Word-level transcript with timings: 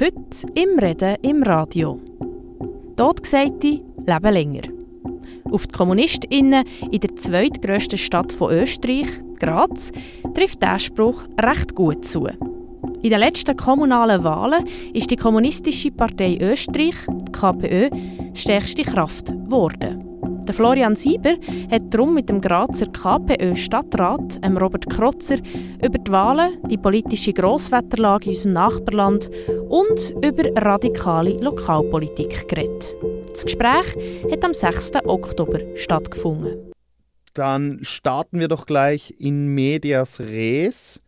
Heute 0.00 0.46
im 0.54 0.78
Reden 0.78 1.16
im 1.20 1.42
Radio. 1.42 2.00
Totgesagte 2.96 3.82
leben 4.06 4.32
länger. 4.32 4.62
Auf 5.44 5.66
die 5.66 5.76
KommunistInnen 5.76 6.64
in 6.90 7.00
der 7.00 7.16
zweitgrössten 7.16 7.98
Stadt 7.98 8.32
von 8.32 8.50
Österreich, 8.50 9.08
Graz, 9.38 9.92
trifft 10.34 10.62
der 10.62 10.78
Spruch 10.78 11.24
recht 11.38 11.74
gut 11.74 12.02
zu. 12.06 12.28
In 13.02 13.10
den 13.10 13.18
letzten 13.20 13.54
kommunalen 13.54 14.24
Wahlen 14.24 14.64
ist 14.94 15.10
die 15.10 15.16
Kommunistische 15.16 15.90
Partei 15.90 16.38
Österreich, 16.40 16.96
die 17.06 17.32
KPÖ, 17.32 17.90
stärkste 18.32 18.84
Kraft 18.84 19.26
geworden. 19.26 20.09
Der 20.46 20.54
Florian 20.54 20.96
Sieber 20.96 21.34
hat 21.70 21.82
darum 21.90 22.14
mit 22.14 22.28
dem 22.28 22.40
Grazer 22.40 22.86
KPÖ-Stadtrat 22.86 24.40
Robert 24.60 24.88
Krotzer 24.90 25.38
über 25.84 25.98
die 25.98 26.10
Wahlen, 26.10 26.58
die 26.68 26.78
politische 26.78 27.32
Grosswetterlage 27.32 28.26
in 28.26 28.30
unserem 28.30 28.52
Nachbarland 28.54 29.30
und 29.68 30.14
über 30.24 30.44
radikale 30.56 31.36
Lokalpolitik 31.36 32.48
geredet. 32.48 32.94
Das 33.30 33.44
Gespräch 33.44 33.96
hat 34.30 34.44
am 34.44 34.54
6. 34.54 34.92
Oktober 35.04 35.60
stattgefunden. 35.76 36.72
Dann 37.34 37.78
starten 37.82 38.40
wir 38.40 38.48
doch 38.48 38.66
gleich 38.66 39.14
in 39.18 39.54
Medias 39.54 40.20
Res. 40.20 41.00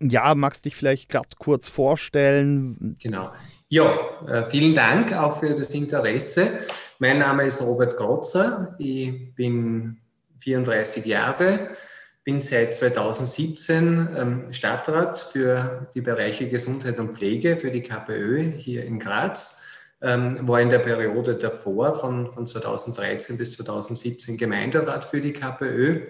Ja, 0.00 0.34
magst 0.34 0.64
du 0.64 0.68
dich 0.68 0.76
vielleicht 0.76 1.08
gerade 1.08 1.28
kurz 1.38 1.68
vorstellen? 1.68 2.96
Genau. 3.02 3.30
Ja, 3.72 3.86
äh, 4.26 4.50
vielen 4.50 4.74
Dank 4.74 5.12
auch 5.12 5.38
für 5.38 5.54
das 5.54 5.72
Interesse. 5.74 6.48
Mein 6.98 7.18
Name 7.18 7.46
ist 7.46 7.62
Robert 7.62 7.96
Grotzer. 7.96 8.74
Ich 8.80 9.32
bin 9.36 9.98
34 10.38 11.06
Jahre, 11.06 11.68
bin 12.24 12.40
seit 12.40 12.74
2017 12.74 14.08
ähm, 14.16 14.52
Stadtrat 14.52 15.20
für 15.20 15.88
die 15.94 16.00
Bereiche 16.00 16.48
Gesundheit 16.48 16.98
und 16.98 17.14
Pflege 17.14 17.58
für 17.58 17.70
die 17.70 17.82
KPÖ 17.82 18.50
hier 18.56 18.84
in 18.84 18.98
Graz. 18.98 19.62
Ähm, 20.02 20.48
war 20.48 20.60
in 20.60 20.70
der 20.70 20.80
Periode 20.80 21.36
davor 21.36 21.94
von, 21.94 22.32
von 22.32 22.46
2013 22.46 23.38
bis 23.38 23.56
2017 23.56 24.36
Gemeinderat 24.36 25.04
für 25.04 25.20
die 25.20 25.32
KPÖ 25.32 26.08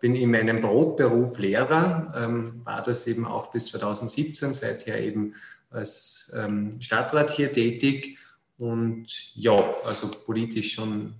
bin 0.00 0.14
in 0.14 0.30
meinem 0.30 0.60
Brotberuf 0.60 1.38
Lehrer, 1.38 2.12
ähm, 2.16 2.60
war 2.64 2.82
das 2.82 3.06
eben 3.06 3.26
auch 3.26 3.50
bis 3.50 3.66
2017, 3.66 4.54
seither 4.54 5.00
eben 5.00 5.34
als 5.70 6.32
ähm, 6.36 6.80
Stadtrat 6.80 7.30
hier 7.30 7.52
tätig. 7.52 8.18
Und 8.56 9.34
ja, 9.36 9.72
also 9.84 10.10
politisch 10.10 10.74
schon 10.74 11.14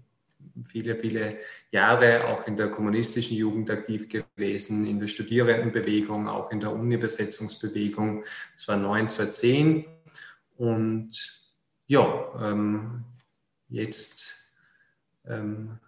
viele, 0.64 0.96
viele 0.96 1.38
Jahre 1.70 2.27
auch 2.27 2.46
in 2.46 2.56
der 2.56 2.69
kommunistischen 2.69 3.36
Jugend 3.36 3.70
aktiv 3.70 4.08
gewesen, 4.08 4.86
in 4.86 4.98
der 4.98 5.06
Studierendenbewegung, 5.06 6.28
auch 6.28 6.50
in 6.50 6.60
der 6.60 6.72
Uni-Besetzungsbewegung 6.72 8.24
2009, 8.56 9.08
2010 9.08 9.84
und 10.56 11.10
ja, 11.86 12.32
ähm, 12.42 13.04
jetzt 13.69 14.52
ähm, 15.26 15.78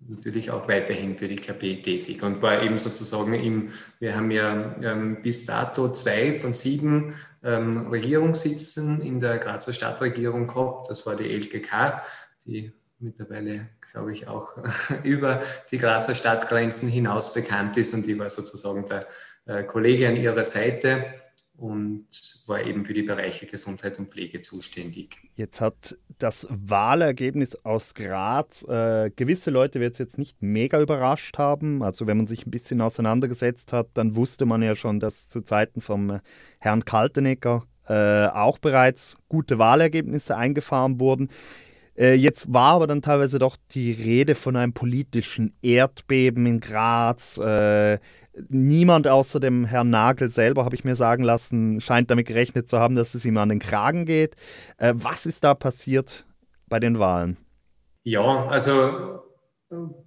natürlich 0.00 0.50
auch 0.50 0.68
weiterhin 0.68 1.16
für 1.16 1.28
die 1.28 1.36
KP 1.36 1.82
tätig. 1.82 2.22
Und 2.22 2.40
war 2.42 2.62
eben 2.62 2.78
sozusagen 2.78 3.34
im, 3.34 3.70
wir 3.98 4.16
haben 4.16 4.30
ja 4.30 4.76
ähm, 4.82 5.22
bis 5.22 5.46
dato 5.46 5.92
zwei 5.92 6.34
von 6.34 6.52
sieben 6.52 7.14
ähm, 7.42 7.88
Regierungssitzen 7.88 9.00
in 9.00 9.20
der 9.20 9.38
Grazer 9.38 9.72
Stadtregierung 9.72 10.46
gehabt. 10.46 10.88
Das 10.88 11.04
war 11.06 11.16
die 11.16 11.28
LGK, 11.28 12.02
die 12.46 12.72
mittlerweile, 13.00 13.68
glaube 13.92 14.12
ich, 14.12 14.28
auch 14.28 14.56
über 15.02 15.42
die 15.70 15.78
Grazer 15.78 16.14
Stadtgrenzen 16.14 16.88
hinaus 16.88 17.34
bekannt 17.34 17.76
ist. 17.76 17.94
Und 17.94 18.06
die 18.06 18.18
war 18.18 18.28
sozusagen 18.28 18.86
der 18.86 19.06
äh, 19.46 19.64
Kollege 19.64 20.08
an 20.08 20.16
ihrer 20.16 20.44
Seite 20.44 21.06
und 21.58 22.06
war 22.46 22.62
eben 22.62 22.84
für 22.84 22.92
die 22.92 23.02
Bereiche 23.02 23.44
Gesundheit 23.44 23.98
und 23.98 24.08
Pflege 24.10 24.40
zuständig. 24.40 25.18
Jetzt 25.34 25.60
hat 25.60 25.98
das 26.18 26.46
Wahlergebnis 26.50 27.56
aus 27.64 27.94
Graz 27.94 28.62
äh, 28.62 29.10
gewisse 29.14 29.50
Leute 29.50 29.80
wird 29.80 29.94
es 29.94 29.98
jetzt 29.98 30.18
nicht 30.18 30.40
mega 30.40 30.80
überrascht 30.80 31.36
haben. 31.36 31.82
Also 31.82 32.06
wenn 32.06 32.16
man 32.16 32.28
sich 32.28 32.46
ein 32.46 32.52
bisschen 32.52 32.80
auseinandergesetzt 32.80 33.72
hat, 33.72 33.88
dann 33.94 34.14
wusste 34.14 34.46
man 34.46 34.62
ja 34.62 34.76
schon, 34.76 35.00
dass 35.00 35.28
zu 35.28 35.40
Zeiten 35.40 35.80
vom 35.80 36.10
äh, 36.10 36.20
Herrn 36.60 36.84
Kaltenecker 36.84 37.64
äh, 37.88 38.26
auch 38.28 38.58
bereits 38.58 39.16
gute 39.28 39.58
Wahlergebnisse 39.58 40.36
eingefahren 40.36 41.00
wurden. 41.00 41.28
Äh, 41.96 42.14
jetzt 42.14 42.52
war 42.52 42.74
aber 42.74 42.86
dann 42.86 43.02
teilweise 43.02 43.40
doch 43.40 43.56
die 43.72 43.90
Rede 43.90 44.36
von 44.36 44.54
einem 44.54 44.74
politischen 44.74 45.54
Erdbeben 45.60 46.46
in 46.46 46.60
Graz. 46.60 47.40
Niemand 48.48 49.08
außer 49.08 49.40
dem 49.40 49.64
Herrn 49.64 49.90
Nagel 49.90 50.30
selber, 50.30 50.64
habe 50.64 50.76
ich 50.76 50.84
mir 50.84 50.96
sagen 50.96 51.22
lassen, 51.22 51.80
scheint 51.80 52.10
damit 52.10 52.26
gerechnet 52.26 52.68
zu 52.68 52.78
haben, 52.78 52.94
dass 52.94 53.14
es 53.14 53.24
ihm 53.24 53.36
an 53.38 53.48
den 53.48 53.58
Kragen 53.58 54.04
geht. 54.04 54.36
Äh, 54.78 54.94
was 54.96 55.26
ist 55.26 55.44
da 55.44 55.54
passiert 55.54 56.26
bei 56.68 56.80
den 56.80 56.98
Wahlen? 56.98 57.36
Ja, 58.04 58.46
also 58.46 59.22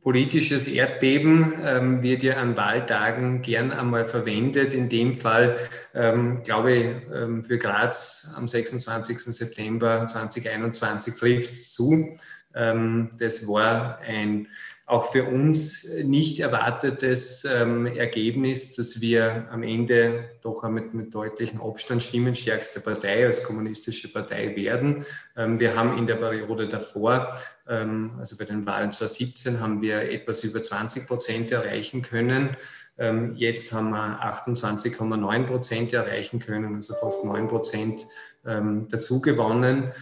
politisches 0.01 0.67
Erdbeben 0.67 1.53
ähm, 1.63 2.01
wird 2.01 2.23
ja 2.23 2.37
an 2.37 2.57
Wahltagen 2.57 3.43
gern 3.43 3.71
einmal 3.71 4.05
verwendet. 4.05 4.73
In 4.73 4.89
dem 4.89 5.13
Fall, 5.13 5.57
ähm, 5.93 6.41
glaube 6.43 6.73
ich, 6.73 6.85
ähm, 7.13 7.43
für 7.43 7.59
Graz 7.59 8.33
am 8.35 8.47
26. 8.47 9.19
September 9.19 10.07
2021 10.07 11.15
trifft 11.15 11.45
es 11.45 11.73
zu. 11.73 12.17
Ähm, 12.55 13.11
das 13.19 13.47
war 13.47 13.99
ein 13.99 14.47
auch 14.91 15.09
für 15.09 15.23
uns 15.23 15.87
nicht 16.03 16.41
erwartetes 16.41 17.45
ähm, 17.45 17.85
Ergebnis, 17.85 18.75
dass 18.75 18.99
wir 18.99 19.47
am 19.49 19.63
Ende 19.63 20.25
doch 20.41 20.67
mit, 20.67 20.93
mit 20.93 21.15
deutlichem 21.15 21.61
Abstand 21.61 22.03
stimmenstärkste 22.03 22.81
Partei 22.81 23.25
als 23.25 23.45
kommunistische 23.45 24.11
Partei 24.11 24.53
werden. 24.57 25.05
Ähm, 25.37 25.61
wir 25.61 25.77
haben 25.77 25.97
in 25.97 26.07
der 26.07 26.15
Periode 26.15 26.67
davor, 26.67 27.33
ähm, 27.69 28.17
also 28.19 28.35
bei 28.35 28.43
den 28.43 28.65
Wahlen 28.65 28.91
2017, 28.91 29.61
haben 29.61 29.81
wir 29.81 30.11
etwas 30.11 30.43
über 30.43 30.61
20 30.61 31.07
Prozent 31.07 31.53
erreichen 31.53 32.01
können. 32.01 32.57
Ähm, 32.97 33.35
jetzt 33.37 33.71
haben 33.71 33.91
wir 33.91 34.21
28,9 34.21 35.45
Prozent 35.45 35.93
erreichen 35.93 36.39
können, 36.39 36.75
also 36.75 36.95
fast 36.95 37.23
9 37.23 37.47
Prozent 37.47 38.05
ähm, 38.45 38.89
dazu 38.89 39.21
gewonnen. 39.21 39.93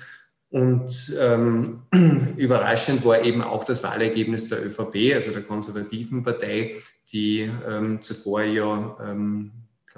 Und 0.51 1.15
ähm, 1.19 1.83
überraschend 2.37 3.05
war 3.05 3.21
eben 3.23 3.43
auch 3.43 3.63
das 3.63 3.83
Wahlergebnis 3.83 4.49
der 4.49 4.65
ÖVP, 4.65 5.13
also 5.13 5.31
der 5.31 5.43
konservativen 5.43 6.23
Partei, 6.23 6.75
die 7.11 7.51
ähm, 7.67 8.01
zuvor 8.01 8.41
ja 8.41 8.97
ähm, 9.03 9.51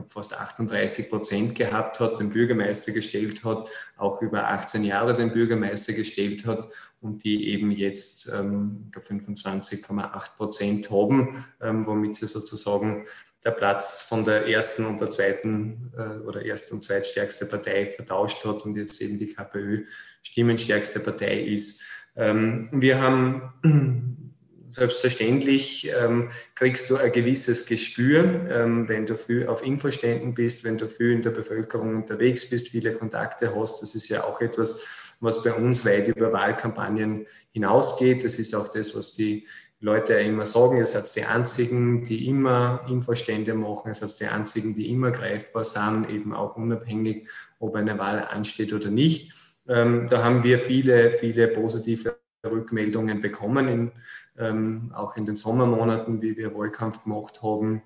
fast 0.08 0.38
38 0.38 1.10
Prozent 1.10 1.56
gehabt 1.56 2.00
hat, 2.00 2.20
den 2.20 2.30
Bürgermeister 2.30 2.92
gestellt 2.92 3.44
hat, 3.46 3.70
auch 3.98 4.22
über 4.22 4.48
18 4.50 4.84
Jahre 4.84 5.16
den 5.16 5.32
Bürgermeister 5.32 5.94
gestellt 5.94 6.46
hat 6.46 6.68
und 7.02 7.24
die 7.24 7.50
eben 7.50 7.72
jetzt 7.72 8.32
ähm, 8.34 8.92
25,8 8.92 10.36
Prozent 10.38 10.92
haben, 10.92 11.46
ähm, 11.60 11.86
womit 11.86 12.16
sie 12.16 12.28
sozusagen 12.28 13.06
der 13.44 13.52
Platz 13.52 14.02
von 14.02 14.24
der 14.24 14.48
ersten 14.48 14.86
und 14.86 15.02
der 15.02 15.10
zweiten 15.10 15.92
äh, 15.98 16.20
oder 16.20 16.46
ersten 16.46 16.76
und 16.76 16.84
zweitstärkste 16.84 17.48
Partei 17.48 17.88
vertauscht 17.88 18.46
hat 18.46 18.64
und 18.66 18.76
jetzt 18.76 19.02
eben 19.02 19.18
die 19.18 19.34
KPÖ 19.34 19.86
stimmenstärkste 20.22 21.00
Partei 21.00 21.42
ist. 21.42 21.82
Ähm, 22.16 22.70
wir 22.72 23.02
haben 23.02 23.52
selbstverständlich 24.70 25.92
ähm, 26.00 26.30
kriegst 26.54 26.90
du 26.90 26.98
ein 26.98 27.12
gewisses 27.12 27.66
Gespür, 27.66 28.48
ähm, 28.50 28.88
wenn 28.88 29.08
du 29.08 29.16
viel 29.16 29.48
auf 29.48 29.66
Infoständen 29.66 30.36
bist, 30.36 30.64
wenn 30.64 30.78
du 30.78 30.88
viel 30.88 31.12
in 31.12 31.24
der 31.24 31.32
Bevölkerung 31.32 31.96
unterwegs 31.96 32.48
bist, 32.48 32.70
viele 32.70 32.94
Kontakte 32.94 33.56
hast. 33.56 33.82
Das 33.82 33.96
ist 33.96 34.08
ja 34.10 34.24
auch 34.24 34.40
etwas, 34.40 35.11
was 35.22 35.44
bei 35.44 35.54
uns 35.54 35.86
weit 35.86 36.10
über 36.10 36.34
Wahlkampagnen 36.34 37.26
hinausgeht. 37.52 38.24
Das 38.24 38.40
ist 38.40 38.54
auch 38.54 38.68
das, 38.68 38.96
was 38.96 39.14
die 39.14 39.48
Leute 39.80 40.14
immer 40.14 40.46
sagen, 40.46 40.78
ihr 40.78 40.86
seid 40.86 41.16
die 41.16 41.24
Einzigen, 41.24 42.04
die 42.04 42.28
immer 42.28 42.86
Infostände 42.90 43.54
machen, 43.54 43.90
ihr 43.90 43.94
seid 43.94 44.20
die 44.20 44.28
Einzigen, 44.32 44.76
die 44.76 44.92
immer 44.92 45.12
greifbar 45.12 45.64
sind, 45.64 46.10
eben 46.10 46.34
auch 46.34 46.56
unabhängig, 46.56 47.28
ob 47.60 47.76
eine 47.76 47.98
Wahl 47.98 48.20
ansteht 48.20 48.74
oder 48.74 48.90
nicht. 48.90 49.34
Ähm, 49.68 50.08
da 50.10 50.24
haben 50.24 50.44
wir 50.44 50.60
viele, 50.60 51.12
viele 51.12 51.48
positive 51.48 52.18
Rückmeldungen 52.46 53.22
bekommen, 53.22 53.68
in, 53.68 53.92
ähm, 54.38 54.92
auch 54.94 55.18
in 55.18 55.26
den 55.26 55.36
Sommermonaten, 55.36 56.22
wie 56.22 56.38
wir 56.38 56.56
Wahlkampf 56.56 57.04
gemacht 57.04 57.42
haben. 57.42 57.82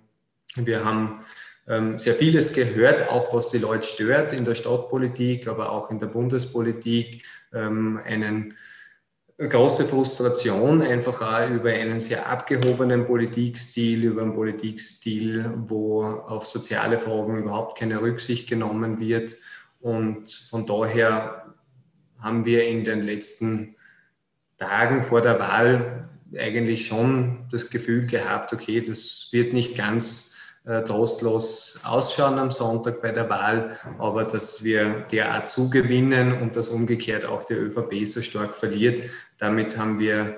Wir 0.55 0.85
haben 0.85 1.19
sehr 1.67 2.13
vieles 2.13 2.53
gehört, 2.53 3.09
auch 3.09 3.33
was 3.33 3.49
die 3.49 3.57
Leute 3.57 3.87
stört 3.87 4.33
in 4.33 4.45
der 4.45 4.53
Stadtpolitik, 4.53 5.47
aber 5.47 5.71
auch 5.71 5.89
in 5.89 5.97
der 5.97 6.05
Bundespolitik, 6.05 7.25
ähm, 7.53 7.99
einen 8.05 8.53
große 9.37 9.85
Frustration 9.85 10.81
einfach 10.81 11.21
auch 11.21 11.49
über 11.49 11.71
einen 11.71 11.99
sehr 11.99 12.29
abgehobenen 12.29 13.05
Politikstil, 13.05 14.05
über 14.05 14.21
einen 14.21 14.33
Politikstil, 14.33 15.51
wo 15.65 16.03
auf 16.03 16.45
soziale 16.45 16.97
Fragen 16.99 17.39
überhaupt 17.39 17.77
keine 17.77 18.01
Rücksicht 18.01 18.47
genommen 18.47 18.99
wird. 18.99 19.35
Und 19.81 20.31
von 20.31 20.65
daher 20.65 21.53
haben 22.19 22.45
wir 22.45 22.65
in 22.65 22.85
den 22.85 23.01
letzten 23.01 23.75
Tagen 24.57 25.03
vor 25.03 25.21
der 25.21 25.39
Wahl 25.39 26.09
eigentlich 26.37 26.87
schon 26.87 27.45
das 27.51 27.69
Gefühl 27.69 28.07
gehabt, 28.07 28.53
okay, 28.53 28.81
das 28.81 29.29
wird 29.31 29.51
nicht 29.51 29.77
ganz 29.77 30.34
äh, 30.65 30.83
trostlos 30.83 31.81
ausschauen 31.83 32.39
am 32.39 32.51
Sonntag 32.51 33.01
bei 33.01 33.11
der 33.11 33.29
Wahl, 33.29 33.77
aber 33.99 34.23
dass 34.23 34.63
wir 34.63 35.05
der 35.11 35.37
auch 35.37 35.45
zugewinnen 35.45 36.41
und 36.41 36.55
dass 36.55 36.69
umgekehrt 36.69 37.25
auch 37.25 37.43
die 37.43 37.53
ÖVP 37.53 38.05
so 38.05 38.21
stark 38.21 38.57
verliert. 38.57 39.03
Damit 39.37 39.77
haben 39.77 39.99
wir 39.99 40.37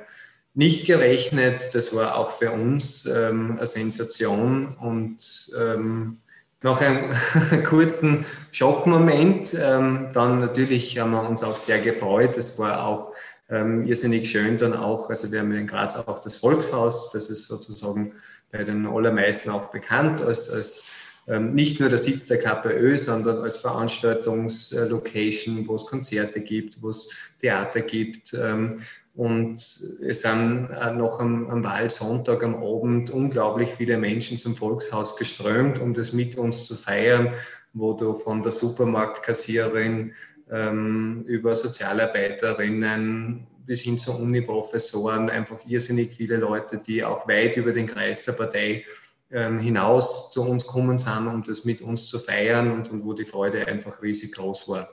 nicht 0.53 0.85
gerechnet. 0.87 1.73
Das 1.73 1.95
war 1.95 2.17
auch 2.17 2.31
für 2.31 2.51
uns 2.51 3.05
ähm, 3.05 3.57
eine 3.57 3.67
Sensation 3.67 4.75
und 4.75 5.51
ähm, 5.57 6.17
nach 6.61 6.81
einem 6.81 7.13
kurzen 7.63 8.25
Schockmoment, 8.51 9.53
ähm, 9.53 10.09
dann 10.13 10.39
natürlich 10.39 10.97
haben 10.99 11.11
wir 11.11 11.29
uns 11.29 11.43
auch 11.43 11.55
sehr 11.55 11.79
gefreut. 11.79 12.35
Es 12.37 12.57
war 12.57 12.85
auch 12.85 13.13
ähm, 13.49 13.85
irrsinnig 13.85 14.29
schön 14.29 14.57
dann 14.57 14.73
auch, 14.73 15.09
also 15.09 15.31
wir 15.31 15.39
haben 15.39 15.51
in 15.53 15.67
Graz 15.67 15.95
auch 15.95 16.19
das 16.19 16.37
Volkshaus, 16.37 17.11
das 17.11 17.29
ist 17.29 17.47
sozusagen 17.47 18.13
bei 18.51 18.63
den 18.63 18.85
allermeisten 18.85 19.49
auch 19.49 19.71
bekannt 19.71 20.21
als, 20.21 20.51
als 20.51 20.91
ähm, 21.27 21.53
nicht 21.53 21.79
nur 21.79 21.89
der 21.89 21.97
Sitz 21.97 22.27
der 22.27 22.37
KPÖ, 22.39 22.97
sondern 22.97 23.39
als 23.39 23.57
Veranstaltungslocation, 23.57 25.67
wo 25.67 25.75
es 25.75 25.85
Konzerte 25.85 26.41
gibt, 26.41 26.81
wo 26.81 26.89
es 26.89 27.33
Theater 27.39 27.81
gibt. 27.81 28.33
Ähm, 28.33 28.75
und 29.13 29.55
es 29.55 30.21
sind 30.21 30.69
noch 30.95 31.19
am, 31.19 31.49
am 31.49 31.63
Wahlsonntag 31.63 32.43
am 32.43 32.55
Abend 32.55 33.09
unglaublich 33.09 33.69
viele 33.69 33.97
Menschen 33.97 34.37
zum 34.37 34.55
Volkshaus 34.55 35.17
geströmt, 35.17 35.79
um 35.79 35.95
das 35.95 36.13
mit 36.13 36.37
uns 36.37 36.67
zu 36.67 36.75
feiern, 36.75 37.33
wo 37.73 37.93
du 37.93 38.13
von 38.13 38.43
der 38.43 38.51
Supermarktkassiererin 38.51 40.13
ähm, 40.51 41.23
über 41.25 41.55
Sozialarbeiterinnen 41.55 43.47
bis 43.67 43.81
hin 43.81 43.97
zu 43.97 44.17
Uniprofessoren, 44.17 45.29
einfach 45.29 45.59
irrsinnig 45.67 46.15
viele 46.15 46.37
Leute, 46.37 46.79
die 46.79 47.03
auch 47.03 47.27
weit 47.27 47.57
über 47.57 47.73
den 47.73 47.85
Kreis 47.85 48.25
der 48.25 48.31
Partei 48.31 48.85
ähm, 49.29 49.59
hinaus 49.59 50.31
zu 50.31 50.41
uns 50.41 50.65
kommen 50.65 50.97
sind, 50.97 51.27
um 51.27 51.43
das 51.43 51.65
mit 51.65 51.81
uns 51.81 52.07
zu 52.07 52.17
feiern 52.17 52.71
und, 52.71 52.89
und 52.89 53.05
wo 53.05 53.13
die 53.13 53.25
Freude 53.25 53.67
einfach 53.67 54.01
riesig 54.01 54.31
groß 54.33 54.69
war. 54.69 54.89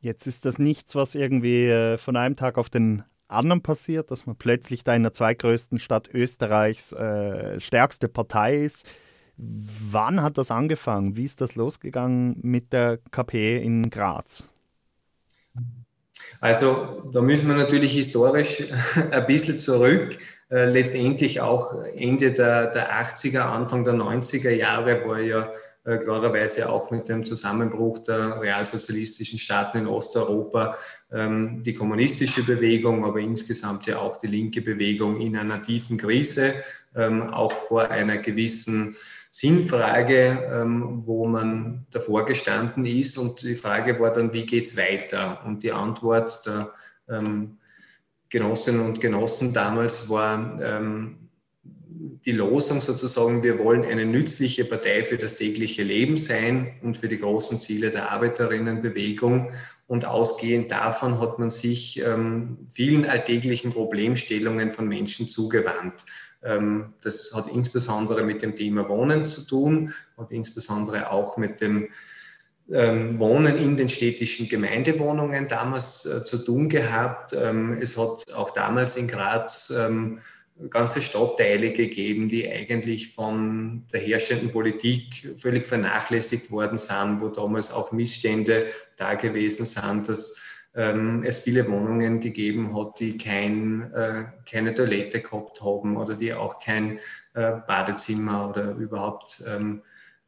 Jetzt 0.00 0.26
ist 0.28 0.44
das 0.44 0.58
nichts, 0.58 0.94
was 0.94 1.16
irgendwie 1.16 1.66
äh, 1.66 1.98
von 1.98 2.16
einem 2.16 2.36
Tag 2.36 2.56
auf 2.56 2.70
den 2.70 3.02
anderen 3.26 3.62
passiert, 3.62 4.10
dass 4.10 4.24
man 4.24 4.36
plötzlich 4.36 4.84
da 4.84 4.94
in 4.94 5.02
der 5.02 5.12
zweitgrößten 5.12 5.80
Stadt 5.80 6.08
Österreichs 6.14 6.92
äh, 6.92 7.60
stärkste 7.60 8.08
Partei 8.08 8.58
ist. 8.64 8.86
Wann 9.36 10.22
hat 10.22 10.38
das 10.38 10.50
angefangen? 10.50 11.16
Wie 11.16 11.24
ist 11.24 11.40
das 11.40 11.56
losgegangen 11.56 12.38
mit 12.42 12.72
der 12.72 12.98
KP 13.10 13.58
in 13.58 13.90
Graz? 13.90 14.48
Also 16.40 17.10
da 17.12 17.20
müssen 17.20 17.48
wir 17.48 17.56
natürlich 17.56 17.92
historisch 17.92 18.64
ein 19.10 19.26
bisschen 19.26 19.58
zurück. 19.58 20.18
Äh, 20.50 20.70
letztendlich 20.70 21.40
auch 21.40 21.82
Ende 21.94 22.32
der, 22.32 22.68
der 22.68 22.92
80er, 23.02 23.40
Anfang 23.40 23.84
der 23.84 23.94
90er 23.94 24.50
Jahre 24.50 25.06
war 25.06 25.20
ja 25.20 25.50
äh, 25.84 25.98
klarerweise 25.98 26.70
auch 26.70 26.90
mit 26.90 27.08
dem 27.08 27.24
Zusammenbruch 27.24 27.98
der 27.98 28.40
realsozialistischen 28.40 29.38
Staaten 29.38 29.78
in 29.78 29.86
Osteuropa 29.86 30.76
ähm, 31.12 31.62
die 31.62 31.74
kommunistische 31.74 32.44
Bewegung, 32.44 33.04
aber 33.04 33.20
insgesamt 33.20 33.86
ja 33.86 33.98
auch 33.98 34.16
die 34.16 34.26
linke 34.26 34.62
Bewegung 34.62 35.20
in 35.20 35.36
einer 35.36 35.62
tiefen 35.62 35.98
Krise, 35.98 36.54
ähm, 36.94 37.30
auch 37.32 37.52
vor 37.52 37.90
einer 37.90 38.16
gewissen 38.18 38.96
Sinnfrage, 39.38 40.50
ähm, 40.52 41.06
wo 41.06 41.24
man 41.28 41.86
davor 41.92 42.26
gestanden 42.26 42.84
ist. 42.84 43.16
Und 43.16 43.40
die 43.42 43.54
Frage 43.54 44.00
war 44.00 44.10
dann, 44.10 44.32
wie 44.32 44.44
geht 44.44 44.66
es 44.66 44.76
weiter? 44.76 45.44
Und 45.46 45.62
die 45.62 45.70
Antwort 45.70 46.44
der 46.44 46.72
ähm, 47.08 47.58
Genossinnen 48.28 48.84
und 48.84 49.00
Genossen 49.00 49.54
damals 49.54 50.10
war 50.10 50.60
ähm, 50.60 51.28
die 52.24 52.32
Losung 52.32 52.80
sozusagen, 52.80 53.44
wir 53.44 53.60
wollen 53.60 53.84
eine 53.84 54.06
nützliche 54.06 54.64
Partei 54.64 55.04
für 55.04 55.18
das 55.18 55.36
tägliche 55.36 55.84
Leben 55.84 56.16
sein 56.16 56.74
und 56.82 56.96
für 56.96 57.08
die 57.08 57.18
großen 57.18 57.60
Ziele 57.60 57.92
der 57.92 58.10
Arbeiterinnenbewegung. 58.10 59.52
Und 59.86 60.04
ausgehend 60.04 60.72
davon 60.72 61.20
hat 61.20 61.38
man 61.38 61.50
sich 61.50 62.02
ähm, 62.04 62.58
vielen 62.68 63.06
alltäglichen 63.06 63.72
Problemstellungen 63.72 64.72
von 64.72 64.88
Menschen 64.88 65.28
zugewandt. 65.28 66.04
Ähm, 66.42 66.94
das 67.02 67.32
hat 67.34 67.48
insbesondere 67.48 68.22
mit 68.22 68.42
dem 68.42 68.54
Thema 68.54 68.88
Wohnen 68.88 69.26
zu 69.26 69.46
tun 69.46 69.92
und 70.16 70.30
insbesondere 70.30 71.10
auch 71.10 71.36
mit 71.36 71.60
dem 71.60 71.88
ähm, 72.70 73.18
Wohnen 73.18 73.56
in 73.56 73.76
den 73.76 73.88
städtischen 73.88 74.48
Gemeindewohnungen 74.48 75.48
damals 75.48 76.06
äh, 76.06 76.22
zu 76.24 76.38
tun 76.38 76.68
gehabt. 76.68 77.32
Ähm, 77.32 77.78
es 77.80 77.96
hat 77.96 78.32
auch 78.34 78.50
damals 78.50 78.96
in 78.96 79.08
Graz 79.08 79.72
ganze 80.70 81.00
Stadtteile 81.00 81.72
gegeben, 81.72 82.28
die 82.28 82.50
eigentlich 82.50 83.14
von 83.14 83.84
der 83.92 84.00
herrschenden 84.00 84.50
Politik 84.50 85.34
völlig 85.36 85.66
vernachlässigt 85.66 86.50
worden 86.50 86.78
sind, 86.78 87.20
wo 87.20 87.28
damals 87.28 87.72
auch 87.72 87.92
Missstände 87.92 88.66
da 88.96 89.14
gewesen 89.14 89.64
sind, 89.64 90.08
dass 90.08 90.47
ähm, 90.74 91.24
es 91.24 91.40
viele 91.40 91.68
Wohnungen 91.68 92.20
gegeben 92.20 92.76
hat, 92.76 93.00
die 93.00 93.16
kein, 93.16 93.92
äh, 93.92 94.26
keine 94.48 94.74
Toilette 94.74 95.20
gehabt 95.20 95.62
haben 95.62 95.96
oder 95.96 96.14
die 96.14 96.34
auch 96.34 96.58
kein 96.62 96.98
äh, 97.34 97.52
Badezimmer 97.66 98.50
oder 98.50 98.72
überhaupt 98.74 99.42
ähm, 99.48 99.82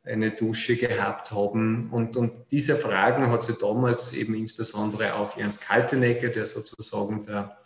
eine 0.05 0.31
Dusche 0.31 0.77
gehabt 0.77 1.31
haben. 1.31 1.91
Und, 1.91 2.17
und 2.17 2.51
diese 2.51 2.75
Fragen 2.75 3.31
hat 3.31 3.43
sie 3.43 3.59
damals 3.61 4.15
eben 4.15 4.35
insbesondere 4.35 5.15
auch 5.15 5.37
Ernst 5.37 5.69
Kaltenecke, 5.69 6.31
der 6.31 6.47
sozusagen 6.47 7.23
der, 7.23 7.59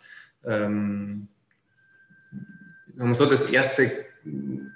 ähm, 0.43 1.29
so 3.11 3.25
das 3.25 3.49
erste 3.49 4.05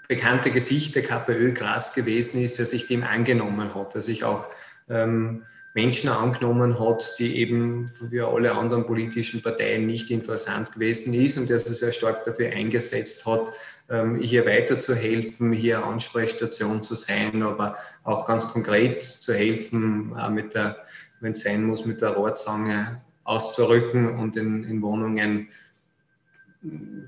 bekannte 0.07 0.51
Gesicht 0.51 0.95
der 0.95 1.03
KPÖ 1.03 1.53
Graz 1.53 1.93
gewesen 1.93 2.41
ist, 2.41 2.59
der 2.59 2.65
sich 2.65 2.87
dem 2.87 3.03
angenommen 3.03 3.73
hat, 3.75 3.95
der 3.95 4.01
sich 4.01 4.23
auch 4.23 4.47
ähm, 4.89 5.43
Menschen 5.79 6.09
angenommen 6.09 6.77
hat, 6.77 7.15
die 7.19 7.37
eben 7.37 7.87
für 7.87 8.27
alle 8.27 8.51
anderen 8.51 8.85
politischen 8.85 9.41
Parteien 9.41 9.85
nicht 9.85 10.11
interessant 10.11 10.73
gewesen 10.73 11.13
ist 11.13 11.37
und 11.37 11.49
der 11.49 11.59
sich 11.59 11.77
sehr 11.77 11.93
stark 11.93 12.25
dafür 12.25 12.49
eingesetzt 12.49 13.25
hat, 13.25 13.53
ähm, 13.89 14.19
hier 14.19 14.45
weiterzuhelfen, 14.45 15.53
hier 15.53 15.85
Ansprechstation 15.85 16.83
zu 16.83 16.95
sein, 16.95 17.43
aber 17.43 17.77
auch 18.03 18.25
ganz 18.25 18.51
konkret 18.51 19.03
zu 19.03 19.33
helfen, 19.33 20.13
mit 20.31 20.53
der, 20.53 20.77
wenn 21.21 21.31
es 21.31 21.43
sein 21.43 21.63
muss, 21.63 21.85
mit 21.85 22.01
der 22.01 22.09
Rohrzange 22.09 23.01
auszurücken 23.23 24.19
und 24.19 24.35
in, 24.35 24.65
in 24.65 24.81
Wohnungen 24.81 25.47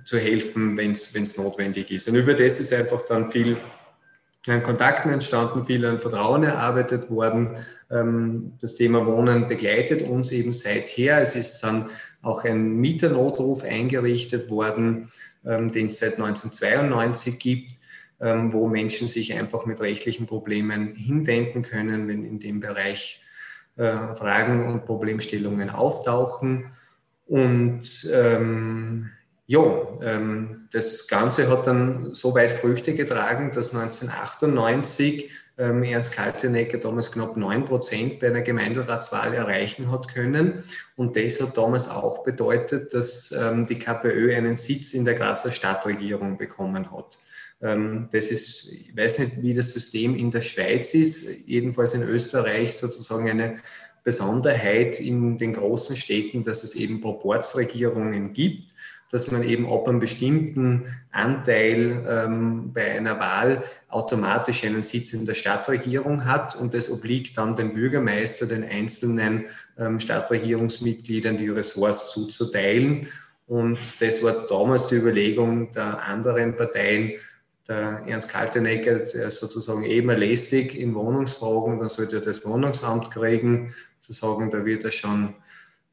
zu 0.05 0.17
helfen, 0.17 0.77
wenn 0.77 0.91
es 0.91 1.37
notwendig 1.37 1.91
ist. 1.91 2.07
Und 2.07 2.15
über 2.15 2.33
das 2.33 2.61
ist 2.61 2.73
einfach 2.73 3.01
dann 3.01 3.29
viel 3.29 3.57
an 4.47 4.63
Kontakten 4.63 5.11
entstanden, 5.11 5.65
viel 5.65 5.85
an 5.85 5.99
Vertrauen 5.99 6.43
erarbeitet 6.43 7.09
worden. 7.11 7.57
Ähm, 7.91 8.53
das 8.59 8.75
Thema 8.75 9.05
Wohnen 9.05 9.47
begleitet 9.47 10.01
uns 10.01 10.31
eben 10.31 10.53
seither. 10.53 11.21
Es 11.21 11.35
ist 11.35 11.61
dann 11.61 11.89
auch 12.21 12.43
ein 12.43 12.77
Mieternotruf 12.77 13.63
eingerichtet 13.63 14.49
worden, 14.49 15.09
ähm, 15.45 15.71
den 15.71 15.87
es 15.87 15.99
seit 15.99 16.17
1992 16.17 17.39
gibt, 17.39 17.73
ähm, 18.19 18.51
wo 18.53 18.67
Menschen 18.67 19.07
sich 19.07 19.33
einfach 19.37 19.65
mit 19.65 19.79
rechtlichen 19.79 20.25
Problemen 20.25 20.95
hinwenden 20.95 21.61
können, 21.61 22.07
wenn 22.07 22.23
in 22.23 22.39
dem 22.39 22.59
Bereich 22.59 23.21
äh, 23.77 24.15
Fragen 24.15 24.67
und 24.67 24.85
Problemstellungen 24.85 25.69
auftauchen. 25.69 26.65
Und 27.27 28.09
ähm, 28.11 29.09
ja, 29.51 29.85
ähm, 30.01 30.69
das 30.71 31.09
Ganze 31.09 31.49
hat 31.49 31.67
dann 31.67 32.13
so 32.13 32.33
weit 32.33 32.53
Früchte 32.53 32.93
getragen, 32.93 33.51
dass 33.53 33.75
1998 33.75 35.29
ähm, 35.57 35.83
Ernst 35.83 36.13
Kaltenegger 36.13 36.77
damals 36.77 37.11
knapp 37.11 37.35
9 37.35 37.65
Prozent 37.65 38.21
bei 38.21 38.27
einer 38.27 38.43
Gemeinderatswahl 38.43 39.33
erreichen 39.33 39.91
hat 39.91 40.07
können. 40.07 40.63
Und 40.95 41.17
das 41.17 41.41
hat 41.41 41.57
damals 41.57 41.89
auch 41.89 42.23
bedeutet, 42.23 42.93
dass 42.93 43.33
ähm, 43.33 43.65
die 43.65 43.77
KPÖ 43.77 44.33
einen 44.33 44.55
Sitz 44.55 44.93
in 44.93 45.03
der 45.03 45.15
Grazer 45.15 45.51
Stadtregierung 45.51 46.37
bekommen 46.37 46.89
hat. 46.89 47.19
Ähm, 47.61 48.07
das 48.09 48.31
ist, 48.31 48.71
ich 48.71 48.95
weiß 48.95 49.19
nicht, 49.19 49.41
wie 49.41 49.53
das 49.53 49.73
System 49.73 50.15
in 50.15 50.31
der 50.31 50.41
Schweiz 50.41 50.93
ist, 50.93 51.45
jedenfalls 51.45 51.93
in 51.93 52.03
Österreich 52.03 52.77
sozusagen 52.77 53.29
eine 53.29 53.57
Besonderheit 54.05 55.01
in 55.01 55.37
den 55.37 55.51
großen 55.51 55.97
Städten, 55.97 56.41
dass 56.43 56.63
es 56.63 56.73
eben 56.75 57.01
Proportsregierungen 57.01 58.31
gibt 58.31 58.73
dass 59.11 59.29
man 59.29 59.43
eben 59.43 59.71
ab 59.71 59.87
einem 59.87 59.99
bestimmten 59.99 60.85
Anteil 61.11 62.05
ähm, 62.07 62.71
bei 62.73 62.91
einer 62.93 63.19
Wahl 63.19 63.63
automatisch 63.89 64.63
einen 64.63 64.83
Sitz 64.83 65.13
in 65.13 65.25
der 65.25 65.33
Stadtregierung 65.33 66.25
hat 66.25 66.55
und 66.55 66.73
es 66.73 66.89
obliegt 66.89 67.37
dann 67.37 67.55
dem 67.55 67.73
Bürgermeister, 67.73 68.45
den 68.45 68.63
einzelnen 68.63 69.45
ähm, 69.77 69.99
Stadtregierungsmitgliedern 69.99 71.35
die 71.35 71.49
Ressorts 71.49 72.11
zuzuteilen. 72.11 73.07
Und 73.47 73.77
das 73.99 74.23
war 74.23 74.47
damals 74.47 74.87
die 74.87 74.95
Überlegung 74.95 75.71
der 75.73 76.01
anderen 76.03 76.55
Parteien, 76.55 77.11
der 77.67 78.03
Ernst 78.07 78.31
Kaltenegger, 78.31 78.99
der 78.99 79.29
sozusagen 79.29 79.83
eben 79.83 80.09
lästig 80.09 80.79
in 80.79 80.95
Wohnungsfragen, 80.95 81.79
dann 81.79 81.89
sollte 81.89 82.17
er 82.17 82.21
das 82.21 82.45
Wohnungsamt 82.45 83.11
kriegen, 83.11 83.73
zu 83.99 84.13
sagen, 84.13 84.49
da 84.49 84.65
wird 84.65 84.83
er 84.83 84.91
schon 84.91 85.35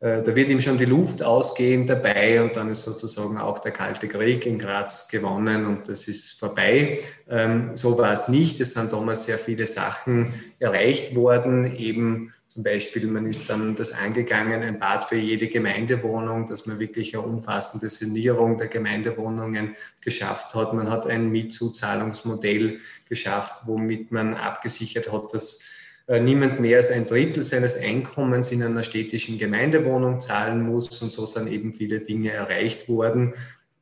äh, 0.00 0.22
da 0.22 0.36
wird 0.36 0.48
ihm 0.48 0.60
schon 0.60 0.78
die 0.78 0.84
Luft 0.84 1.24
ausgehen 1.24 1.84
dabei 1.84 2.40
und 2.40 2.54
dann 2.54 2.70
ist 2.70 2.84
sozusagen 2.84 3.36
auch 3.36 3.58
der 3.58 3.72
Kalte 3.72 4.06
Krieg 4.06 4.46
in 4.46 4.58
Graz 4.58 5.08
gewonnen 5.08 5.66
und 5.66 5.88
das 5.88 6.06
ist 6.06 6.38
vorbei. 6.38 7.00
Ähm, 7.28 7.72
so 7.74 7.98
war 7.98 8.12
es 8.12 8.28
nicht. 8.28 8.60
Es 8.60 8.74
sind 8.74 8.92
damals 8.92 9.26
sehr 9.26 9.38
viele 9.38 9.66
Sachen 9.66 10.32
erreicht 10.60 11.16
worden. 11.16 11.76
Eben 11.76 12.32
zum 12.46 12.62
Beispiel, 12.62 13.08
man 13.08 13.26
ist 13.26 13.50
dann 13.50 13.74
das 13.74 13.92
angegangen, 13.92 14.62
ein 14.62 14.78
Bad 14.78 15.02
für 15.02 15.16
jede 15.16 15.48
Gemeindewohnung, 15.48 16.46
dass 16.46 16.66
man 16.66 16.78
wirklich 16.78 17.16
eine 17.16 17.26
umfassende 17.26 17.90
Sanierung 17.90 18.56
der 18.56 18.68
Gemeindewohnungen 18.68 19.74
geschafft 20.00 20.54
hat. 20.54 20.74
Man 20.74 20.90
hat 20.90 21.08
ein 21.08 21.30
Mietzuzahlungsmodell 21.30 22.78
geschafft, 23.08 23.62
womit 23.66 24.12
man 24.12 24.34
abgesichert 24.34 25.10
hat, 25.10 25.34
dass 25.34 25.67
niemand 26.08 26.58
mehr 26.58 26.78
als 26.78 26.90
ein 26.90 27.06
Drittel 27.06 27.42
seines 27.42 27.82
Einkommens 27.82 28.50
in 28.50 28.62
einer 28.62 28.82
städtischen 28.82 29.36
Gemeindewohnung 29.38 30.20
zahlen 30.20 30.62
muss. 30.62 31.02
Und 31.02 31.12
so 31.12 31.26
sind 31.26 31.48
eben 31.48 31.74
viele 31.74 32.00
Dinge 32.00 32.32
erreicht 32.32 32.88
worden, 32.88 33.34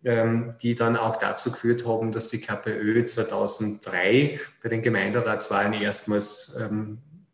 ähm, 0.04 0.54
die 0.60 0.74
dann 0.74 0.96
auch 0.96 1.16
dazu 1.16 1.52
geführt 1.52 1.86
haben, 1.86 2.10
dass 2.10 2.28
die 2.28 2.40
KPÖ 2.40 3.04
2003 3.04 4.40
bei 4.62 4.68
den 4.68 4.82
Gemeinderatswahlen 4.82 5.72
erstmals 5.74 6.58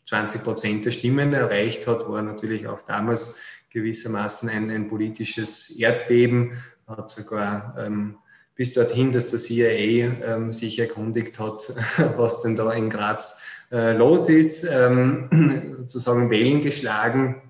20 0.08 0.40
ähm, 0.40 0.44
Prozent 0.44 0.84
der 0.84 0.90
Stimmen 0.90 1.32
erreicht 1.32 1.86
hat, 1.86 2.08
war 2.08 2.20
natürlich 2.20 2.66
auch 2.66 2.82
damals 2.82 3.40
gewissermaßen 3.70 4.50
ein, 4.50 4.70
ein 4.70 4.88
politisches 4.88 5.70
Erdbeben, 5.70 6.52
hat 6.86 7.10
sogar 7.10 7.74
ähm, 7.78 8.18
bis 8.54 8.74
dorthin, 8.74 9.10
dass 9.10 9.30
der 9.30 9.38
CIA 9.38 10.12
ähm, 10.24 10.52
sich 10.52 10.78
erkundigt 10.78 11.38
hat, 11.38 11.74
was 12.16 12.42
denn 12.42 12.56
da 12.56 12.72
in 12.72 12.90
Graz 12.90 13.42
äh, 13.72 13.92
los 13.92 14.28
ist, 14.28 14.64
ähm, 14.64 15.76
sozusagen 15.80 16.30
Wellen 16.30 16.60
geschlagen, 16.60 17.40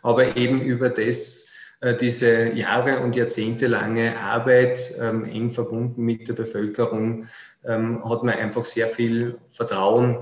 aber 0.00 0.36
eben 0.36 0.62
über 0.62 0.90
das, 0.90 1.56
äh, 1.80 1.96
diese 1.96 2.52
Jahre 2.52 3.00
und 3.00 3.16
jahrzehntelange 3.16 4.18
Arbeit 4.18 4.78
ähm, 5.00 5.24
eng 5.24 5.50
verbunden 5.50 6.04
mit 6.04 6.28
der 6.28 6.34
Bevölkerung, 6.34 7.26
ähm, 7.64 8.08
hat 8.08 8.22
man 8.22 8.34
einfach 8.34 8.64
sehr 8.64 8.86
viel 8.86 9.38
Vertrauen 9.50 10.18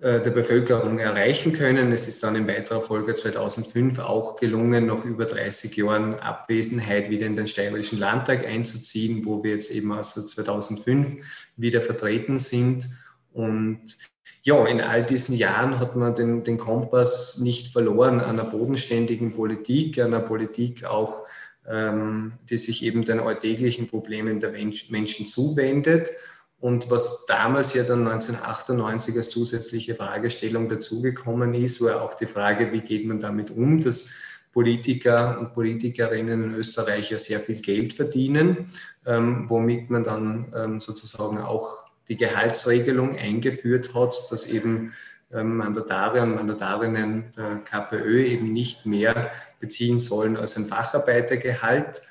äh, 0.00 0.20
der 0.20 0.32
Bevölkerung 0.32 0.98
erreichen 0.98 1.52
können. 1.52 1.92
Es 1.92 2.08
ist 2.08 2.24
dann 2.24 2.34
in 2.34 2.48
weiterer 2.48 2.82
Folge 2.82 3.14
2005 3.14 4.00
auch 4.00 4.34
gelungen, 4.34 4.86
nach 4.86 5.04
über 5.04 5.26
30 5.26 5.76
Jahren 5.76 6.18
Abwesenheit 6.18 7.08
wieder 7.08 7.26
in 7.26 7.36
den 7.36 7.46
Steirischen 7.46 8.00
Landtag 8.00 8.44
einzuziehen, 8.44 9.24
wo 9.24 9.44
wir 9.44 9.52
jetzt 9.52 9.70
eben 9.70 9.92
aus 9.92 10.14
2005 10.14 11.52
wieder 11.56 11.80
vertreten 11.80 12.40
sind. 12.40 12.88
Und 13.32 13.96
ja, 14.42 14.66
in 14.66 14.80
all 14.80 15.04
diesen 15.04 15.36
Jahren 15.36 15.78
hat 15.78 15.96
man 15.96 16.14
den, 16.14 16.42
den 16.44 16.58
Kompass 16.58 17.38
nicht 17.38 17.72
verloren 17.72 18.20
an 18.20 18.40
einer 18.40 18.50
bodenständigen 18.50 19.34
Politik, 19.34 19.98
an 19.98 20.14
einer 20.14 20.20
Politik 20.20 20.84
auch, 20.84 21.22
ähm, 21.68 22.34
die 22.50 22.58
sich 22.58 22.82
eben 22.84 23.04
den 23.04 23.20
alltäglichen 23.20 23.86
Problemen 23.86 24.40
der 24.40 24.50
Menschen 24.50 25.28
zuwendet. 25.28 26.12
Und 26.58 26.90
was 26.90 27.26
damals 27.26 27.74
ja 27.74 27.82
dann 27.82 28.06
1998 28.06 29.16
als 29.16 29.30
zusätzliche 29.30 29.94
Fragestellung 29.94 30.68
dazugekommen 30.68 31.54
ist, 31.54 31.80
war 31.80 32.02
auch 32.02 32.14
die 32.14 32.26
Frage, 32.26 32.72
wie 32.72 32.82
geht 32.82 33.04
man 33.04 33.20
damit 33.20 33.50
um, 33.50 33.80
dass 33.80 34.10
Politiker 34.52 35.40
und 35.40 35.54
Politikerinnen 35.54 36.44
in 36.44 36.54
Österreich 36.54 37.10
ja 37.10 37.18
sehr 37.18 37.40
viel 37.40 37.60
Geld 37.60 37.94
verdienen, 37.94 38.70
ähm, 39.06 39.46
womit 39.48 39.90
man 39.90 40.04
dann 40.04 40.52
ähm, 40.54 40.80
sozusagen 40.80 41.38
auch 41.38 41.91
die 42.08 42.16
Gehaltsregelung 42.16 43.16
eingeführt 43.16 43.94
hat, 43.94 44.14
dass 44.30 44.48
eben 44.48 44.92
ähm, 45.32 45.56
Mandatare 45.56 46.22
und 46.22 46.34
Mandatarinnen 46.34 47.30
der 47.36 47.56
KPÖ 47.58 48.24
eben 48.24 48.52
nicht 48.52 48.86
mehr 48.86 49.30
beziehen 49.60 49.98
sollen 49.98 50.36
als 50.36 50.56
ein 50.56 50.66
Facharbeitergehalt 50.66 52.02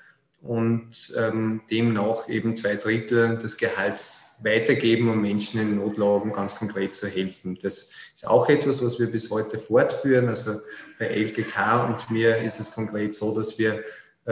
und 0.42 1.14
ähm, 1.18 1.62
demnach 1.70 2.28
eben 2.28 2.56
zwei 2.56 2.76
Drittel 2.76 3.38
des 3.38 3.58
Gehalts 3.58 4.40
weitergeben, 4.44 5.10
um 5.10 5.22
Menschen 5.22 5.62
in 5.62 5.76
Notlagen 5.76 6.32
ganz 6.32 6.56
konkret 6.56 6.96
zu 6.96 7.08
helfen. 7.08 7.60
Das 7.62 7.92
ist 8.14 8.28
auch 8.28 8.50
etwas, 8.50 8.84
was 8.84 9.00
wir 9.00 9.06
bis 9.12 9.30
heute 9.30 9.60
fortführen. 9.60 10.30
Also 10.30 10.60
bei 10.98 11.10
LGK 11.16 11.88
und 11.88 12.10
mir 12.10 12.38
ist 12.38 12.60
es 12.60 12.74
konkret 12.74 13.14
so, 13.14 13.36
dass 13.36 13.60
wir 13.60 13.84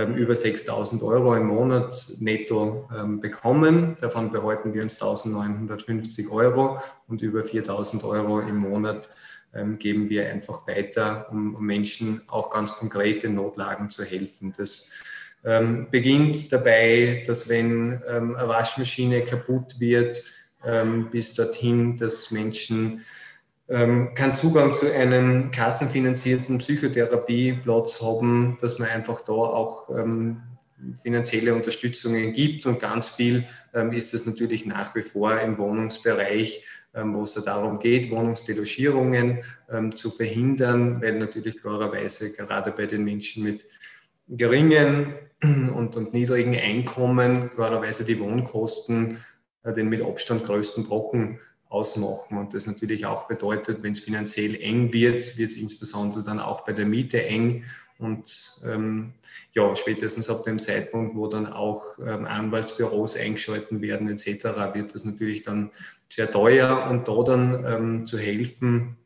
über 0.08 0.34
6.000 0.34 1.04
Euro 1.04 1.36
im 1.36 1.48
Monat 1.48 1.94
netto 2.20 2.90
ähm, 2.96 3.20
bekommen. 3.20 3.98
Davon 4.00 4.32
behalten 4.32 4.74
wir 4.74 4.82
uns 4.82 5.02
1.950 5.02 6.30
Euro 6.32 6.80
und 7.08 7.22
über 7.22 7.42
4.000 7.42 8.04
Euro 8.04 8.40
im 8.40 8.58
Monat 8.58 9.10
ähm, 9.54 9.80
geben 9.80 10.10
wir 10.10 10.30
einfach 10.30 10.68
weiter, 10.68 11.28
um, 11.32 11.56
um, 11.56 11.66
Menschen 11.66 12.22
auch 12.28 12.50
ganz 12.50 12.76
konkret 12.76 13.24
in 13.24 13.36
Notlagen 13.36 13.90
zu 13.90 14.04
helfen. 14.04 14.54
Das 14.56 14.92
ähm, 15.44 15.88
beginnt 15.90 16.52
dabei, 16.52 17.24
dass 17.26 17.50
wenn 17.50 18.02
ähm, 18.08 18.36
eine 18.36 18.48
Waschmaschine 18.48 19.24
kaputt 19.24 19.80
wird, 19.80 20.22
ähm, 20.66 21.10
bis 21.10 21.36
dorthin, 21.36 21.98
dass 21.98 22.32
Menschen 22.32 23.06
ähm, 23.70 24.14
keinen 24.16 24.34
Zugang 24.34 24.74
zu 24.74 24.92
einem 24.92 25.52
kassenfinanzierten 25.52 26.58
Psychotherapieplatz 26.58 28.02
haben, 28.02 28.58
dass 28.62 28.80
man 28.80 28.90
einfach 28.90 29.22
da 29.22 29.34
auch 29.34 29.90
ähm, 29.90 30.42
finanzielle 31.02 31.54
Unterstützungen 31.54 32.34
gibt. 32.34 32.66
Und 32.66 32.80
ganz 32.80 33.10
viel 33.10 33.46
ähm, 33.74 33.94
ist 33.94 34.14
es 34.14 34.26
natürlich 34.26 34.66
nach 34.66 34.96
wie 34.96 35.04
vor 35.04 35.40
im 35.40 35.58
Wohnungsbereich, 35.58 36.64
ähm, 36.96 37.14
wo 37.14 37.24
es 37.24 37.34
da 37.34 37.42
darum 37.42 37.80
geht, 37.80 38.12
Wohnungsdelogierungen 38.12 39.40
ähm, 39.70 39.96
zu 39.96 40.10
verhindern, 40.10 41.02
weil 41.02 41.20
natürlich 41.20 41.58
klarerweise 41.58 42.32
gerade 42.32 42.72
bei 42.72 42.88
den 42.88 43.04
Menschen 43.04 43.44
mit 43.44 43.68
geringen 44.28 45.14
und, 45.42 45.96
und 45.96 46.14
niedrigen 46.14 46.56
Einkommen 46.56 47.52
klarerweise 47.52 48.06
die 48.06 48.20
Wohnkosten 48.20 49.20
äh, 49.64 49.74
den 49.74 49.90
mit 49.90 50.02
Abstand 50.02 50.44
größten 50.46 50.86
Brocken 50.86 51.40
ausmachen. 51.70 52.38
Und 52.38 52.54
das 52.54 52.68
natürlich 52.68 53.06
auch 53.06 53.28
bedeutet, 53.28 53.84
wenn 53.84 53.92
es 53.92 54.00
finanziell 54.00 54.56
eng 54.56 54.92
wird, 54.92 55.38
wird 55.38 55.52
es 55.52 55.58
insbesondere 55.58 56.24
dann 56.24 56.40
auch 56.40 56.66
bei 56.66 56.74
der 56.74 56.86
Miete 56.86 57.24
eng. 57.24 57.64
Und 58.00 58.62
ähm, 58.66 59.14
ja, 59.54 59.76
spätestens 59.76 60.30
ab 60.30 60.44
dem 60.44 60.62
Zeitpunkt, 60.62 61.16
wo 61.16 61.28
dann 61.28 61.46
auch 61.46 62.00
ähm, 62.00 62.26
Anwaltsbüros 62.26 63.18
eingeschalten 63.18 63.82
werden 63.82 64.10
etc., 64.10 64.46
wird 64.74 64.96
das 64.96 65.06
natürlich 65.06 65.42
dann 65.42 65.72
sehr 66.08 66.32
teuer. 66.32 66.88
Und 66.90 67.08
da 67.08 67.24
dann 67.24 67.66
ähm, 67.66 68.06
zu 68.06 68.18
helfen, 68.18 68.98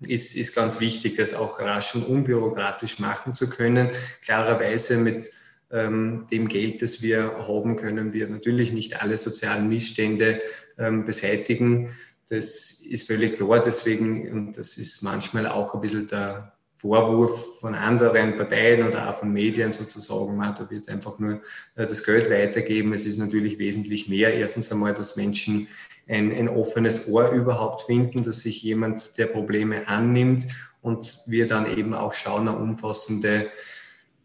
ist, 0.00 0.36
ist 0.36 0.54
ganz 0.54 0.80
wichtig, 0.80 1.16
das 1.16 1.34
auch 1.34 1.60
rasch 1.60 1.94
und 1.94 2.06
unbürokratisch 2.06 2.98
machen 2.98 3.34
zu 3.34 3.50
können. 3.50 3.90
Klarerweise 4.22 4.96
mit 4.96 5.30
dem 5.72 6.48
Geld, 6.48 6.82
das 6.82 7.00
wir 7.00 7.46
haben, 7.46 7.76
können 7.76 8.12
wir 8.12 8.28
natürlich 8.28 8.72
nicht 8.72 9.02
alle 9.02 9.16
sozialen 9.16 9.68
Missstände 9.68 10.40
ähm, 10.78 11.04
beseitigen. 11.04 11.90
Das 12.28 12.80
ist 12.80 13.06
völlig 13.06 13.36
klar. 13.36 13.60
Deswegen, 13.60 14.30
und 14.32 14.58
das 14.58 14.78
ist 14.78 15.02
manchmal 15.02 15.46
auch 15.46 15.74
ein 15.74 15.80
bisschen 15.80 16.06
der 16.08 16.52
Vorwurf 16.80 17.60
von 17.60 17.74
anderen 17.74 18.36
Parteien 18.36 18.88
oder 18.88 19.10
auch 19.10 19.14
von 19.14 19.32
Medien 19.32 19.72
sozusagen, 19.72 20.34
man, 20.34 20.54
da 20.54 20.70
wird 20.70 20.88
einfach 20.88 21.18
nur 21.18 21.42
äh, 21.74 21.84
das 21.84 22.04
Geld 22.04 22.30
weitergeben. 22.30 22.94
Es 22.94 23.06
ist 23.06 23.18
natürlich 23.18 23.58
wesentlich 23.58 24.08
mehr. 24.08 24.32
Erstens 24.32 24.72
einmal, 24.72 24.94
dass 24.94 25.16
Menschen 25.16 25.68
ein, 26.08 26.32
ein 26.32 26.48
offenes 26.48 27.08
Ohr 27.08 27.30
überhaupt 27.32 27.82
finden, 27.82 28.24
dass 28.24 28.40
sich 28.40 28.62
jemand 28.62 29.18
der 29.18 29.26
Probleme 29.26 29.86
annimmt 29.88 30.46
und 30.80 31.20
wir 31.26 31.46
dann 31.46 31.66
eben 31.66 31.92
auch 31.92 32.14
schauen, 32.14 32.48
eine 32.48 32.56
umfassende 32.56 33.42
ähm, 33.42 33.48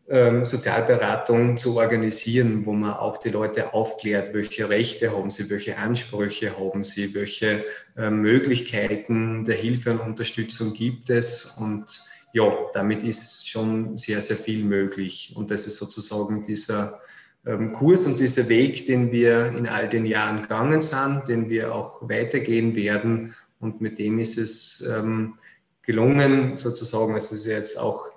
Sozialberatung 0.07 1.57
zu 1.57 1.77
organisieren, 1.77 2.65
wo 2.65 2.74
man 2.74 2.93
auch 2.93 3.17
die 3.17 3.29
Leute 3.29 3.74
aufklärt, 3.74 4.35
welche 4.35 4.69
Rechte 4.69 5.15
haben 5.15 5.31
sie, 5.31 5.50
welche 5.50 5.77
Ansprüche 5.77 6.59
haben 6.59 6.83
sie, 6.83 7.15
welche 7.15 7.65
äh, 7.97 8.12
Möglichkeiten 8.12 9.43
der 9.45 9.55
Hilfe 9.55 9.91
und 9.91 10.01
Unterstützung 10.01 10.74
gibt 10.74 11.09
es. 11.09 11.57
Und 11.59 11.85
ja, 12.33 12.53
damit 12.74 13.03
ist 13.03 13.50
schon 13.50 13.97
sehr, 13.97 14.21
sehr 14.21 14.38
viel 14.38 14.63
möglich. 14.63 15.33
Und 15.35 15.50
das 15.50 15.65
ist 15.65 15.77
sozusagen 15.77 16.43
dieser 16.43 17.00
ähm, 17.43 17.74
Kurs 17.74 18.05
und 18.05 18.19
dieser 18.19 18.47
Weg, 18.47 18.85
den 18.85 19.12
wir 19.12 19.47
in 19.57 19.67
all 19.67 19.89
den 19.89 20.05
Jahren 20.05 20.41
gegangen 20.41 20.81
sind, 20.81 21.24
den 21.27 21.50
wir 21.50 21.74
auch 21.74 22.07
weitergehen 22.07 22.75
werden. 22.75 23.33
Und 23.59 23.81
mit 23.81 23.97
dem 23.97 24.19
ist 24.19 24.38
es 24.38 24.81
ähm, 24.88 25.39
gelungen, 25.81 26.59
sozusagen, 26.59 27.15
es 27.15 27.31
ist 27.31 27.47
jetzt 27.47 27.79
auch 27.79 28.14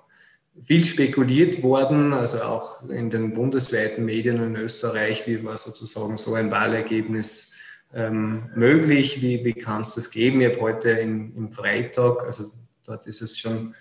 viel 0.63 0.85
spekuliert 0.85 1.63
worden, 1.63 2.13
also 2.13 2.43
auch 2.43 2.89
in 2.89 3.11
den 3.11 3.35
bundesweiten 3.35 4.05
Medien 4.05 4.43
in 4.43 4.57
Österreich, 4.57 5.27
wie 5.27 5.45
war 5.45 5.57
sozusagen 5.57 6.17
so 6.17 6.35
ein 6.35 6.51
Wahlergebnis 6.51 7.59
ähm, 7.95 8.51
möglich, 8.55 9.23
wie, 9.23 9.45
wie 9.45 9.55
kann 9.55 9.81
es 9.81 9.95
das 9.95 10.11
geben? 10.11 10.41
Ich 10.41 10.49
habe 10.49 10.61
heute 10.61 10.91
in, 10.91 11.35
im 11.37 11.51
Freitag, 11.51 12.25
also 12.25 12.45
dort 12.85 13.07
ist 13.07 13.23
es 13.23 13.39
schon 13.39 13.75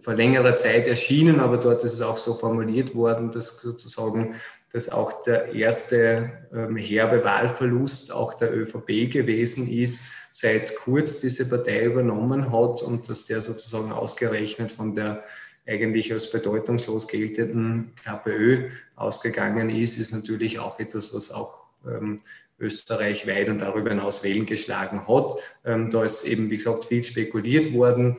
vor 0.00 0.14
längerer 0.14 0.56
Zeit 0.56 0.88
erschienen, 0.88 1.40
aber 1.40 1.58
dort 1.58 1.84
ist 1.84 1.92
es 1.92 2.00
auch 2.00 2.16
so 2.16 2.34
formuliert 2.34 2.94
worden, 2.94 3.30
dass 3.30 3.60
sozusagen 3.60 4.34
dass 4.72 4.90
auch 4.90 5.22
der 5.22 5.54
erste 5.54 6.30
ähm, 6.52 6.76
herbe 6.76 7.24
Wahlverlust 7.24 8.12
auch 8.12 8.34
der 8.34 8.54
ÖVP 8.54 9.10
gewesen 9.10 9.66
ist, 9.66 10.12
seit 10.30 10.76
Kurz 10.76 11.20
diese 11.20 11.48
Partei 11.48 11.84
übernommen 11.84 12.52
hat 12.52 12.82
und 12.82 13.08
dass 13.08 13.24
der 13.24 13.40
sozusagen 13.40 13.92
ausgerechnet 13.92 14.70
von 14.70 14.94
der 14.94 15.24
eigentlich 15.68 16.12
als 16.12 16.32
bedeutungslos 16.32 17.06
geltenden 17.06 17.92
KPÖ 18.02 18.70
ausgegangen 18.96 19.68
ist, 19.70 19.98
ist 19.98 20.12
natürlich 20.12 20.58
auch 20.58 20.80
etwas, 20.80 21.14
was 21.14 21.30
auch 21.30 21.64
ähm, 21.86 22.20
österreichweit 22.58 23.48
und 23.50 23.60
darüber 23.60 23.90
hinaus 23.90 24.24
Wellen 24.24 24.46
geschlagen 24.46 25.06
hat. 25.06 25.36
Ähm, 25.64 25.90
da 25.90 26.04
ist 26.04 26.24
eben, 26.24 26.50
wie 26.50 26.56
gesagt, 26.56 26.86
viel 26.86 27.02
spekuliert 27.02 27.72
worden. 27.72 28.16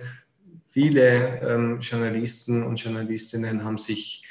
Viele 0.67 1.41
ähm, 1.41 1.79
Journalisten 1.81 2.63
und 2.63 2.81
Journalistinnen 2.81 3.63
haben 3.63 3.79
sich 3.79 4.23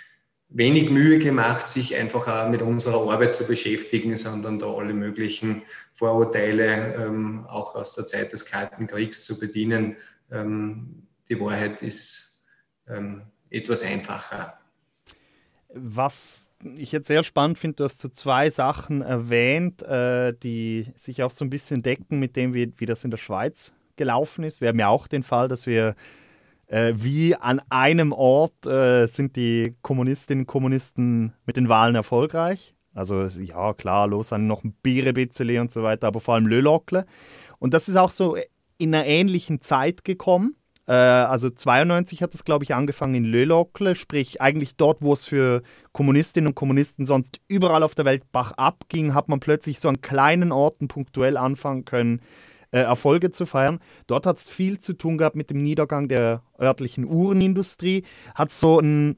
wenig 0.49 0.89
Mühe 0.89 1.19
gemacht, 1.19 1.69
sich 1.69 1.97
einfach 1.97 2.27
auch 2.27 2.49
mit 2.49 2.63
unserer 2.63 3.11
Arbeit 3.11 3.35
zu 3.35 3.47
beschäftigen, 3.47 4.17
sondern 4.17 4.59
da 4.59 4.73
alle 4.73 4.95
möglichen 4.95 5.63
Vorurteile 5.93 6.95
ähm, 6.95 7.45
auch 7.49 7.75
aus 7.75 7.95
der 7.95 8.07
Zeit 8.07 8.33
des 8.33 8.47
Kalten 8.47 8.87
Kriegs 8.87 9.25
zu 9.25 9.39
bedienen. 9.39 9.97
Ähm, 10.31 11.03
die 11.29 11.39
Wahrheit 11.39 11.83
ist 11.83 12.28
ähm, 12.89 13.23
etwas 13.51 13.83
einfacher. 13.83 14.55
Was 15.75 16.51
ich 16.77 16.93
jetzt 16.93 17.09
sehr 17.09 17.23
spannend 17.23 17.59
finde, 17.59 17.77
du 17.77 17.85
hast 17.85 18.01
so 18.01 18.09
zwei 18.09 18.51
Sachen 18.51 19.03
erwähnt, 19.03 19.83
äh, 19.83 20.33
die 20.35 20.87
sich 20.97 21.23
auch 21.23 21.31
so 21.31 21.45
ein 21.45 21.51
bisschen 21.51 21.83
decken 21.83 22.19
mit 22.19 22.37
dem, 22.37 22.55
wie, 22.55 22.73
wie 22.79 22.87
das 22.87 23.05
in 23.05 23.11
der 23.11 23.19
Schweiz 23.19 23.73
gelaufen 23.97 24.45
ist. 24.45 24.61
Wir 24.61 24.69
haben 24.69 24.79
ja 24.79 24.89
auch 24.89 25.09
den 25.09 25.23
Fall, 25.23 25.49
dass 25.49 25.67
wir 25.67 25.95
äh, 26.69 26.95
wie 26.97 27.35
an 27.35 27.61
einem 27.69 28.13
Ort 28.13 28.67
äh, 28.67 29.07
sind 29.07 29.37
die 29.37 29.75
Kommunistinnen 29.83 30.43
und 30.43 30.47
Kommunisten 30.47 31.35
mit 31.45 31.57
den 31.57 31.69
Wahlen 31.69 31.95
erfolgreich. 31.95 32.75
Also 32.95 33.27
ja, 33.27 33.75
klar, 33.75 34.07
los 34.07 34.33
an 34.33 34.47
noch 34.47 34.65
ein 34.65 34.73
Bierebitzeli 34.83 35.59
und 35.59 35.71
so 35.71 35.83
weiter, 35.83 36.07
aber 36.09 36.21
vor 36.21 36.35
allem 36.35 36.47
Lölockle. 36.47 37.07
Und 37.59 37.75
das 37.75 37.89
ist 37.89 37.97
auch 37.97 38.11
so 38.11 38.37
in 38.79 38.95
einer 38.95 39.07
ähnlichen 39.07 39.61
Zeit 39.61 40.05
gekommen. 40.05 40.57
Äh, 40.89 40.93
also 40.93 41.51
92 41.51 42.23
hat 42.23 42.35
es, 42.35 42.45
glaube 42.45 42.65
ich, 42.65 42.75
angefangen 42.75 43.15
in 43.15 43.25
Lölockle, 43.25 43.95
sprich 43.95 44.41
eigentlich 44.41 44.77
dort, 44.77 45.03
wo 45.03 45.13
es 45.13 45.27
für 45.27 45.63
Kommunistinnen 45.93 46.49
und 46.49 46.55
Kommunisten 46.55 47.05
sonst 47.05 47.41
überall 47.47 47.83
auf 47.83 47.95
der 47.95 48.07
Welt 48.07 48.33
Bach 48.33 48.53
abging, 48.53 49.15
hat 49.15 49.29
man 49.29 49.39
plötzlich 49.39 49.79
so 49.81 49.89
an 49.89 50.01
kleinen 50.01 50.51
Orten 50.51 50.89
punktuell 50.89 51.37
anfangen 51.37 51.85
können, 51.85 52.23
äh, 52.71 52.81
Erfolge 52.81 53.31
zu 53.31 53.45
feiern. 53.45 53.81
Dort 54.07 54.27
hat 54.27 54.39
es 54.39 54.49
viel 54.49 54.79
zu 54.79 54.95
tun 54.95 55.19
gehabt 55.19 55.37
mit 55.37 55.51
dem 55.51 55.63
Niedergang 55.63 56.09
der 56.09 56.43
örtlichen 56.59 57.05
Uhrenindustrie. 57.05 58.05
Hat 58.35 58.51
so 58.51 58.81
ein 58.81 59.17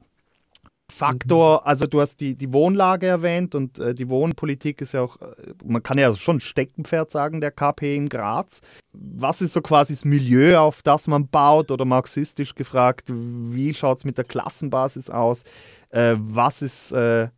Faktor, 0.91 1.61
mhm. 1.61 1.69
also 1.69 1.87
du 1.87 2.01
hast 2.01 2.21
die, 2.21 2.35
die 2.35 2.53
Wohnlage 2.53 3.07
erwähnt 3.07 3.55
und 3.55 3.79
äh, 3.79 3.95
die 3.95 4.09
Wohnpolitik 4.09 4.81
ist 4.81 4.93
ja 4.93 5.03
auch, 5.03 5.21
äh, 5.21 5.55
man 5.65 5.83
kann 5.83 5.99
ja 5.99 6.15
schon 6.15 6.41
Steckenpferd 6.41 7.11
sagen, 7.11 7.41
der 7.41 7.51
KP 7.51 7.97
in 7.97 8.09
Graz. 8.09 8.61
Was 8.93 9.41
ist 9.41 9.53
so 9.53 9.61
quasi 9.61 9.95
das 9.95 10.05
Milieu, 10.05 10.59
auf 10.59 10.83
das 10.83 11.07
man 11.07 11.29
baut 11.29 11.71
oder 11.71 11.85
marxistisch 11.85 12.55
gefragt, 12.55 13.07
wie 13.09 13.73
schaut 13.75 13.99
es 13.99 14.05
mit 14.05 14.19
der 14.19 14.25
Klassenbasis 14.25 15.11
aus? 15.11 15.45
Äh, 15.91 16.15
was 16.19 16.63
ist 16.63 16.93
äh, 16.93 17.29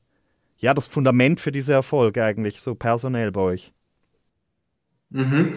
ja 0.59 0.75
das 0.75 0.87
Fundament 0.87 1.41
für 1.41 1.53
diese 1.53 1.73
Erfolge 1.73 2.25
eigentlich 2.25 2.61
so 2.61 2.75
personell 2.75 3.33
bei 3.33 3.41
euch? 3.41 3.73
Mhm. 5.11 5.55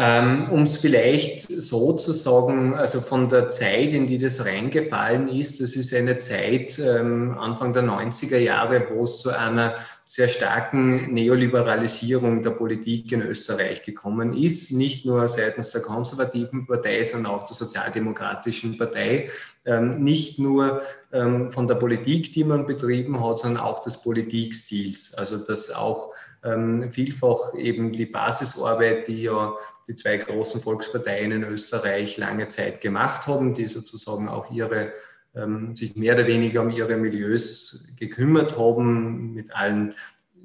Ähm, 0.00 0.48
um 0.52 0.62
es 0.62 0.76
vielleicht 0.76 1.50
so 1.60 1.92
zu 1.92 2.12
sagen, 2.12 2.72
also 2.72 3.00
von 3.00 3.28
der 3.28 3.50
Zeit, 3.50 3.88
in 3.88 4.06
die 4.06 4.20
das 4.20 4.44
reingefallen 4.44 5.26
ist, 5.26 5.60
das 5.60 5.74
ist 5.74 5.92
eine 5.92 6.20
Zeit 6.20 6.78
ähm, 6.78 7.36
Anfang 7.36 7.72
der 7.72 7.82
90er 7.82 8.38
Jahre, 8.38 8.86
wo 8.92 9.02
es 9.02 9.18
zu 9.18 9.36
einer 9.36 9.74
sehr 10.06 10.28
starken 10.28 11.12
Neoliberalisierung 11.12 12.42
der 12.42 12.50
Politik 12.50 13.10
in 13.10 13.22
Österreich 13.22 13.82
gekommen 13.82 14.34
ist, 14.34 14.70
nicht 14.70 15.04
nur 15.04 15.26
seitens 15.26 15.72
der 15.72 15.82
konservativen 15.82 16.64
Partei, 16.68 17.02
sondern 17.02 17.32
auch 17.32 17.46
der 17.46 17.56
sozialdemokratischen 17.56 18.78
Partei, 18.78 19.30
ähm, 19.64 20.04
nicht 20.04 20.38
nur 20.38 20.80
von 21.10 21.66
der 21.66 21.74
Politik, 21.76 22.32
die 22.32 22.44
man 22.44 22.66
betrieben 22.66 23.24
hat, 23.26 23.38
sondern 23.38 23.62
auch 23.62 23.80
des 23.80 24.02
Politikstils, 24.02 25.14
also 25.14 25.38
dass 25.38 25.74
auch 25.74 26.12
ähm, 26.44 26.90
vielfach 26.92 27.54
eben 27.54 27.92
die 27.92 28.06
Basisarbeit, 28.06 29.08
die 29.08 29.22
ja 29.22 29.56
die 29.86 29.94
zwei 29.94 30.16
großen 30.18 30.60
Volksparteien 30.60 31.32
in 31.32 31.42
Österreich 31.42 32.16
lange 32.16 32.46
Zeit 32.46 32.80
gemacht 32.80 33.26
haben, 33.26 33.54
die 33.54 33.66
sozusagen 33.66 34.28
auch 34.28 34.50
ihre 34.50 34.92
ähm, 35.34 35.74
sich 35.76 35.96
mehr 35.96 36.14
oder 36.14 36.26
weniger 36.26 36.62
um 36.62 36.70
ihre 36.70 36.96
Milieus 36.96 37.92
gekümmert 37.96 38.58
haben, 38.58 39.34
mit 39.34 39.54
allen 39.54 39.94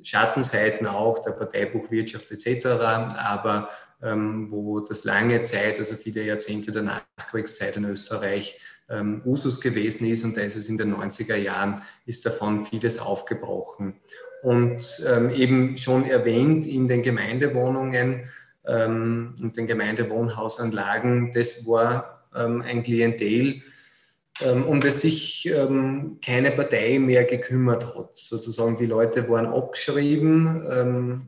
Schattenseiten 0.03 0.87
auch 0.87 1.19
der 1.19 1.31
Parteibuchwirtschaft 1.31 2.31
etc., 2.31 2.65
aber 2.65 3.69
ähm, 4.01 4.51
wo 4.51 4.81
das 4.81 5.05
lange 5.05 5.41
Zeit, 5.43 5.79
also 5.79 5.95
viele 5.95 6.23
Jahrzehnte 6.23 6.71
der 6.71 6.83
Nachkriegszeit 6.83 7.77
in 7.77 7.85
Österreich 7.85 8.59
ähm, 8.89 9.21
Usus 9.25 9.61
gewesen 9.61 10.07
ist 10.09 10.25
und 10.25 10.35
da 10.35 10.41
ist 10.41 10.57
es 10.57 10.67
in 10.67 10.77
den 10.77 10.93
90er 10.93 11.37
Jahren, 11.37 11.81
ist 12.05 12.25
davon 12.25 12.65
vieles 12.65 12.99
aufgebrochen. 12.99 14.01
Und 14.43 15.01
ähm, 15.09 15.29
eben 15.29 15.77
schon 15.77 16.03
erwähnt 16.03 16.65
in 16.65 16.85
den 16.89 17.01
Gemeindewohnungen 17.01 18.25
ähm, 18.67 19.35
und 19.41 19.55
den 19.55 19.67
Gemeindewohnhausanlagen, 19.67 21.31
das 21.31 21.65
war 21.65 22.25
ähm, 22.35 22.61
ein 22.61 22.83
Klientel, 22.83 23.61
ähm, 24.41 24.65
um 24.65 24.81
das 24.81 24.99
sich 24.99 25.45
ähm, 25.45 26.17
keine 26.21 26.51
Partei 26.51 26.99
mehr 26.99 27.23
gekümmert 27.23 27.95
hat. 27.95 28.17
Sozusagen 28.17 28.75
die 28.75 28.85
Leute 28.85 29.29
waren 29.29 29.45
abgeschrieben. 29.45 30.65
Ähm, 30.69 31.21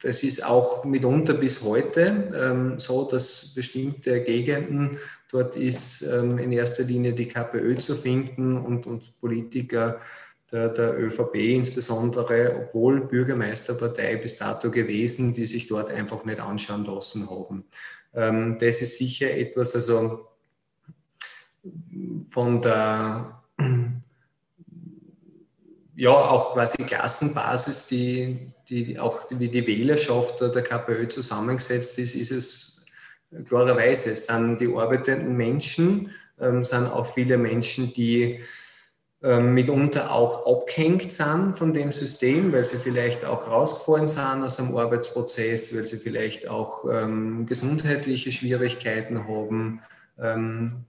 das 0.00 0.22
ist 0.22 0.44
auch 0.44 0.84
mitunter 0.84 1.34
bis 1.34 1.64
heute 1.64 2.76
so, 2.76 3.08
dass 3.08 3.54
bestimmte 3.54 4.20
Gegenden, 4.20 4.98
dort 5.30 5.56
ist 5.56 6.02
in 6.02 6.52
erster 6.52 6.84
Linie 6.84 7.14
die 7.14 7.26
KPÖ 7.26 7.76
zu 7.76 7.94
finden 7.94 8.58
und, 8.58 8.86
und 8.86 9.18
Politiker 9.18 9.98
der, 10.56 10.70
der 10.70 10.98
ÖVP 10.98 11.34
insbesondere, 11.34 12.56
obwohl 12.56 13.02
Bürgermeisterpartei 13.02 14.16
bis 14.16 14.38
dato 14.38 14.70
gewesen, 14.70 15.34
die 15.34 15.44
sich 15.44 15.66
dort 15.66 15.90
einfach 15.90 16.24
nicht 16.24 16.40
anschauen 16.40 16.86
lassen 16.86 17.28
haben. 17.28 17.64
Ähm, 18.14 18.56
das 18.58 18.80
ist 18.80 18.96
sicher 18.96 19.30
etwas, 19.30 19.74
also 19.74 20.28
von 22.30 22.62
der 22.62 23.42
ja 25.94 26.10
auch 26.10 26.54
quasi 26.54 26.78
Klassenbasis, 26.78 27.86
die, 27.88 28.52
die 28.68 28.98
auch 28.98 29.26
wie 29.30 29.48
die 29.48 29.66
Wählerschaft 29.66 30.40
der 30.40 30.62
KPÖ 30.62 31.08
zusammengesetzt 31.08 31.98
ist, 31.98 32.14
ist 32.14 32.30
es 32.30 32.86
klarerweise, 33.44 34.12
es 34.12 34.26
sind 34.26 34.58
die 34.60 34.74
arbeitenden 34.74 35.36
Menschen, 35.36 36.10
ähm, 36.40 36.64
sind 36.64 36.86
auch 36.86 37.06
viele 37.06 37.36
Menschen, 37.36 37.92
die 37.92 38.40
mitunter 39.40 40.12
auch 40.12 40.46
abgehängt 40.46 41.10
sind 41.10 41.56
von 41.56 41.72
dem 41.72 41.90
System, 41.90 42.52
weil 42.52 42.62
sie 42.64 42.76
vielleicht 42.76 43.24
auch 43.24 43.48
rausgefallen 43.48 44.06
sind 44.06 44.44
aus 44.44 44.56
dem 44.56 44.76
Arbeitsprozess, 44.76 45.76
weil 45.76 45.86
sie 45.86 45.96
vielleicht 45.96 46.48
auch 46.48 46.84
ähm, 46.90 47.44
gesundheitliche 47.46 48.30
Schwierigkeiten 48.30 49.26
haben. 49.26 49.80
Ähm, 50.18 50.84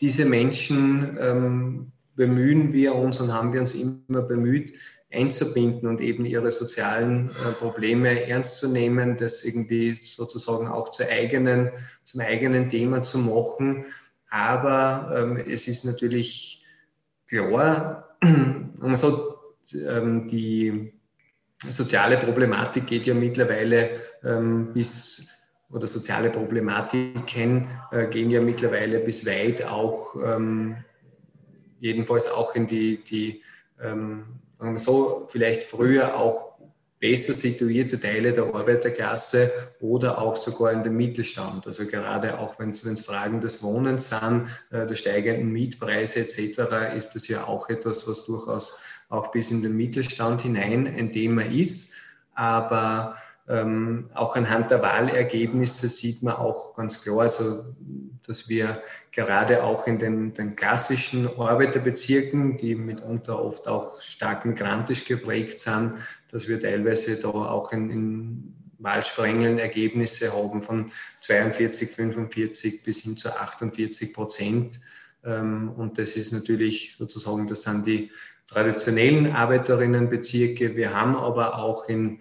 diese 0.00 0.24
Menschen 0.24 1.18
ähm, 1.20 1.92
bemühen 2.16 2.72
wir 2.72 2.94
uns 2.94 3.20
und 3.20 3.32
haben 3.32 3.52
wir 3.52 3.60
uns 3.60 3.74
immer 3.74 4.22
bemüht, 4.22 4.72
einzubinden 5.12 5.88
und 5.88 6.00
eben 6.00 6.24
ihre 6.24 6.52
sozialen 6.52 7.30
äh, 7.30 7.52
Probleme 7.52 8.26
ernst 8.26 8.58
zu 8.58 8.68
nehmen, 8.68 9.16
das 9.16 9.44
irgendwie 9.44 9.94
sozusagen 9.94 10.68
auch 10.68 10.90
zur 10.90 11.08
eigenen, 11.08 11.70
zum 12.04 12.20
eigenen 12.20 12.68
Thema 12.68 13.02
zu 13.02 13.18
machen. 13.18 13.84
Aber 14.30 15.12
ähm, 15.16 15.36
es 15.36 15.66
ist 15.66 15.84
natürlich 15.84 16.59
klar, 17.30 18.16
man 18.22 18.96
sagt, 18.96 19.20
ähm, 19.74 20.26
die 20.28 20.92
soziale 21.58 22.16
Problematik 22.16 22.86
geht 22.86 23.06
ja 23.06 23.14
mittlerweile 23.14 23.90
ähm, 24.24 24.72
bis, 24.72 25.28
oder 25.70 25.86
soziale 25.86 26.30
Problematiken 26.30 27.68
äh, 27.92 28.06
gehen 28.08 28.30
ja 28.30 28.40
mittlerweile 28.40 28.98
bis 29.00 29.24
weit 29.26 29.64
auch, 29.64 30.16
ähm, 30.16 30.76
jedenfalls 31.78 32.30
auch 32.30 32.54
in 32.54 32.66
die, 32.66 33.02
die 33.04 33.42
so 34.76 35.26
vielleicht 35.30 35.64
früher 35.64 36.14
auch 36.18 36.49
besser 37.00 37.32
situierte 37.32 37.98
Teile 37.98 38.32
der 38.32 38.44
Arbeiterklasse 38.44 39.50
oder 39.80 40.18
auch 40.18 40.36
sogar 40.36 40.72
in 40.72 40.82
den 40.82 40.96
Mittelstand. 40.96 41.66
Also 41.66 41.86
gerade 41.86 42.38
auch 42.38 42.58
wenn 42.58 42.70
es 42.70 43.06
Fragen 43.06 43.40
des 43.40 43.62
Wohnens 43.62 44.10
sind, 44.10 44.48
äh, 44.70 44.86
der 44.86 44.94
steigenden 44.94 45.50
Mietpreise 45.50 46.20
etc., 46.20 46.94
ist 46.94 47.14
das 47.14 47.26
ja 47.28 47.44
auch 47.44 47.70
etwas, 47.70 48.06
was 48.06 48.26
durchaus 48.26 48.82
auch 49.08 49.32
bis 49.32 49.50
in 49.50 49.62
den 49.62 49.76
Mittelstand 49.76 50.42
hinein 50.42 50.86
ein 50.86 51.10
Thema 51.10 51.44
ist. 51.44 51.94
Aber 52.34 53.16
ähm, 53.48 54.10
auch 54.14 54.36
anhand 54.36 54.70
der 54.70 54.82
Wahlergebnisse 54.82 55.88
sieht 55.88 56.22
man 56.22 56.36
auch 56.36 56.76
ganz 56.76 57.02
klar, 57.02 57.22
also, 57.22 57.64
dass 58.26 58.48
wir 58.48 58.80
gerade 59.10 59.64
auch 59.64 59.86
in 59.88 59.98
den, 59.98 60.34
den 60.34 60.54
klassischen 60.54 61.26
Arbeiterbezirken, 61.26 62.58
die 62.58 62.76
mitunter 62.76 63.42
oft 63.42 63.66
auch 63.66 64.00
stark 64.00 64.44
migrantisch 64.44 65.04
geprägt 65.04 65.58
sind, 65.58 65.94
dass 66.30 66.48
wir 66.48 66.60
teilweise 66.60 67.16
da 67.16 67.28
auch 67.28 67.72
in, 67.72 67.90
in 67.90 68.54
Wahlsprengeln 68.78 69.58
Ergebnisse 69.58 70.32
haben 70.32 70.62
von 70.62 70.90
42, 71.20 71.90
45 71.90 72.82
bis 72.82 73.02
hin 73.02 73.16
zu 73.16 73.36
48 73.36 74.14
Prozent. 74.14 74.80
Ähm, 75.24 75.70
und 75.76 75.98
das 75.98 76.16
ist 76.16 76.32
natürlich 76.32 76.96
sozusagen, 76.96 77.46
das 77.46 77.62
sind 77.62 77.86
die 77.86 78.10
traditionellen 78.46 79.32
Arbeiterinnenbezirke. 79.32 80.76
Wir 80.76 80.94
haben 80.94 81.16
aber 81.16 81.58
auch 81.58 81.88
in 81.88 82.20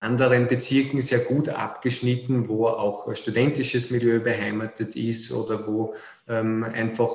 anderen 0.00 0.46
Bezirken 0.46 1.02
sehr 1.02 1.18
gut 1.18 1.48
abgeschnitten, 1.48 2.48
wo 2.48 2.68
auch 2.68 3.14
studentisches 3.14 3.90
Milieu 3.90 4.20
beheimatet 4.20 4.96
ist 4.96 5.32
oder 5.32 5.66
wo 5.66 5.94
ähm, 6.28 6.64
einfach 6.64 7.10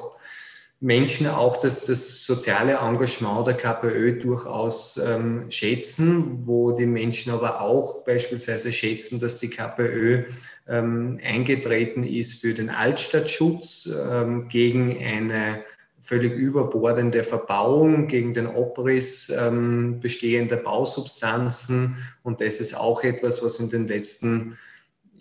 Menschen 0.82 1.28
auch 1.28 1.58
das, 1.58 1.86
das 1.86 2.26
soziale 2.26 2.74
Engagement 2.74 3.46
der 3.46 3.54
KPÖ 3.54 4.20
durchaus 4.20 4.98
ähm, 4.98 5.46
schätzen, 5.52 6.42
wo 6.48 6.72
die 6.72 6.88
Menschen 6.88 7.32
aber 7.32 7.62
auch 7.62 8.04
beispielsweise 8.04 8.72
schätzen, 8.72 9.20
dass 9.20 9.38
die 9.38 9.52
KPÖ 9.52 10.24
ähm, 10.68 11.20
eingetreten 11.24 12.04
ist 12.04 12.42
für 12.42 12.56
den 12.56 12.72
Altstadtschutz 12.72 13.96
ähm, 14.10 14.48
gegen 14.48 14.98
eine 14.98 15.64
völlig 16.00 16.34
überbordende 16.34 17.24
Verbauung, 17.24 18.08
gegen 18.08 18.34
den 18.34 18.48
Abriss 18.48 19.30
ähm, 19.30 20.00
bestehender 20.00 20.58
Bausubstanzen. 20.58 21.96
Und 22.24 22.42
das 22.42 22.60
ist 22.60 22.76
auch 22.76 23.04
etwas, 23.04 23.44
was 23.44 23.60
in 23.60 23.70
den 23.70 23.88
letzten 23.88 24.58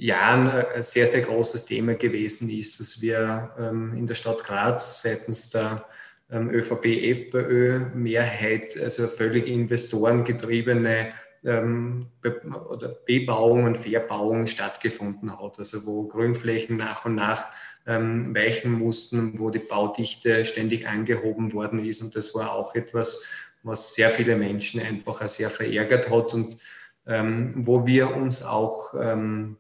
ein 0.09 0.83
sehr, 0.83 1.07
sehr 1.07 1.21
großes 1.23 1.67
Thema 1.67 1.95
gewesen 1.95 2.49
ist, 2.49 2.81
dass 2.81 3.03
wir 3.03 3.55
ähm, 3.59 3.95
in 3.97 4.07
der 4.07 4.15
Stadt 4.15 4.43
Graz 4.45 5.03
seitens 5.03 5.51
der 5.51 5.85
ähm, 6.31 6.49
ÖVP-FPÖ-Mehrheit, 6.51 8.81
also 8.81 9.09
völlig 9.09 9.47
investorengetriebene 9.47 11.13
ähm, 11.45 12.07
oder 12.69 12.89
Bebauung 13.07 13.65
und 13.65 13.79
Verbauung 13.79 14.47
stattgefunden 14.47 15.39
hat, 15.39 15.59
also 15.59 15.87
wo 15.87 16.07
Grünflächen 16.07 16.77
nach 16.77 17.05
und 17.05 17.17
nach 17.17 17.51
ähm, 17.87 18.35
weichen 18.35 18.73
mussten, 18.73 19.39
wo 19.39 19.51
die 19.51 19.59
Baudichte 19.59 20.45
ständig 20.45 20.89
angehoben 20.89 21.53
worden 21.53 21.85
ist. 21.85 22.03
Und 22.03 22.17
das 22.17 22.35
war 22.35 22.53
auch 22.53 22.75
etwas, 22.75 23.27
was 23.63 23.95
sehr 23.95 24.09
viele 24.11 24.37
Menschen 24.37 24.81
einfach 24.81 25.27
sehr 25.29 25.51
verärgert 25.51 26.11
hat 26.11 26.33
und 26.33 26.57
ähm, 27.07 27.53
wo 27.57 27.87
wir 27.87 28.15
uns 28.15 28.45
auch 28.45 28.95
ähm, 28.99 29.57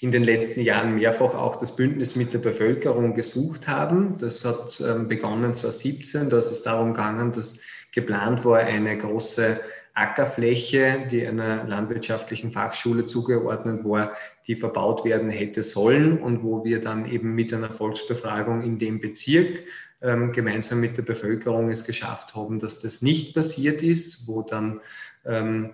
in 0.00 0.12
den 0.12 0.22
letzten 0.22 0.60
Jahren 0.60 0.94
mehrfach 0.94 1.34
auch 1.34 1.56
das 1.56 1.74
Bündnis 1.74 2.16
mit 2.16 2.32
der 2.32 2.38
Bevölkerung 2.38 3.14
gesucht 3.14 3.66
haben. 3.66 4.16
Das 4.18 4.44
hat 4.44 4.80
ähm, 4.80 5.08
begonnen 5.08 5.54
2017, 5.54 6.30
da 6.30 6.38
ist 6.38 6.52
es 6.52 6.62
darum 6.62 6.94
gegangen, 6.94 7.32
dass 7.32 7.62
geplant 7.92 8.44
war, 8.44 8.58
eine 8.58 8.96
große 8.96 9.60
Ackerfläche, 9.94 11.06
die 11.10 11.26
einer 11.26 11.64
landwirtschaftlichen 11.64 12.52
Fachschule 12.52 13.06
zugeordnet 13.06 13.84
war, 13.84 14.12
die 14.46 14.54
verbaut 14.54 15.04
werden 15.04 15.30
hätte 15.30 15.64
sollen 15.64 16.18
und 16.18 16.44
wo 16.44 16.64
wir 16.64 16.78
dann 16.80 17.10
eben 17.10 17.34
mit 17.34 17.52
einer 17.52 17.72
Volksbefragung 17.72 18.62
in 18.62 18.78
dem 18.78 19.00
Bezirk 19.00 19.64
ähm, 20.00 20.30
gemeinsam 20.30 20.80
mit 20.80 20.96
der 20.96 21.02
Bevölkerung 21.02 21.70
es 21.70 21.84
geschafft 21.84 22.36
haben, 22.36 22.60
dass 22.60 22.78
das 22.78 23.02
nicht 23.02 23.34
passiert 23.34 23.82
ist, 23.82 24.28
wo 24.28 24.42
dann 24.42 24.80
ähm, 25.24 25.70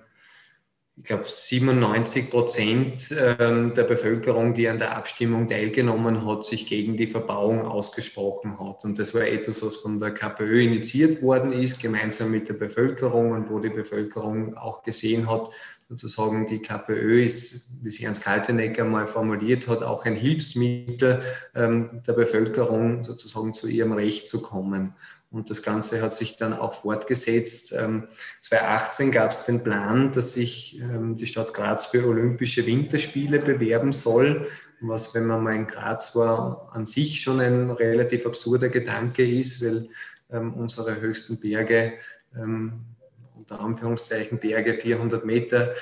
ich 0.96 1.04
glaube, 1.04 1.24
97 1.26 2.30
Prozent 2.30 3.14
ähm, 3.40 3.74
der 3.74 3.82
Bevölkerung, 3.82 4.54
die 4.54 4.68
an 4.68 4.78
der 4.78 4.96
Abstimmung 4.96 5.48
teilgenommen 5.48 6.24
hat, 6.24 6.44
sich 6.44 6.66
gegen 6.66 6.96
die 6.96 7.08
Verbauung 7.08 7.62
ausgesprochen 7.62 8.60
hat. 8.60 8.84
Und 8.84 9.00
das 9.00 9.12
war 9.12 9.22
etwas, 9.22 9.64
was 9.64 9.76
von 9.76 9.98
der 9.98 10.12
KPÖ 10.12 10.62
initiiert 10.62 11.20
worden 11.20 11.52
ist, 11.52 11.80
gemeinsam 11.80 12.30
mit 12.30 12.48
der 12.48 12.54
Bevölkerung 12.54 13.32
und 13.32 13.50
wo 13.50 13.58
die 13.58 13.70
Bevölkerung 13.70 14.56
auch 14.56 14.84
gesehen 14.84 15.28
hat, 15.28 15.50
sozusagen 15.88 16.46
die 16.46 16.60
KPÖ 16.60 17.24
ist, 17.24 17.82
wie 17.82 17.90
sie 17.90 18.04
Ernst 18.04 18.22
Kaltenecker 18.22 18.84
mal 18.84 19.08
formuliert 19.08 19.66
hat, 19.66 19.82
auch 19.82 20.04
ein 20.04 20.14
Hilfsmittel 20.14 21.20
ähm, 21.56 22.02
der 22.06 22.12
Bevölkerung 22.12 23.02
sozusagen 23.02 23.52
zu 23.52 23.66
ihrem 23.66 23.92
Recht 23.92 24.28
zu 24.28 24.40
kommen. 24.40 24.94
Und 25.34 25.50
das 25.50 25.64
Ganze 25.64 26.00
hat 26.00 26.14
sich 26.14 26.36
dann 26.36 26.52
auch 26.52 26.74
fortgesetzt. 26.74 27.70
2018 27.70 29.10
gab 29.10 29.32
es 29.32 29.46
den 29.46 29.64
Plan, 29.64 30.12
dass 30.12 30.34
sich 30.34 30.80
ähm, 30.80 31.16
die 31.16 31.26
Stadt 31.26 31.52
Graz 31.52 31.86
für 31.86 32.06
Olympische 32.06 32.64
Winterspiele 32.68 33.40
bewerben 33.40 33.90
soll, 33.90 34.46
was, 34.80 35.12
wenn 35.12 35.26
man 35.26 35.42
mal 35.42 35.56
in 35.56 35.66
Graz 35.66 36.14
war, 36.14 36.70
an 36.72 36.86
sich 36.86 37.20
schon 37.20 37.40
ein 37.40 37.70
relativ 37.70 38.26
absurder 38.26 38.68
Gedanke 38.68 39.28
ist, 39.28 39.64
weil 39.64 39.88
ähm, 40.30 40.54
unsere 40.54 41.00
höchsten 41.00 41.40
Berge, 41.40 41.94
ähm, 42.36 42.84
unter 43.36 43.58
Anführungszeichen 43.58 44.38
Berge, 44.38 44.74
400 44.74 45.24
Meter 45.24 45.74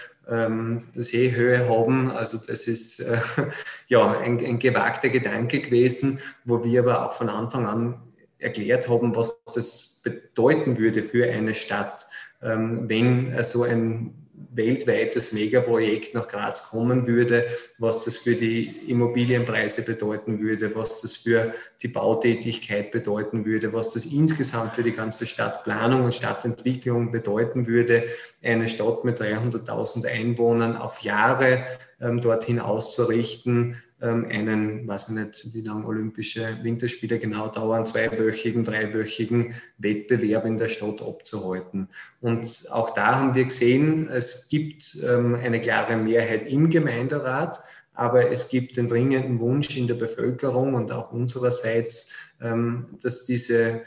Seehöhe 0.95 1.69
haben. 1.69 2.09
Also 2.09 2.39
das 2.39 2.69
ist 2.69 3.01
äh, 3.01 3.19
ja 3.89 4.19
ein, 4.19 4.39
ein 4.39 4.61
gewagter 4.61 5.09
Gedanke 5.09 5.61
gewesen, 5.61 6.21
wo 6.45 6.65
wir 6.65 6.81
aber 6.83 7.05
auch 7.05 7.13
von 7.13 7.29
Anfang 7.29 7.67
an 7.67 8.12
erklärt 8.43 8.89
haben, 8.89 9.15
was 9.17 9.43
das 9.55 10.03
bedeuten 10.05 10.79
würde 10.79 11.03
für 11.03 11.31
eine 11.31 11.55
Stadt, 11.55 12.07
ähm, 12.43 12.89
wenn 12.89 13.43
so 13.43 13.63
ein 13.63 14.23
weltweites 14.55 15.33
Megaprojekt 15.33 16.15
nach 16.15 16.29
Graz 16.29 16.71
kommen 16.71 17.07
würde, 17.07 17.47
was 17.79 18.05
das 18.05 18.19
für 18.19 18.35
die 18.35 18.91
Immobilienpreise 18.91 19.85
bedeuten 19.85 20.41
würde, 20.41 20.75
was 20.75 21.01
das 21.01 21.17
für 21.17 21.55
die 21.83 21.89
Bautätigkeit 21.89 22.91
bedeuten 22.91 23.45
würde, 23.45 23.73
was 23.73 23.91
das 23.91 24.05
insgesamt 24.05 24.75
für 24.75 24.83
die 24.83 24.93
ganze 24.93 25.27
Stadtplanung 25.27 26.05
und 26.05 26.15
Stadtentwicklung 26.15 27.13
bedeuten 27.13 27.67
würde, 27.67 28.05
eine 28.43 28.69
Stadt 28.69 29.05
mit 29.05 29.21
300.000 29.21 30.07
Einwohnern 30.07 30.77
auf 30.77 31.01
Jahre 31.01 31.65
ähm, 32.01 32.21
dorthin 32.21 32.61
auszurichten, 32.61 33.77
einen, 34.07 34.87
weiß 34.89 35.11
ich 35.11 35.15
nicht, 35.15 35.55
wie 35.55 35.61
lange 35.61 35.87
Olympische 35.87 36.59
Winterspiele 36.63 37.19
genau 37.19 37.49
dauern, 37.49 37.85
zweiwöchigen, 37.85 38.65
dreiwöchigen 38.65 39.55
Wettbewerb 39.79 40.45
in 40.47 40.57
der 40.57 40.69
Stadt 40.69 41.03
abzuhalten. 41.03 41.89
Und 42.21 42.67
auch 42.71 42.91
da 42.91 43.21
haben 43.21 43.35
wir 43.35 43.45
gesehen, 43.45 44.09
es 44.09 44.49
gibt 44.49 44.99
ähm, 45.07 45.37
eine 45.37 45.61
klare 45.61 45.97
Mehrheit 45.97 46.47
im 46.47 46.69
Gemeinderat, 46.69 47.61
aber 47.95 48.31
es 48.31 48.49
gibt 48.49 48.77
den 48.77 48.89
dringenden 48.89 49.39
Wunsch 49.39 49.77
in 49.77 49.87
der 49.87 49.95
Bevölkerung 49.95 50.75
und 50.75 50.91
auch 50.91 51.13
unsererseits, 51.13 52.13
ähm, 52.41 52.87
dass 53.03 53.25
diese 53.25 53.83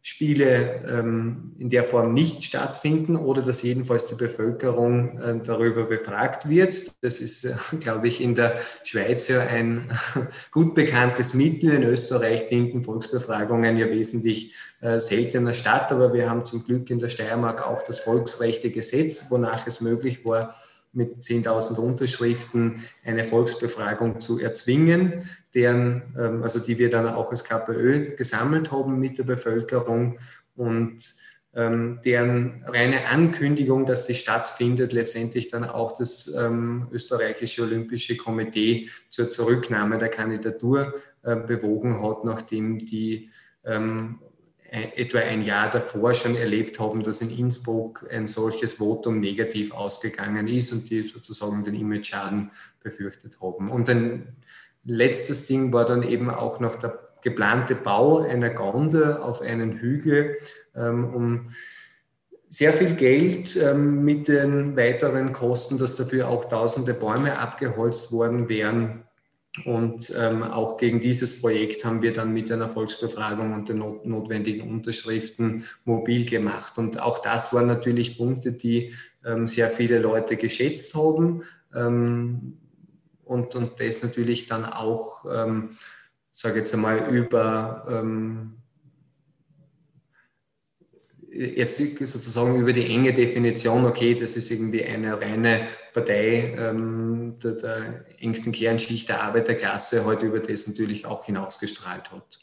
Spiele 0.00 0.84
ähm, 0.88 1.54
in 1.58 1.70
der 1.70 1.84
Form 1.84 2.14
nicht 2.14 2.42
stattfinden 2.42 3.16
oder 3.16 3.42
dass 3.42 3.62
jedenfalls 3.62 4.06
die 4.06 4.14
Bevölkerung 4.14 5.20
äh, 5.20 5.40
darüber 5.42 5.84
befragt 5.84 6.48
wird. 6.48 6.92
Das 7.02 7.20
ist, 7.20 7.44
äh, 7.44 7.54
glaube 7.80 8.08
ich, 8.08 8.20
in 8.20 8.34
der 8.34 8.56
Schweiz 8.84 9.28
ja 9.28 9.40
ein 9.40 9.90
gut 10.50 10.74
bekanntes 10.74 11.34
Mittel. 11.34 11.72
In 11.72 11.82
Österreich 11.82 12.44
finden 12.44 12.84
Volksbefragungen 12.84 13.76
ja 13.76 13.90
wesentlich 13.90 14.54
äh, 14.80 15.00
seltener 15.00 15.52
statt, 15.52 15.90
aber 15.90 16.12
wir 16.12 16.30
haben 16.30 16.44
zum 16.44 16.64
Glück 16.64 16.88
in 16.90 17.00
der 17.00 17.08
Steiermark 17.08 17.66
auch 17.66 17.82
das 17.82 18.00
Volksrechtegesetz, 18.00 19.30
wonach 19.30 19.66
es 19.66 19.80
möglich 19.80 20.24
war, 20.24 20.54
mit 20.92 21.16
10.000 21.16 21.78
Unterschriften 21.78 22.82
eine 23.04 23.24
Volksbefragung 23.24 24.20
zu 24.20 24.38
erzwingen, 24.38 25.28
deren, 25.54 26.14
ähm, 26.18 26.42
also 26.42 26.58
die 26.58 26.78
wir 26.78 26.90
dann 26.90 27.06
auch 27.06 27.30
als 27.30 27.44
KPÖ 27.44 28.16
gesammelt 28.16 28.72
haben 28.72 28.98
mit 28.98 29.18
der 29.18 29.24
Bevölkerung 29.24 30.18
und 30.56 31.14
ähm, 31.54 32.00
deren 32.04 32.62
reine 32.66 33.06
Ankündigung, 33.06 33.86
dass 33.86 34.06
sie 34.06 34.14
stattfindet, 34.14 34.92
letztendlich 34.92 35.48
dann 35.48 35.64
auch 35.64 35.96
das 35.96 36.34
ähm, 36.38 36.88
österreichische 36.92 37.62
Olympische 37.62 38.16
Komitee 38.16 38.88
zur 39.08 39.30
Zurücknahme 39.30 39.98
der 39.98 40.10
Kandidatur 40.10 40.94
äh, 41.22 41.36
bewogen 41.36 42.02
hat, 42.02 42.24
nachdem 42.24 42.78
die 42.78 43.30
etwa 44.70 45.18
ein 45.20 45.42
Jahr 45.42 45.70
davor 45.70 46.12
schon 46.12 46.36
erlebt 46.36 46.78
haben, 46.78 47.02
dass 47.02 47.22
in 47.22 47.30
Innsbruck 47.30 48.06
ein 48.10 48.26
solches 48.26 48.74
Votum 48.74 49.20
negativ 49.20 49.72
ausgegangen 49.72 50.46
ist 50.46 50.72
und 50.72 50.90
die 50.90 51.02
sozusagen 51.02 51.64
den 51.64 51.74
Image-Schaden 51.74 52.50
befürchtet 52.82 53.40
haben. 53.40 53.70
Und 53.70 53.88
ein 53.88 54.36
letztes 54.84 55.46
Ding 55.46 55.72
war 55.72 55.86
dann 55.86 56.02
eben 56.02 56.28
auch 56.30 56.60
noch 56.60 56.76
der 56.76 56.98
geplante 57.22 57.74
Bau 57.74 58.20
einer 58.20 58.50
Gondel 58.50 59.16
auf 59.16 59.40
einen 59.40 59.78
Hügel, 59.78 60.36
ähm, 60.76 61.14
um 61.14 61.48
sehr 62.50 62.72
viel 62.72 62.94
Geld 62.94 63.56
ähm, 63.56 64.04
mit 64.04 64.28
den 64.28 64.76
weiteren 64.76 65.32
Kosten, 65.32 65.78
dass 65.78 65.96
dafür 65.96 66.28
auch 66.28 66.44
tausende 66.46 66.94
Bäume 66.94 67.38
abgeholzt 67.38 68.12
worden 68.12 68.48
wären, 68.48 69.04
und 69.64 70.12
ähm, 70.16 70.42
auch 70.42 70.76
gegen 70.76 71.00
dieses 71.00 71.40
Projekt 71.40 71.84
haben 71.84 72.02
wir 72.02 72.12
dann 72.12 72.32
mit 72.32 72.50
einer 72.52 72.68
Volksbefragung 72.68 73.54
und 73.54 73.68
den 73.68 73.78
not 73.78 74.06
notwendigen 74.06 74.70
Unterschriften 74.70 75.64
mobil 75.84 76.26
gemacht. 76.26 76.78
Und 76.78 77.00
auch 77.00 77.18
das 77.18 77.52
waren 77.52 77.66
natürlich 77.66 78.18
Punkte, 78.18 78.52
die 78.52 78.94
ähm, 79.24 79.46
sehr 79.46 79.68
viele 79.68 79.98
Leute 79.98 80.36
geschätzt 80.36 80.94
haben. 80.94 81.42
Ähm, 81.74 82.58
und, 83.24 83.54
und 83.54 83.80
das 83.80 84.02
natürlich 84.02 84.46
dann 84.46 84.64
auch, 84.64 85.24
ähm, 85.30 85.70
sage 86.30 86.58
jetzt 86.58 86.74
einmal, 86.74 87.08
über 87.10 87.86
ähm, 87.90 88.57
jetzt 91.30 91.78
sozusagen 91.78 92.56
über 92.58 92.72
die 92.72 92.86
enge 92.86 93.12
Definition, 93.12 93.84
okay, 93.84 94.14
das 94.14 94.36
ist 94.36 94.50
irgendwie 94.50 94.84
eine 94.84 95.20
reine 95.20 95.68
Partei 95.92 96.54
ähm, 96.58 97.36
der, 97.42 97.52
der, 97.52 98.04
engsten 98.20 98.52
Kernschicht 98.52 99.08
der 99.08 99.22
Arbeiterklasse, 99.22 100.04
heute 100.04 100.26
über 100.26 100.40
das 100.40 100.66
natürlich 100.66 101.06
auch 101.06 101.24
hinausgestrahlt 101.24 102.10
hat. 102.10 102.40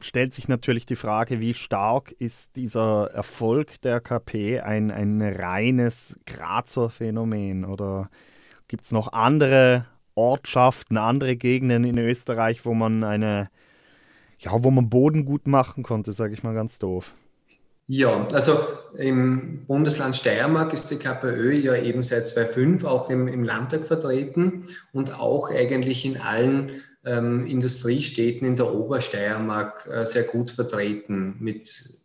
Stellt 0.00 0.34
sich 0.34 0.46
natürlich 0.46 0.86
die 0.86 0.96
Frage, 0.96 1.40
wie 1.40 1.54
stark 1.54 2.12
ist 2.12 2.54
dieser 2.56 3.10
Erfolg 3.12 3.80
der 3.82 4.00
KP 4.00 4.60
ein, 4.60 4.90
ein 4.90 5.20
reines 5.20 6.18
Grazer 6.26 6.90
Phänomen 6.90 7.64
oder 7.64 8.08
gibt 8.68 8.84
es 8.84 8.92
noch 8.92 9.12
andere 9.12 9.86
Ortschaften, 10.14 10.96
andere 10.96 11.36
Gegenden 11.36 11.84
in 11.84 11.98
Österreich, 11.98 12.64
wo 12.64 12.74
man 12.74 13.02
eine, 13.02 13.50
ja, 14.38 14.52
wo 14.62 14.70
man 14.70 14.88
Boden 14.88 15.24
gut 15.24 15.48
machen 15.48 15.82
konnte, 15.82 16.12
sage 16.12 16.34
ich 16.34 16.44
mal 16.44 16.54
ganz 16.54 16.78
doof. 16.78 17.12
Ja, 17.92 18.24
also 18.28 18.56
im 18.96 19.66
Bundesland 19.66 20.14
Steiermark 20.14 20.72
ist 20.72 20.92
die 20.92 20.96
KPÖ 20.96 21.54
ja 21.54 21.74
eben 21.74 22.04
seit 22.04 22.28
2005 22.28 22.84
auch 22.84 23.10
im, 23.10 23.26
im 23.26 23.42
Landtag 23.42 23.84
vertreten 23.84 24.66
und 24.92 25.18
auch 25.18 25.50
eigentlich 25.50 26.04
in 26.04 26.16
allen 26.16 26.70
ähm, 27.04 27.46
Industriestädten 27.46 28.46
in 28.46 28.54
der 28.54 28.72
Obersteiermark 28.72 29.88
äh, 29.88 30.06
sehr 30.06 30.22
gut 30.22 30.52
vertreten 30.52 31.34
mit 31.40 31.98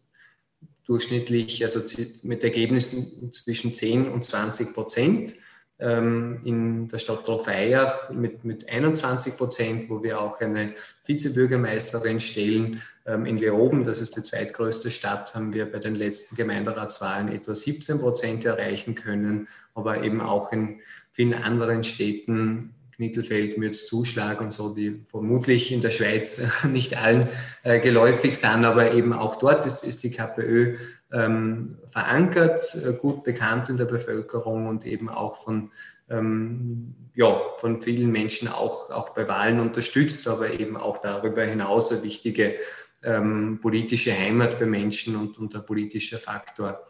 durchschnittlich, 0.87 1.63
also 1.63 1.81
mit 2.23 2.43
Ergebnissen 2.43 3.31
zwischen 3.31 3.71
10 3.71 4.09
und 4.09 4.25
20 4.25 4.73
Prozent 4.73 5.35
ähm, 5.79 6.39
in 6.43 6.87
der 6.87 6.97
Stadt 6.99 7.25
Trofeiach 7.25 8.09
mit, 8.09 8.45
mit 8.45 8.69
21 8.69 9.37
Prozent, 9.37 9.89
wo 9.89 10.01
wir 10.03 10.21
auch 10.21 10.39
eine 10.39 10.73
Vizebürgermeisterin 11.05 12.19
stellen. 12.19 12.81
Ähm, 13.05 13.25
in 13.25 13.37
Leoben, 13.37 13.83
das 13.83 13.99
ist 13.99 14.15
die 14.15 14.23
zweitgrößte 14.23 14.89
Stadt, 14.89 15.35
haben 15.35 15.53
wir 15.53 15.69
bei 15.69 15.79
den 15.79 15.95
letzten 15.95 16.35
Gemeinderatswahlen 16.35 17.29
etwa 17.29 17.53
17 17.53 17.99
Prozent 17.99 18.45
erreichen 18.45 18.95
können, 18.95 19.47
aber 19.73 20.03
eben 20.03 20.21
auch 20.21 20.51
in 20.51 20.79
vielen 21.11 21.33
anderen 21.33 21.83
Städten 21.83 22.73
Knittelfeld, 22.95 23.57
Mürz, 23.57 23.87
Zuschlag 23.87 24.41
und 24.41 24.53
so, 24.53 24.73
die 24.73 25.03
vermutlich 25.05 25.71
in 25.71 25.81
der 25.81 25.89
Schweiz 25.89 26.63
nicht 26.63 26.97
allen 26.97 27.25
äh, 27.63 27.79
geläufig 27.79 28.37
sind, 28.37 28.65
aber 28.65 28.93
eben 28.93 29.13
auch 29.13 29.35
dort 29.35 29.65
ist, 29.65 29.83
ist 29.83 30.03
die 30.03 30.11
KPÖ 30.11 30.77
ähm, 31.11 31.77
verankert, 31.87 32.75
äh, 32.75 32.93
gut 32.93 33.23
bekannt 33.23 33.69
in 33.69 33.77
der 33.77 33.85
Bevölkerung 33.85 34.67
und 34.67 34.85
eben 34.85 35.09
auch 35.09 35.37
von, 35.37 35.71
ähm, 36.09 36.95
ja, 37.13 37.39
von 37.55 37.81
vielen 37.81 38.11
Menschen 38.11 38.47
auch, 38.47 38.89
auch 38.91 39.09
bei 39.09 39.27
Wahlen 39.27 39.59
unterstützt, 39.59 40.27
aber 40.27 40.51
eben 40.51 40.77
auch 40.77 40.97
darüber 40.97 41.43
hinaus 41.43 41.91
eine 41.91 42.03
wichtige 42.03 42.55
ähm, 43.03 43.59
politische 43.61 44.17
Heimat 44.17 44.53
für 44.53 44.65
Menschen 44.65 45.15
und, 45.15 45.37
und 45.37 45.55
ein 45.55 45.65
politischer 45.65 46.17
Faktor. 46.17 46.85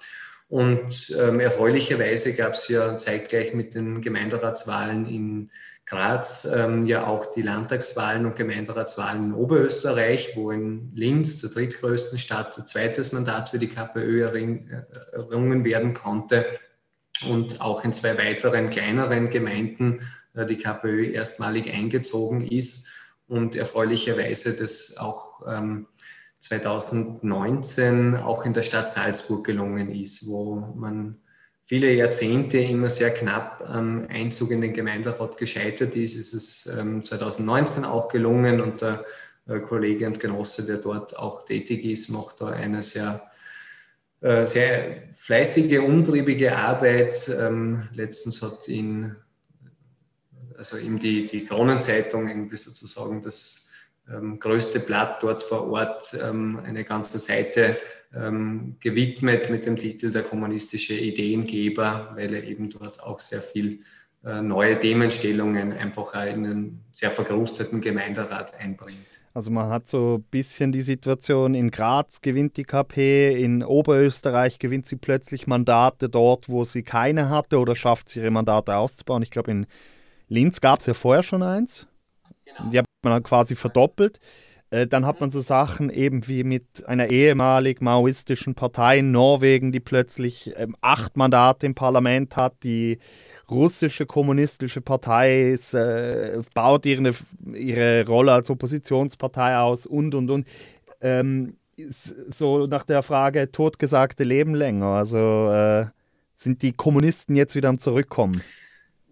Und 0.48 1.16
ähm, 1.20 1.40
erfreulicherweise 1.40 2.36
gab 2.36 2.54
es 2.54 2.68
ja 2.68 2.98
zeitgleich 2.98 3.54
mit 3.54 3.74
den 3.74 4.02
Gemeinderatswahlen 4.02 5.08
in 5.08 5.52
Graz 5.86 6.46
ähm, 6.52 6.88
ja 6.88 7.06
auch 7.06 7.28
die 7.28 7.44
Landtagswahlen 7.44 8.26
und 8.26 8.36
Gemeinderatswahlen 8.36 9.26
in 9.26 9.34
Oberösterreich, 9.34 10.36
wo 10.36 10.50
in 10.50 10.92
Linz, 10.96 11.42
der 11.42 11.52
drittgrößten 11.52 12.18
Stadt, 12.18 12.58
ein 12.58 12.66
zweites 12.66 13.12
Mandat 13.12 13.50
für 13.50 13.60
die 13.60 13.70
KPÖ 13.70 14.24
errungen 14.24 15.64
werden 15.64 15.94
konnte. 15.94 16.46
Und 17.28 17.62
auch 17.62 17.86
in 17.86 17.94
zwei 17.94 18.18
weiteren 18.18 18.70
kleineren 18.72 19.30
Gemeinden 19.30 20.02
äh, 20.34 20.46
die 20.46 20.58
KPÖ 20.58 21.12
erstmalig 21.12 21.72
eingezogen 21.72 22.42
ist 22.42 22.92
und 23.28 23.56
erfreulicherweise 23.56 24.56
das 24.56 24.98
auch 24.98 25.42
ähm, 25.48 25.88
2019 26.40 28.16
auch 28.16 28.46
in 28.46 28.54
der 28.54 28.62
Stadt 28.62 28.90
Salzburg 28.90 29.46
gelungen 29.46 29.90
ist, 29.90 30.28
wo 30.28 30.56
man 30.76 31.22
viele 31.66 31.92
Jahrzehnte 31.92 32.60
immer 32.60 32.90
sehr 32.90 33.12
knapp 33.12 33.64
am 33.68 34.08
Einzug 34.08 34.52
in 34.52 34.62
den 34.62 34.74
Gemeinderat 34.74 35.36
gescheitert 35.38 35.96
ist, 35.96 36.16
ist 36.16 36.34
es 36.34 36.64
2019 36.64 37.84
ähm, 37.84 37.90
auch 37.90 38.08
gelungen 38.08 38.62
und 38.62 38.82
der 38.82 39.04
äh, 39.48 39.60
Kollege 39.60 40.06
und 40.06 40.20
Genosse, 40.20 40.66
der 40.66 40.78
dort 40.78 41.18
auch 41.18 41.44
tätig 41.44 41.84
ist, 41.86 42.10
macht 42.10 42.40
da 42.42 42.48
eine 42.48 42.84
sehr, 42.84 43.30
äh, 44.22 44.46
sehr 44.46 45.10
fleißige, 45.12 45.80
umtriebige 45.80 46.56
Arbeit. 46.56 47.30
Ähm, 47.30 47.90
letztens 47.94 48.44
hat 48.44 48.68
ihn, 48.68 49.16
also 50.58 50.78
ihm 50.78 51.00
die, 51.00 51.26
die 51.26 51.46
Kronenzeitung 51.46 52.30
irgendwie 52.30 52.58
sozusagen 52.58 53.22
das 53.22 53.65
ähm, 54.12 54.40
größte 54.40 54.80
Blatt 54.80 55.24
dort 55.24 55.44
vor 55.44 55.70
Ort 55.72 56.18
ähm, 56.22 56.60
eine 56.64 56.84
ganze 56.84 57.20
Seite 57.20 57.78
ähm, 58.16 58.78
gewidmet 58.80 59.50
mit 59.50 59.66
dem 59.66 59.76
Titel 59.76 60.12
Der 60.12 60.24
kommunistische 60.24 60.94
Ideengeber, 60.94 62.12
weil 62.16 62.34
er 62.34 62.44
eben 62.44 62.70
dort 62.70 63.02
auch 63.02 63.20
sehr 63.20 63.42
viel 63.42 63.82
äh, 64.24 64.42
neue 64.42 64.80
Themenstellungen 64.80 65.72
einfach 65.74 66.14
in 66.26 66.46
einen 66.46 66.86
sehr 66.92 67.12
verkrusteten 67.12 67.82
Gemeinderat 67.82 68.54
einbringt. 68.60 69.22
Also 69.36 69.52
man 69.52 69.70
hat 69.70 69.88
so 69.88 70.16
ein 70.16 70.24
bisschen 70.32 70.72
die 70.72 70.82
Situation, 70.82 71.56
in 71.56 71.70
Graz 71.70 72.22
gewinnt 72.22 72.56
die 72.56 72.64
KP, 72.64 73.34
in 73.34 73.64
Oberösterreich 73.64 74.60
gewinnt 74.60 74.88
sie 74.88 74.96
plötzlich 74.96 75.46
Mandate 75.46 76.08
dort, 76.10 76.48
wo 76.48 76.64
sie 76.64 76.84
keine 76.84 77.30
hatte 77.30 77.60
oder 77.60 77.76
schafft 77.76 78.08
sie 78.10 78.20
ihre 78.20 78.32
Mandate 78.32 78.76
auszubauen. 78.78 79.24
Ich 79.24 79.32
glaube, 79.32 79.52
in 79.52 79.68
Linz 80.30 80.62
gab 80.62 80.80
es 80.80 80.86
ja 80.86 80.94
vorher 80.94 81.22
schon 81.22 81.44
eins. 81.44 81.86
Genau. 82.46 82.70
Die 82.70 82.80
hat 82.80 82.86
man 83.04 83.24
quasi 83.24 83.56
verdoppelt. 83.56 84.20
Äh, 84.70 84.88
dann 84.88 85.06
hat 85.06 85.22
man 85.22 85.32
so 85.32 85.42
Sachen 85.42 85.90
eben 85.90 86.28
wie 86.28 86.44
mit 86.44 86.86
einer 86.88 87.10
ehemalig 87.10 87.82
maoistischen 87.82 88.56
Partei 88.56 89.00
in 89.00 89.12
Norwegen, 89.12 89.72
die 89.72 89.80
plötzlich 89.80 90.54
ähm, 90.58 90.76
acht 90.82 91.18
Mandate 91.18 91.66
im 91.66 91.76
Parlament 91.76 92.36
hat. 92.36 92.64
Die 92.64 93.00
russische 93.50 94.06
kommunistische 94.06 94.82
Partei 94.82 95.52
ist, 95.52 95.74
äh, 95.76 96.42
baut 96.54 96.86
ihre, 96.86 97.14
ihre 97.54 98.06
Rolle 98.08 98.34
als 98.34 98.50
Oppositionspartei 98.50 99.58
aus 99.58 99.86
und, 99.86 100.16
und, 100.16 100.30
und. 100.30 100.48
Ähm, 101.02 101.58
so 102.30 102.68
nach 102.68 102.86
der 102.86 103.04
Frage, 103.04 103.52
totgesagte 103.52 104.24
Leben 104.24 104.56
länger. 104.56 104.88
Also 104.88 105.52
äh, 105.52 105.86
sind 106.36 106.62
die 106.62 106.72
Kommunisten 106.72 107.36
jetzt 107.36 107.56
wieder 107.56 107.70
am 107.70 107.80
Zurückkommen? 107.80 108.42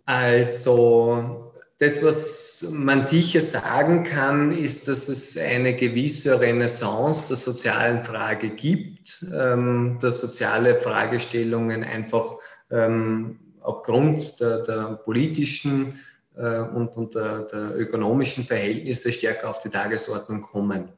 Also 0.06 1.53
das, 1.84 2.04
was 2.04 2.72
man 2.72 3.04
sicher 3.04 3.42
sagen 3.42 4.06
kann, 4.06 4.52
ist, 4.52 4.88
dass 4.88 5.10
es 5.10 5.38
eine 5.38 5.76
gewisse 5.76 6.40
Renaissance 6.40 7.28
der 7.28 7.36
sozialen 7.36 8.04
Frage 8.04 8.52
gibt, 8.52 9.26
ähm, 9.36 9.98
dass 10.00 10.22
soziale 10.22 10.78
Fragestellungen 10.78 11.84
einfach 11.84 12.38
ähm, 12.72 13.40
aufgrund 13.60 14.40
der, 14.40 14.62
der 14.62 15.00
politischen 15.04 16.00
äh, 16.38 16.60
und, 16.60 16.96
und 16.96 17.16
der, 17.16 17.40
der, 17.42 17.78
ökonomischen 17.78 18.46
Verhältnisse 18.46 19.12
stärker 19.12 19.50
auf 19.50 19.60
die 19.60 19.70
Tagesordnung 19.70 20.42
kommen. 20.42 20.90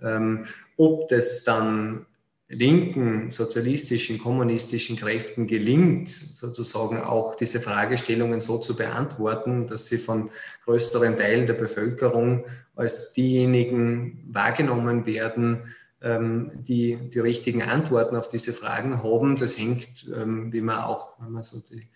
Ähm, 0.00 0.44
ob 0.76 1.08
das 1.08 1.42
dann 1.42 2.06
linken, 2.48 3.30
sozialistischen, 3.30 4.18
kommunistischen 4.18 4.96
Kräften 4.96 5.46
gelingt, 5.46 6.08
sozusagen 6.08 6.98
auch 6.98 7.34
diese 7.34 7.60
Fragestellungen 7.60 8.40
so 8.40 8.58
zu 8.58 8.74
beantworten, 8.74 9.66
dass 9.66 9.86
sie 9.86 9.98
von 9.98 10.30
größeren 10.64 11.16
Teilen 11.18 11.46
der 11.46 11.54
Bevölkerung 11.54 12.46
als 12.74 13.12
diejenigen 13.12 14.24
wahrgenommen 14.30 15.04
werden, 15.04 15.64
ähm, 16.00 16.52
die 16.54 17.10
die 17.10 17.18
richtigen 17.18 17.62
Antworten 17.62 18.16
auf 18.16 18.28
diese 18.28 18.54
Fragen 18.54 19.02
haben. 19.02 19.36
Das 19.36 19.58
hängt, 19.58 20.06
ähm, 20.16 20.50
wie 20.50 20.62
man 20.62 20.84
auch, 20.84 21.20
wenn 21.20 21.32
man 21.32 21.42
so 21.42 21.58
die 21.68 21.86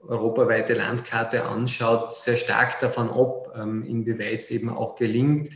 europaweite 0.00 0.74
Landkarte 0.74 1.44
anschaut, 1.44 2.12
sehr 2.12 2.34
stark 2.36 2.80
davon 2.80 3.08
ab, 3.08 3.52
ähm, 3.54 3.84
inwieweit 3.84 4.40
es 4.40 4.50
eben 4.50 4.68
auch 4.68 4.96
gelingt, 4.96 5.50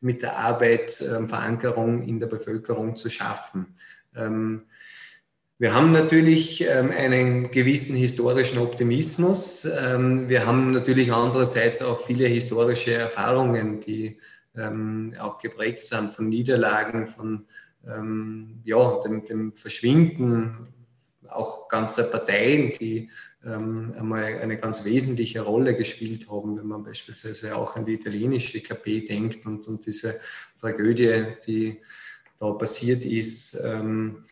mit 0.00 0.22
der 0.22 0.36
Arbeit 0.36 0.90
Verankerung 0.90 2.02
in 2.02 2.18
der 2.18 2.26
Bevölkerung 2.26 2.96
zu 2.96 3.08
schaffen. 3.08 3.76
Ähm, 4.14 4.62
wir 5.58 5.74
haben 5.74 5.92
natürlich 5.92 6.66
ähm, 6.68 6.90
einen 6.90 7.50
gewissen 7.50 7.94
historischen 7.94 8.58
Optimismus. 8.58 9.64
wir 9.64 10.44
haben 10.46 10.72
natürlich 10.72 11.12
andererseits 11.12 11.82
auch 11.82 12.00
viele 12.00 12.26
historische 12.26 12.94
Erfahrungen, 12.94 13.78
die 13.78 14.18
auch 15.18 15.38
geprägt 15.38 15.78
sind 15.78 16.10
von 16.10 16.28
Niederlagen, 16.28 17.06
von 17.06 17.46
ja, 18.64 19.00
dem, 19.00 19.24
dem 19.24 19.54
Verschwinden 19.54 20.72
auch 21.34 21.68
ganzer 21.68 22.04
Parteien, 22.04 22.72
die 22.72 23.10
ähm, 23.44 23.94
einmal 23.98 24.38
eine 24.40 24.56
ganz 24.56 24.84
wesentliche 24.84 25.40
Rolle 25.40 25.74
gespielt 25.74 26.30
haben, 26.30 26.56
wenn 26.56 26.66
man 26.66 26.84
beispielsweise 26.84 27.56
auch 27.56 27.76
an 27.76 27.84
die 27.84 27.94
italienische 27.94 28.60
KP 28.60 29.04
denkt 29.04 29.46
und, 29.46 29.66
und 29.66 29.84
diese 29.84 30.20
Tragödie, 30.60 31.26
die 31.46 31.80
da 32.42 32.52
passiert 32.52 33.04
ist. 33.04 33.62
Ähm, 33.64 34.24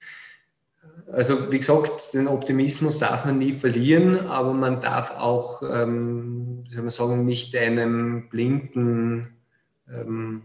also 1.12 1.50
wie 1.50 1.58
gesagt, 1.58 2.14
den 2.14 2.28
Optimismus 2.28 2.98
darf 2.98 3.24
man 3.24 3.38
nie 3.38 3.52
verlieren, 3.52 4.26
aber 4.26 4.52
man 4.52 4.80
darf 4.80 5.12
auch, 5.12 5.62
ähm, 5.62 6.64
soll 6.68 6.82
man 6.82 6.90
sagen, 6.90 7.24
nicht 7.24 7.56
einem 7.56 8.28
blinden 8.28 9.28
ähm, 9.88 10.42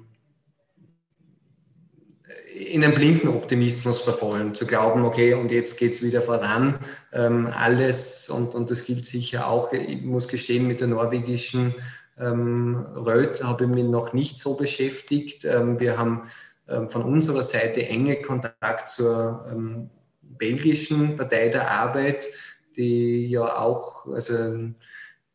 in 2.56 2.86
einen 2.86 2.95
blinden 2.95 3.28
Optimismus 3.28 3.99
verfallen, 3.99 4.56
zu 4.56 4.65
glauben, 4.65 5.04
okay, 5.04 5.34
und 5.34 5.51
jetzt 5.51 5.78
geht 5.78 5.91
es 5.91 6.01
wieder 6.01 6.21
voran, 6.21 6.80
ähm, 7.12 7.47
alles, 7.47 8.30
und, 8.30 8.56
und 8.56 8.71
das 8.71 8.86
gilt 8.86 9.06
sicher 9.06 9.47
auch, 9.47 9.73
ich 9.73 10.01
muss 10.04 10.30
gestehen, 10.30 10.65
mit 10.65 10.80
der 10.80 10.88
norwegischen 10.88 11.75
ähm, 12.17 12.86
habe 12.95 13.65
ich 13.65 13.69
mich 13.69 13.84
noch 13.84 14.13
nicht 14.13 14.39
so 14.39 14.56
beschäftigt. 14.56 15.43
Wir 15.43 15.97
haben 15.97 16.21
von 16.67 17.04
unserer 17.04 17.43
Seite 17.43 17.88
enge 17.88 18.21
Kontakt 18.21 18.89
zur 18.89 19.45
ähm, 19.51 19.89
belgischen 20.21 21.15
Partei 21.15 21.49
der 21.49 21.69
Arbeit, 21.69 22.28
die 22.75 23.28
ja 23.28 23.58
auch 23.58 24.08
also 24.08 24.36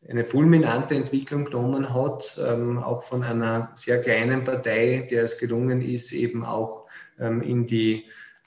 eine 0.07 0.25
fulminante 0.25 0.95
Entwicklung 0.95 1.45
genommen 1.45 1.93
hat, 1.93 2.39
ähm, 2.45 2.79
auch 2.79 3.03
von 3.03 3.23
einer 3.23 3.71
sehr 3.75 4.01
kleinen 4.01 4.43
Partei, 4.43 5.07
der 5.09 5.23
es 5.23 5.37
gelungen 5.37 5.81
ist, 5.81 6.11
eben 6.13 6.43
auch 6.43 6.87
ähm, 7.19 7.41
in 7.41 7.65
die 7.67 8.05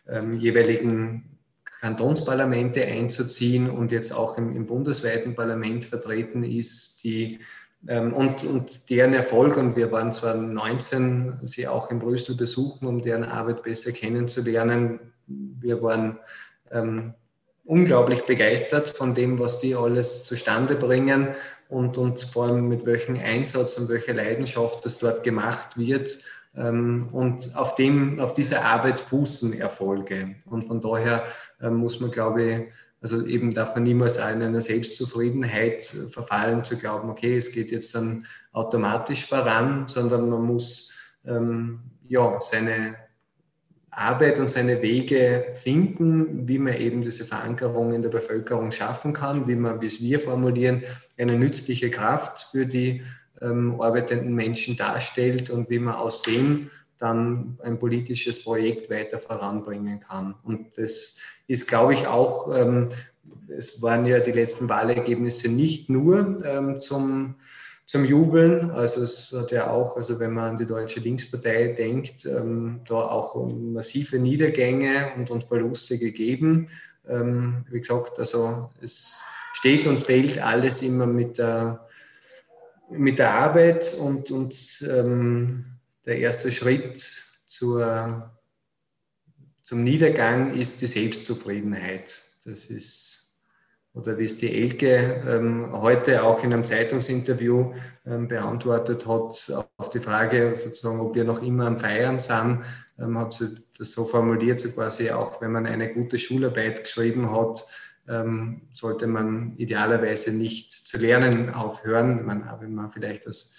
ähm, 0.08 0.34
jeweiligen 0.34 1.38
Kantonsparlamente 1.80 2.84
einzuziehen 2.84 3.70
und 3.70 3.92
jetzt 3.92 4.12
auch 4.12 4.38
im, 4.38 4.56
im 4.56 4.66
bundesweiten 4.66 5.34
Parlament 5.34 5.84
vertreten 5.84 6.42
ist, 6.42 7.04
die 7.04 7.34
ähm, 7.34 7.40
und, 7.86 8.44
und 8.44 8.88
deren 8.88 9.12
Erfolg, 9.12 9.56
und 9.56 9.76
wir 9.76 9.92
waren 9.92 10.10
zwar 10.10 10.34
19, 10.34 11.40
sie 11.42 11.68
auch 11.68 11.90
in 11.90 11.98
Brüssel 11.98 12.34
besuchen, 12.34 12.86
um 12.86 13.02
deren 13.02 13.24
Arbeit 13.24 13.62
besser 13.62 13.92
kennenzulernen. 13.92 15.00
Wir 15.26 15.82
waren 15.82 16.18
ähm, 16.70 17.14
unglaublich 17.64 18.22
begeistert 18.22 18.90
von 18.90 19.14
dem, 19.14 19.38
was 19.38 19.58
die 19.58 19.74
alles 19.74 20.24
zustande 20.24 20.76
bringen 20.76 21.28
und, 21.68 21.98
und 21.98 22.20
vor 22.22 22.46
allem 22.46 22.68
mit 22.68 22.86
welchem 22.86 23.16
Einsatz 23.16 23.78
und 23.78 23.88
welcher 23.88 24.14
Leidenschaft 24.14 24.84
das 24.84 24.98
dort 24.98 25.22
gemacht 25.22 25.76
wird. 25.76 26.18
Ähm, 26.56 27.08
und 27.12 27.56
auf, 27.56 27.74
dem, 27.74 28.20
auf 28.20 28.34
dieser 28.34 28.64
Arbeit 28.64 29.00
fußen 29.00 29.58
Erfolge. 29.58 30.36
Und 30.46 30.64
von 30.64 30.80
daher 30.80 31.24
ähm, 31.60 31.76
muss 31.76 32.00
man, 32.00 32.10
glaube 32.10 32.42
ich, 32.42 32.62
also 33.04 33.26
eben 33.26 33.50
darf 33.50 33.74
man 33.74 33.82
niemals 33.82 34.16
in 34.16 34.22
einer 34.22 34.62
Selbstzufriedenheit 34.62 35.84
verfallen, 35.84 36.64
zu 36.64 36.78
glauben, 36.78 37.10
okay, 37.10 37.36
es 37.36 37.52
geht 37.52 37.70
jetzt 37.70 37.94
dann 37.94 38.24
automatisch 38.50 39.26
voran, 39.26 39.86
sondern 39.86 40.26
man 40.30 40.40
muss 40.40 40.94
ähm, 41.26 41.80
ja, 42.08 42.40
seine 42.40 42.96
Arbeit 43.90 44.40
und 44.40 44.48
seine 44.48 44.80
Wege 44.80 45.48
finden, 45.52 46.48
wie 46.48 46.58
man 46.58 46.78
eben 46.78 47.02
diese 47.02 47.26
Verankerung 47.26 47.92
in 47.92 48.00
der 48.00 48.08
Bevölkerung 48.08 48.72
schaffen 48.72 49.12
kann, 49.12 49.46
wie 49.46 49.56
man, 49.56 49.82
wie 49.82 49.86
es 49.86 50.00
wir 50.00 50.18
formulieren, 50.18 50.82
eine 51.18 51.38
nützliche 51.38 51.90
Kraft 51.90 52.52
für 52.52 52.64
die 52.64 53.02
ähm, 53.42 53.82
arbeitenden 53.82 54.34
Menschen 54.34 54.78
darstellt 54.78 55.50
und 55.50 55.68
wie 55.68 55.78
man 55.78 55.96
aus 55.96 56.22
dem 56.22 56.70
dann 56.98 57.58
ein 57.62 57.78
politisches 57.78 58.44
Projekt 58.44 58.90
weiter 58.90 59.18
voranbringen 59.18 60.00
kann. 60.00 60.34
Und 60.42 60.78
das 60.78 61.18
ist, 61.46 61.68
glaube 61.68 61.92
ich, 61.92 62.06
auch, 62.06 62.54
ähm, 62.54 62.88
es 63.48 63.82
waren 63.82 64.04
ja 64.04 64.20
die 64.20 64.32
letzten 64.32 64.68
Wahlergebnisse 64.68 65.50
nicht 65.50 65.90
nur 65.90 66.38
ähm, 66.44 66.80
zum, 66.80 67.36
zum 67.84 68.04
Jubeln. 68.04 68.70
Also 68.70 69.02
es 69.02 69.34
hat 69.36 69.50
ja 69.50 69.70
auch, 69.70 69.96
also 69.96 70.20
wenn 70.20 70.32
man 70.32 70.50
an 70.50 70.56
die 70.56 70.66
Deutsche 70.66 71.00
Linkspartei 71.00 71.68
denkt, 71.68 72.26
ähm, 72.26 72.80
da 72.86 72.94
auch 72.94 73.34
massive 73.50 74.18
Niedergänge 74.18 75.12
und, 75.16 75.30
und 75.30 75.44
Verluste 75.44 75.98
gegeben. 75.98 76.66
Ähm, 77.08 77.64
wie 77.70 77.80
gesagt, 77.80 78.18
also 78.18 78.70
es 78.80 79.22
steht 79.52 79.86
und 79.86 80.02
fällt 80.02 80.42
alles 80.42 80.82
immer 80.82 81.06
mit 81.06 81.38
der, 81.38 81.86
mit 82.90 83.18
der 83.18 83.34
Arbeit 83.34 83.96
und, 84.00 84.30
und 84.30 84.54
ähm, 84.90 85.64
der 86.06 86.18
erste 86.18 86.50
Schritt 86.50 87.02
zur, 87.46 88.30
zum 89.62 89.84
Niedergang 89.84 90.54
ist 90.54 90.82
die 90.82 90.86
Selbstzufriedenheit. 90.86 92.22
Das 92.44 92.66
ist, 92.66 93.38
oder 93.94 94.18
wie 94.18 94.24
es 94.24 94.38
die 94.38 94.52
Elke 94.62 95.22
ähm, 95.26 95.72
heute 95.72 96.24
auch 96.24 96.42
in 96.44 96.52
einem 96.52 96.64
Zeitungsinterview 96.64 97.74
ähm, 98.06 98.28
beantwortet 98.28 99.06
hat, 99.06 99.66
auf 99.76 99.90
die 99.90 100.00
Frage 100.00 100.54
sozusagen, 100.54 101.00
ob 101.00 101.14
wir 101.14 101.24
noch 101.24 101.42
immer 101.42 101.66
am 101.66 101.78
Feiern 101.78 102.18
sind, 102.18 102.60
ähm, 102.98 103.18
hat 103.18 103.32
sie 103.32 103.56
das 103.78 103.92
so 103.92 104.04
formuliert, 104.04 104.60
so 104.60 104.70
quasi 104.72 105.10
auch, 105.10 105.40
wenn 105.40 105.52
man 105.52 105.66
eine 105.66 105.92
gute 105.92 106.18
Schularbeit 106.18 106.82
geschrieben 106.84 107.30
hat, 107.30 107.66
ähm, 108.08 108.62
sollte 108.72 109.06
man 109.06 109.56
idealerweise 109.56 110.32
nicht 110.32 110.72
zu 110.72 110.98
lernen 110.98 111.54
aufhören. 111.54 112.26
Man, 112.26 112.48
wenn 112.60 112.74
man 112.74 112.90
vielleicht 112.90 113.26
das 113.26 113.54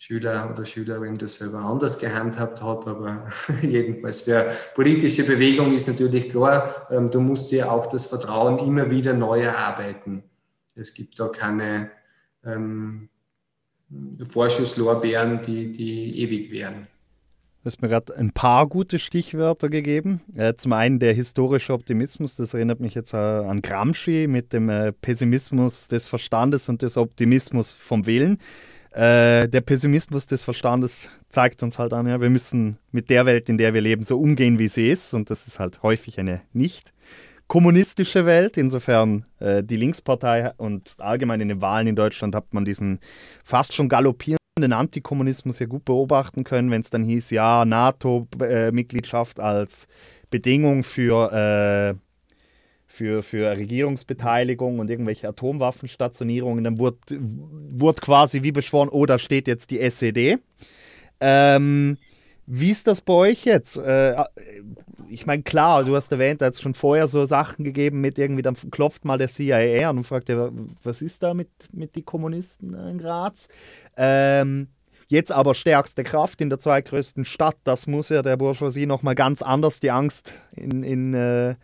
Schüler 0.00 0.50
oder 0.50 0.64
Schülerin 0.64 1.14
das 1.14 1.38
selber 1.38 1.58
anders 1.58 1.98
gehandhabt 1.98 2.62
hat. 2.62 2.86
Aber 2.86 3.26
jedenfalls 3.62 4.22
für 4.22 4.50
politische 4.74 5.24
Bewegung 5.24 5.72
ist 5.72 5.88
natürlich 5.88 6.30
klar, 6.30 6.86
ähm, 6.90 7.10
du 7.10 7.20
musst 7.20 7.50
dir 7.52 7.70
auch 7.70 7.86
das 7.86 8.06
Vertrauen 8.06 8.58
immer 8.58 8.90
wieder 8.90 9.12
neu 9.12 9.42
erarbeiten. 9.42 10.22
Es 10.74 10.94
gibt 10.94 11.20
da 11.20 11.28
keine 11.28 11.90
ähm, 12.46 13.10
Vorschusslorbeeren, 14.26 15.42
die, 15.42 15.70
die 15.70 16.18
ewig 16.22 16.50
wären. 16.50 16.86
Du 17.62 17.66
hast 17.66 17.82
mir 17.82 17.88
gerade 17.88 18.16
ein 18.16 18.30
paar 18.30 18.66
gute 18.66 18.98
Stichwörter 18.98 19.68
gegeben. 19.68 20.22
Äh, 20.34 20.54
zum 20.54 20.72
einen 20.72 20.98
der 20.98 21.12
historische 21.12 21.74
Optimismus, 21.74 22.36
das 22.36 22.54
erinnert 22.54 22.80
mich 22.80 22.94
jetzt 22.94 23.12
äh, 23.12 23.18
an 23.18 23.60
Gramsci 23.60 24.28
mit 24.28 24.54
dem 24.54 24.70
äh, 24.70 24.92
Pessimismus 24.92 25.88
des 25.88 26.08
Verstandes 26.08 26.70
und 26.70 26.80
des 26.80 26.96
Optimismus 26.96 27.72
vom 27.72 28.06
Willen. 28.06 28.38
Äh, 28.90 29.48
der 29.48 29.60
Pessimismus 29.60 30.26
des 30.26 30.42
Verstandes 30.42 31.08
zeigt 31.28 31.62
uns 31.62 31.78
halt 31.78 31.92
an, 31.92 32.08
ja, 32.08 32.20
wir 32.20 32.30
müssen 32.30 32.76
mit 32.90 33.08
der 33.08 33.24
Welt, 33.24 33.48
in 33.48 33.56
der 33.56 33.72
wir 33.72 33.80
leben, 33.80 34.02
so 34.02 34.18
umgehen, 34.18 34.58
wie 34.58 34.68
sie 34.68 34.90
ist. 34.90 35.14
Und 35.14 35.30
das 35.30 35.46
ist 35.46 35.58
halt 35.60 35.82
häufig 35.82 36.18
eine 36.18 36.42
nicht 36.52 36.92
kommunistische 37.46 38.26
Welt. 38.26 38.56
Insofern 38.56 39.26
äh, 39.38 39.62
die 39.62 39.76
Linkspartei 39.76 40.52
und 40.56 40.96
allgemein 40.98 41.40
in 41.40 41.48
den 41.48 41.60
Wahlen 41.60 41.86
in 41.86 41.96
Deutschland 41.96 42.34
hat 42.34 42.52
man 42.52 42.64
diesen 42.64 42.98
fast 43.44 43.74
schon 43.74 43.88
galoppierenden 43.88 44.72
Antikommunismus 44.72 45.60
ja 45.60 45.66
gut 45.66 45.84
beobachten 45.84 46.42
können, 46.42 46.70
wenn 46.70 46.80
es 46.80 46.90
dann 46.90 47.04
hieß, 47.04 47.30
ja, 47.30 47.64
NATO-Mitgliedschaft 47.64 49.38
als 49.38 49.86
Bedingung 50.30 50.82
für 50.84 51.32
äh, 51.32 51.94
für, 52.90 53.22
für 53.22 53.56
Regierungsbeteiligung 53.56 54.80
und 54.80 54.90
irgendwelche 54.90 55.28
Atomwaffenstationierungen. 55.28 56.64
Dann 56.64 56.78
wurde, 56.78 56.98
wurde 57.18 58.00
quasi 58.00 58.42
wie 58.42 58.50
beschworen, 58.50 58.88
oh, 58.88 59.06
da 59.06 59.18
steht 59.18 59.46
jetzt 59.46 59.70
die 59.70 59.78
SED. 59.78 60.38
Ähm, 61.20 61.98
wie 62.46 62.70
ist 62.70 62.88
das 62.88 63.00
bei 63.00 63.12
euch 63.12 63.44
jetzt? 63.44 63.76
Äh, 63.78 64.16
ich 65.08 65.24
meine, 65.24 65.44
klar, 65.44 65.84
du 65.84 65.94
hast 65.94 66.10
erwähnt, 66.10 66.40
da 66.40 66.46
hat 66.46 66.54
es 66.54 66.60
schon 66.60 66.74
vorher 66.74 67.06
so 67.06 67.24
Sachen 67.26 67.64
gegeben 67.64 68.00
mit 68.00 68.18
irgendwie, 68.18 68.42
dann 68.42 68.56
klopft 68.72 69.04
mal 69.04 69.18
der 69.18 69.28
CIA 69.28 69.88
an 69.88 69.98
und 69.98 70.04
fragt, 70.04 70.28
was 70.82 71.00
ist 71.00 71.22
da 71.22 71.32
mit, 71.32 71.48
mit 71.72 71.94
den 71.94 72.04
Kommunisten 72.04 72.74
in 72.74 72.98
Graz? 72.98 73.46
Ähm, 73.96 74.66
jetzt 75.06 75.30
aber 75.30 75.54
stärkste 75.54 76.02
Kraft 76.02 76.40
in 76.40 76.50
der 76.50 76.58
zweitgrößten 76.58 77.24
Stadt, 77.24 77.56
das 77.62 77.86
muss 77.86 78.08
ja 78.08 78.22
der 78.22 78.36
Bourgeoisie 78.36 78.86
nochmal 78.86 79.14
ganz 79.14 79.42
anders 79.42 79.78
die 79.78 79.92
Angst 79.92 80.34
in, 80.56 80.82
in 80.82 81.14
äh, 81.14 81.54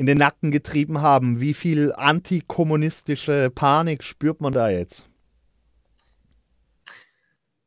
in 0.00 0.06
den 0.06 0.16
Nacken 0.16 0.50
getrieben 0.50 1.02
haben. 1.02 1.42
Wie 1.42 1.52
viel 1.52 1.92
antikommunistische 1.92 3.50
Panik 3.54 4.02
spürt 4.02 4.40
man 4.40 4.50
da 4.50 4.70
jetzt? 4.70 5.04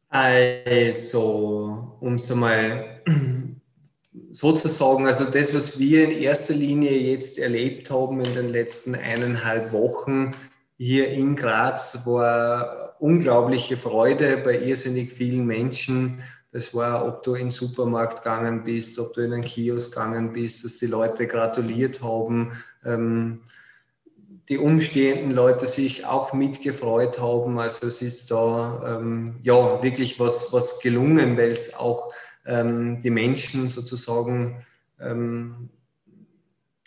Also, 0.09 1.95
um 1.99 2.15
es 2.15 2.31
einmal 2.31 3.01
so 4.31 4.51
zu 4.51 4.67
sagen, 4.67 5.05
also 5.05 5.25
das, 5.25 5.53
was 5.53 5.77
wir 5.77 6.05
in 6.05 6.11
erster 6.23 6.55
Linie 6.55 6.97
jetzt 6.97 7.37
erlebt 7.37 7.91
haben 7.91 8.19
in 8.21 8.33
den 8.33 8.49
letzten 8.49 8.95
eineinhalb 8.95 9.71
Wochen 9.71 10.31
hier 10.79 11.09
in 11.09 11.35
Graz, 11.35 12.07
war 12.07 12.95
unglaubliche 12.99 13.77
Freude 13.77 14.37
bei 14.37 14.57
irrsinnig 14.57 15.11
vielen 15.13 15.45
Menschen, 15.45 16.23
das 16.53 16.75
war, 16.75 17.05
ob 17.07 17.23
du 17.23 17.33
in 17.33 17.47
den 17.47 17.51
Supermarkt 17.51 18.17
gegangen 18.17 18.63
bist, 18.63 18.99
ob 18.99 19.15
du 19.15 19.21
in 19.21 19.33
einen 19.33 19.43
Kiosk 19.43 19.91
gegangen 19.91 20.33
bist, 20.33 20.63
dass 20.63 20.77
die 20.77 20.85
Leute 20.85 21.25
gratuliert 21.25 22.03
haben, 22.03 22.51
ähm, 22.85 23.41
die 24.49 24.59
umstehenden 24.59 25.31
Leute 25.31 25.65
sich 25.65 26.05
auch 26.05 26.31
mitgefreut 26.33 27.19
haben. 27.19 27.57
Also 27.57 27.87
es 27.87 28.03
ist 28.03 28.29
da 28.29 28.99
ähm, 28.99 29.39
ja 29.41 29.81
wirklich 29.81 30.19
was, 30.19 30.53
was 30.53 30.79
gelungen, 30.79 31.37
weil 31.37 31.51
es 31.51 31.73
auch 31.75 32.13
ähm, 32.45 33.01
die 33.01 33.09
Menschen 33.09 33.67
sozusagen 33.67 34.63
ähm, 34.99 35.69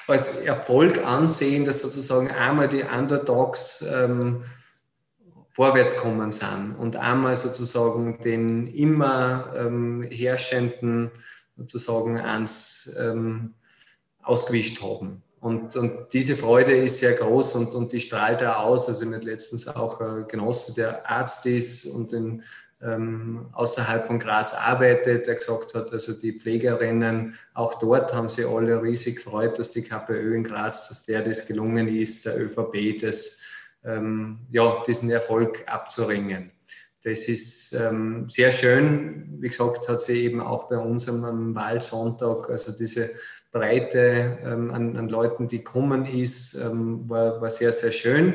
als 0.06 0.42
Erfolg 0.42 1.04
ansehen, 1.04 1.64
dass 1.64 1.82
sozusagen 1.82 2.30
einmal 2.30 2.68
die 2.68 2.84
Underdogs 2.84 3.84
vorwärts 5.56 5.96
kommen 5.96 6.32
sind 6.32 6.76
und 6.78 6.98
einmal 6.98 7.34
sozusagen 7.34 8.20
den 8.20 8.66
immer 8.66 9.54
ähm, 9.56 10.06
herrschenden 10.10 11.10
sozusagen 11.56 12.18
ans 12.18 12.94
ähm, 13.00 13.54
ausgewischt 14.22 14.82
haben. 14.82 15.22
Und, 15.40 15.74
und, 15.76 16.12
diese 16.12 16.36
Freude 16.36 16.76
ist 16.76 16.98
sehr 16.98 17.14
groß 17.14 17.54
und, 17.54 17.74
und 17.74 17.90
die 17.94 18.00
strahlt 18.00 18.42
da 18.42 18.56
aus. 18.56 18.86
Also 18.86 19.06
mit 19.06 19.24
letztens 19.24 19.66
auch 19.66 19.98
äh, 20.02 20.24
Genosse, 20.28 20.74
der 20.74 21.10
Arzt 21.10 21.46
ist 21.46 21.86
und 21.86 22.12
den 22.12 22.42
ähm, 22.82 23.46
außerhalb 23.52 24.06
von 24.06 24.18
Graz 24.18 24.52
arbeitet, 24.52 25.26
der 25.26 25.36
gesagt 25.36 25.72
hat, 25.74 25.90
also 25.90 26.12
die 26.12 26.38
Pflegerinnen, 26.38 27.34
auch 27.54 27.78
dort 27.78 28.12
haben 28.12 28.28
sie 28.28 28.44
alle 28.44 28.82
riesig 28.82 29.16
gefreut, 29.16 29.58
dass 29.58 29.70
die 29.70 29.80
KPÖ 29.80 30.36
in 30.36 30.44
Graz, 30.44 30.88
dass 30.88 31.06
der 31.06 31.22
das 31.22 31.46
gelungen 31.46 31.88
ist, 31.88 32.26
der 32.26 32.38
ÖVP 32.38 33.00
das, 33.00 33.40
ähm, 33.86 34.40
ja, 34.50 34.82
diesen 34.86 35.10
Erfolg 35.10 35.64
abzuringen. 35.66 36.50
Das 37.02 37.28
ist 37.28 37.72
ähm, 37.72 38.28
sehr 38.28 38.50
schön. 38.50 39.36
Wie 39.38 39.48
gesagt, 39.48 39.88
hat 39.88 40.02
sie 40.02 40.24
eben 40.24 40.40
auch 40.40 40.66
bei 40.68 40.76
uns 40.76 41.08
am 41.08 41.54
Wahlsonntag, 41.54 42.50
also 42.50 42.72
diese 42.72 43.10
Breite 43.52 44.38
ähm, 44.42 44.72
an, 44.72 44.96
an, 44.96 45.08
Leuten, 45.08 45.46
die 45.46 45.62
kommen 45.62 46.04
ist, 46.04 46.54
ähm, 46.54 47.08
war, 47.08 47.40
war 47.40 47.50
sehr, 47.50 47.70
sehr 47.72 47.92
schön. 47.92 48.34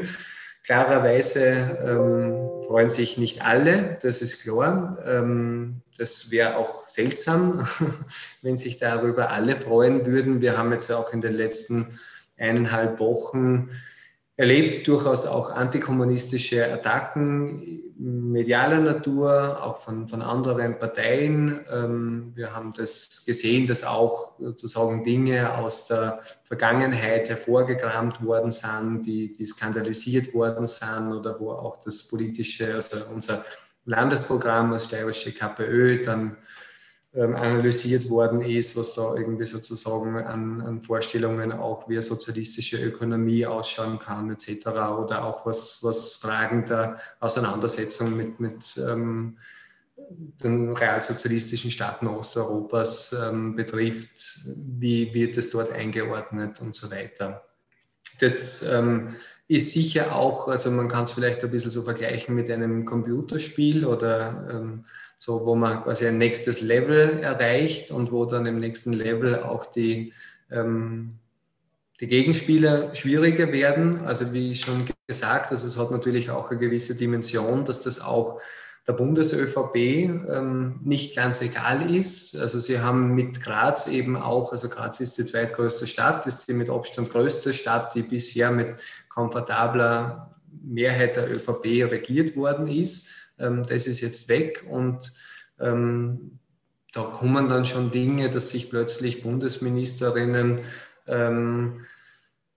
Klarerweise 0.64 1.80
ähm, 1.84 2.64
freuen 2.66 2.89
sich 2.89 3.18
nicht 3.18 3.43
alle, 3.43 3.97
das 4.02 4.22
ist 4.22 4.43
klar. 4.43 4.97
Ähm, 5.06 5.82
das 5.97 6.32
wäre 6.32 6.56
auch 6.56 6.88
seltsam, 6.88 7.68
wenn 8.41 8.58
sich 8.58 8.78
darüber 8.78 9.32
alle 9.32 9.56
freuen 9.56 10.06
würden. 10.06 10.41
Wir 10.41 10.58
haben 10.58 10.72
jetzt 10.72 10.91
auch 10.91 11.14
in 11.14 11.20
den 11.20 11.34
letzten 11.34 11.99
eineinhalb 12.38 12.99
Wochen 12.99 13.70
erlebt 14.38 14.88
durchaus 14.88 15.28
auch 15.28 15.52
antikommunistische 15.52 16.72
Attacken 16.72 17.92
medialer 18.02 18.80
Natur, 18.80 19.64
auch 19.64 19.80
von, 19.80 20.08
von 20.08 20.24
anderen 20.24 20.80
Parteien. 20.80 21.60
Ähm, 21.72 22.32
wir 22.34 22.56
haben 22.56 22.74
das 22.74 23.24
gesehen, 23.26 23.68
dass 23.68 23.84
auch 23.84 24.40
sozusagen 24.40 25.04
Dinge 25.04 25.56
aus 25.56 25.88
der 25.88 26.22
Vergangenheit 26.46 27.30
hervorgekramt 27.30 28.24
worden 28.26 28.52
sind, 28.52 29.06
die, 29.06 29.32
die 29.32 29.46
skandalisiert 29.46 30.34
worden 30.34 30.66
sind 30.66 31.12
oder 31.12 31.40
wo 31.40 31.52
auch 31.52 31.78
das 31.78 32.08
politische, 32.08 32.74
also 32.74 32.98
unser 33.14 33.46
Landesprogramm 33.86 34.74
als 34.74 34.86
steirische 34.86 35.32
KPÖ 35.32 36.02
dann 36.04 36.38
ähm, 37.14 37.36
analysiert 37.36 38.09
worden 38.09 38.41
ist, 38.41 38.78
was 38.78 38.93
da 38.93 39.16
irgendwie 39.16 39.45
sozusagen 39.45 40.16
an, 40.16 40.62
an, 40.62 40.82
Vorstellungen 40.82 41.51
auch, 41.51 41.89
wie 41.89 41.95
eine 41.95 42.01
sozialistische 42.01 42.78
Ökonomie 42.78 43.45
ausschauen 43.45 43.99
kann, 43.99 44.32
etc. 44.32 44.68
Oder 44.68 45.26
auch 45.26 45.45
was, 45.45 45.80
was 45.82 46.16
Fragen 46.16 46.64
der 46.66 46.97
Auseinandersetzung 47.20 48.16
mit, 48.16 48.39
mit 48.39 48.78
ähm, 48.78 49.38
den 50.43 50.72
realsozialistischen 50.72 51.72
Staaten 51.72 52.07
Osteuropas 52.07 53.14
ähm, 53.14 53.55
betrifft, 53.55 54.45
wie 54.55 55.14
wird 55.14 55.38
es 55.38 55.51
dort 55.51 55.72
eingeordnet 55.72 56.62
und 56.62 56.76
so 56.76 56.91
weiter. 56.91 57.43
Das 58.20 58.64
ähm, 58.64 59.16
ist 59.47 59.74
sicher 59.74 60.16
auch, 60.16 60.47
also 60.47 60.72
man 60.72 60.88
kann 60.88 61.03
es 61.03 61.12
vielleicht 61.12 61.43
ein 61.43 61.51
bisschen 61.51 61.72
so 61.72 61.82
vergleichen 61.82 62.36
mit 62.36 62.49
einem 62.49 62.86
Computerspiel 62.86 63.86
oder 63.86 64.47
ähm, 64.49 64.86
so 65.24 65.45
wo 65.45 65.53
man 65.53 65.84
quasi 65.84 66.07
ein 66.07 66.17
nächstes 66.17 66.61
Level 66.61 67.19
erreicht 67.22 67.91
und 67.91 68.11
wo 68.11 68.26
dann 68.26 68.47
im 68.47 68.57
nächsten 68.57 68.91
Level 68.91 69.43
auch 69.43 69.67
die, 69.67 70.13
ähm, 70.49 71.19
die 71.99 72.07
Gegenspieler 72.07 72.95
schwieriger 72.95 73.51
werden. 73.51 74.01
Also 74.01 74.34
wie 74.34 74.55
schon 74.55 74.84
gesagt, 75.05 75.51
also 75.51 75.67
es 75.67 75.78
hat 75.78 75.91
natürlich 75.91 76.32
auch 76.32 76.49
eine 76.49 76.59
gewisse 76.59 76.95
Dimension, 76.95 77.65
dass 77.65 77.84
das 77.84 78.01
auch 78.01 78.41
der 78.88 78.93
Bundes-ÖVP 78.93 79.76
ähm, 79.76 80.80
nicht 80.84 81.15
ganz 81.15 81.43
egal 81.43 81.95
ist. 81.95 82.36
Also 82.36 82.59
sie 82.59 82.80
haben 82.80 83.13
mit 83.13 83.43
Graz 83.43 83.89
eben 83.89 84.17
auch, 84.17 84.51
also 84.51 84.69
Graz 84.69 85.01
ist 85.01 85.19
die 85.19 85.26
zweitgrößte 85.26 85.86
Stadt, 85.86 86.26
ist 86.26 86.47
die 86.47 86.53
mit 86.53 86.72
Abstand 86.72 87.11
größte 87.11 87.53
Stadt, 87.53 87.93
die 87.93 88.01
bisher 88.01 88.49
mit 88.49 88.76
komfortabler 89.07 90.36
Mehrheit 90.63 91.15
der 91.15 91.30
ÖVP 91.30 91.91
regiert 91.91 92.36
worden 92.36 92.67
ist. 92.67 93.20
Ähm, 93.42 93.64
das 93.68 93.88
ist 93.88 94.02
jetzt 94.02 94.30
weg 94.30 94.64
und 94.70 95.12
ähm, 95.60 96.39
da 96.94 97.04
kommen 97.04 97.48
dann 97.48 97.66
schon 97.66 97.92
Dinge, 97.92 98.30
dass 98.30 98.50
sich 98.50 98.70
plötzlich 98.70 99.24
Bundesministerinnen 99.24 100.60
ähm, 101.08 101.86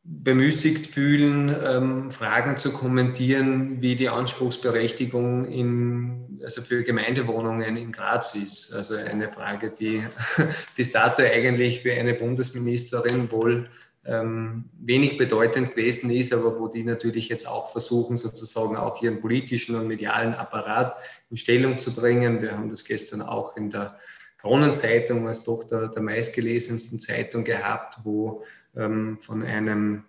bemüßigt 0.03 0.87
fühlen, 0.87 1.55
ähm, 1.65 2.11
Fragen 2.11 2.59
zu 2.59 2.73
kommentieren, 2.73 3.81
wie 3.81 3.97
die 3.97 4.11
Anspruchsberechtigung 4.11 5.47
in, 5.47 6.41
also 6.43 6.61
für 6.61 6.83
Gemeindewohnungen 6.83 7.77
in 7.77 7.91
Graz 7.91 8.35
ist. 8.35 8.75
Also 8.75 8.97
eine 8.97 9.31
Frage, 9.31 9.71
die 9.71 10.05
bis 10.77 10.93
dato 10.93 11.23
eigentlich 11.23 11.81
für 11.81 11.93
eine 11.93 12.15
Bundesministerin 12.15 13.31
wohl 13.33 13.69
ähm, 14.07 14.71
wenig 14.79 15.17
bedeutend 15.17 15.71
gewesen 15.71 16.11
ist, 16.11 16.33
aber 16.33 16.59
wo 16.59 16.69
die 16.69 16.85
natürlich 16.85 17.29
jetzt 17.29 17.49
auch 17.49 17.71
versuchen, 17.71 18.17
sozusagen 18.17 18.77
auch 18.77 19.03
ihren 19.03 19.21
politischen 19.21 19.77
und 19.77 19.87
medialen 19.87 20.35
Apparat 20.35 20.97
in 21.31 21.37
Stellung 21.37 21.79
zu 21.79 21.95
bringen. 21.95 22.43
Wir 22.43 22.53
haben 22.53 22.71
das 22.71 22.85
gestern 22.85 23.23
auch 23.23 23.57
in 23.57 23.71
der 23.71 23.99
Kronenzeitung 24.39 25.27
als 25.27 25.45
doch 25.45 25.65
der, 25.65 25.89
der 25.89 26.03
meistgelesensten 26.03 27.01
Zeitung 27.01 27.45
gehabt, 27.45 28.01
wo 28.03 28.45
ähm, 28.77 29.19
von 29.21 29.43
einem, 29.43 30.05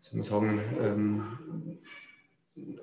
soll 0.00 0.16
man 0.16 0.24
sagen, 0.24 0.62
ähm, 0.80 1.78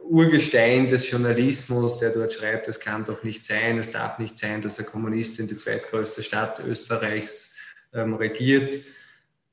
Urgestein 0.04 0.88
des 0.88 1.10
Journalismus, 1.10 1.98
der 1.98 2.12
dort 2.12 2.32
schreibt, 2.32 2.68
es 2.68 2.80
kann 2.80 3.04
doch 3.06 3.24
nicht 3.24 3.46
sein, 3.46 3.78
es 3.80 3.92
darf 3.92 4.20
nicht 4.20 4.38
sein, 4.38 4.62
dass 4.62 4.80
ein 4.80 4.86
Kommunist 4.86 5.40
in 5.40 5.48
die 5.48 5.56
zweitgrößte 5.56 6.24
Stadt 6.24 6.64
Österreichs 6.66 7.58
ähm, 7.94 8.14
regiert 8.14 8.80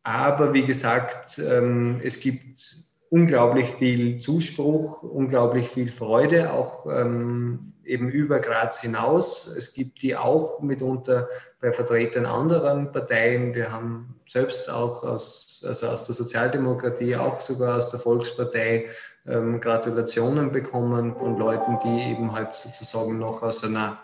aber 0.04 0.52
wie 0.52 0.62
gesagt, 0.62 1.38
ähm, 1.38 2.00
es 2.04 2.20
gibt 2.20 2.60
unglaublich 3.08 3.70
viel 3.70 4.18
Zuspruch, 4.18 5.02
unglaublich 5.02 5.68
viel 5.68 5.90
Freude, 5.90 6.52
auch 6.52 6.86
ähm, 6.86 7.72
eben 7.84 8.08
über 8.08 8.38
Graz 8.40 8.80
hinaus. 8.80 9.46
Es 9.46 9.72
gibt 9.72 10.02
die 10.02 10.16
auch 10.16 10.60
mitunter 10.60 11.28
bei 11.60 11.72
Vertretern 11.72 12.26
anderen 12.26 12.92
Parteien. 12.92 13.54
Wir 13.54 13.72
haben 13.72 14.16
selbst 14.26 14.70
auch 14.70 15.02
aus, 15.04 15.64
also 15.66 15.88
aus 15.88 16.06
der 16.06 16.14
Sozialdemokratie, 16.14 17.16
auch 17.16 17.40
sogar 17.40 17.76
aus 17.76 17.90
der 17.90 18.00
Volkspartei 18.00 18.86
ähm, 19.26 19.60
Gratulationen 19.60 20.52
bekommen 20.52 21.16
von 21.16 21.38
Leuten, 21.38 21.78
die 21.84 22.10
eben 22.10 22.32
halt 22.32 22.52
sozusagen 22.52 23.18
noch 23.18 23.42
aus 23.42 23.64
einer 23.64 23.98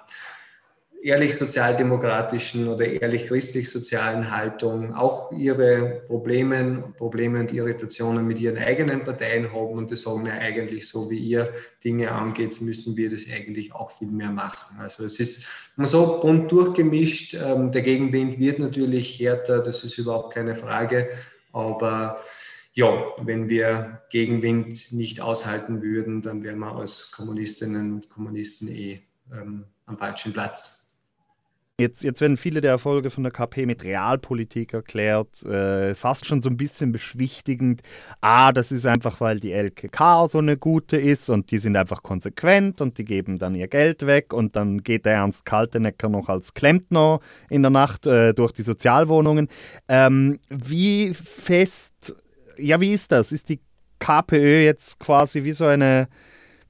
ehrlich 1.03 1.37
sozialdemokratischen 1.37 2.69
oder 2.69 2.87
ehrlich 2.87 3.27
christlich-sozialen 3.27 4.31
Haltung 4.31 4.95
auch 4.95 5.33
ihre 5.33 6.03
Probleme, 6.07 6.93
Probleme 6.97 7.41
und 7.41 7.53
Irritationen 7.53 8.27
mit 8.27 8.39
ihren 8.39 8.59
eigenen 8.59 9.03
Parteien 9.03 9.53
haben 9.53 9.79
und 9.79 9.91
die 9.91 9.97
sagen 9.97 10.27
ja 10.27 10.35
eigentlich 10.35 10.89
so, 10.89 11.11
wie 11.11 11.19
ihr 11.19 11.53
Dinge 11.83 12.13
angeht, 12.13 12.61
müssen 12.61 12.97
wir 12.97 13.11
das 13.11 13.25
eigentlich 13.33 13.75
auch 13.75 13.91
viel 13.91 14.11
mehr 14.11 14.31
machen. 14.31 14.79
Also 14.79 15.05
es 15.05 15.19
ist 15.21 15.47
so 15.77 16.21
bunt 16.21 16.53
durchgemischt. 16.53 17.35
Ähm, 17.35 17.71
der 17.71 17.83
Gegenwind 17.83 18.39
wird 18.39 18.59
natürlich 18.59 19.19
härter, 19.19 19.61
das 19.61 19.85
ist 19.85 19.97
überhaupt 19.99 20.35
keine 20.35 20.55
Frage, 20.55 21.09
aber 21.53 22.21
ja, 22.73 23.05
wenn 23.23 23.49
wir 23.49 24.03
Gegenwind 24.11 24.93
nicht 24.93 25.21
aushalten 25.21 25.83
würden, 25.83 26.23
dann 26.23 26.43
wären 26.43 26.59
wir 26.59 26.77
als 26.77 27.11
Kommunistinnen 27.11 27.93
und 27.95 28.11
Kommunisten 28.11 28.69
eh 28.69 29.01
ähm, 29.33 29.65
am 29.87 29.99
falschen 29.99 30.33
Platz. 30.33 30.90
Jetzt, 31.81 32.05
jetzt 32.05 32.21
werden 32.21 32.37
viele 32.37 32.61
der 32.61 32.73
Erfolge 32.73 33.09
von 33.09 33.23
der 33.23 33.33
KP 33.33 33.65
mit 33.65 33.85
Realpolitik 33.85 34.75
erklärt, 34.75 35.43
äh, 35.45 35.95
fast 35.95 36.27
schon 36.27 36.43
so 36.43 36.51
ein 36.51 36.59
bisschen 36.59 36.93
beschwichtigend. 36.93 37.81
Ah, 38.21 38.53
das 38.53 38.71
ist 38.71 38.85
einfach, 38.85 39.19
weil 39.23 39.41
die 39.41 39.53
LKK 39.53 40.29
so 40.29 40.37
eine 40.37 40.59
gute 40.59 40.99
ist 40.99 41.31
und 41.31 41.51
die 41.51 41.57
sind 41.57 41.79
einfach 41.79 42.03
konsequent 42.03 42.83
und 42.83 42.99
die 42.99 43.07
geben 43.07 43.39
dann 43.39 43.55
ihr 43.55 43.67
Geld 43.67 44.05
weg 44.05 44.35
und 44.35 44.57
dann 44.57 44.83
geht 44.83 45.07
der 45.07 45.15
Ernst 45.15 45.47
Kaltenecker 45.47 46.11
noch 46.11 46.29
als 46.29 46.53
Klempner 46.53 47.21
in 47.49 47.63
der 47.63 47.71
Nacht 47.71 48.07
äh, 48.07 48.35
durch 48.35 48.53
die 48.53 48.63
Sozialwohnungen. 48.63 49.49
Ähm, 49.89 50.39
wie 50.51 51.15
fest, 51.15 52.15
ja, 52.59 52.79
wie 52.83 52.93
ist 52.93 53.11
das? 53.11 53.33
Ist 53.33 53.49
die 53.49 53.61
KPÖ 54.01 54.65
jetzt 54.65 55.01
quasi 55.01 55.45
wie 55.45 55.55
so 55.55 55.65
eine 55.65 56.09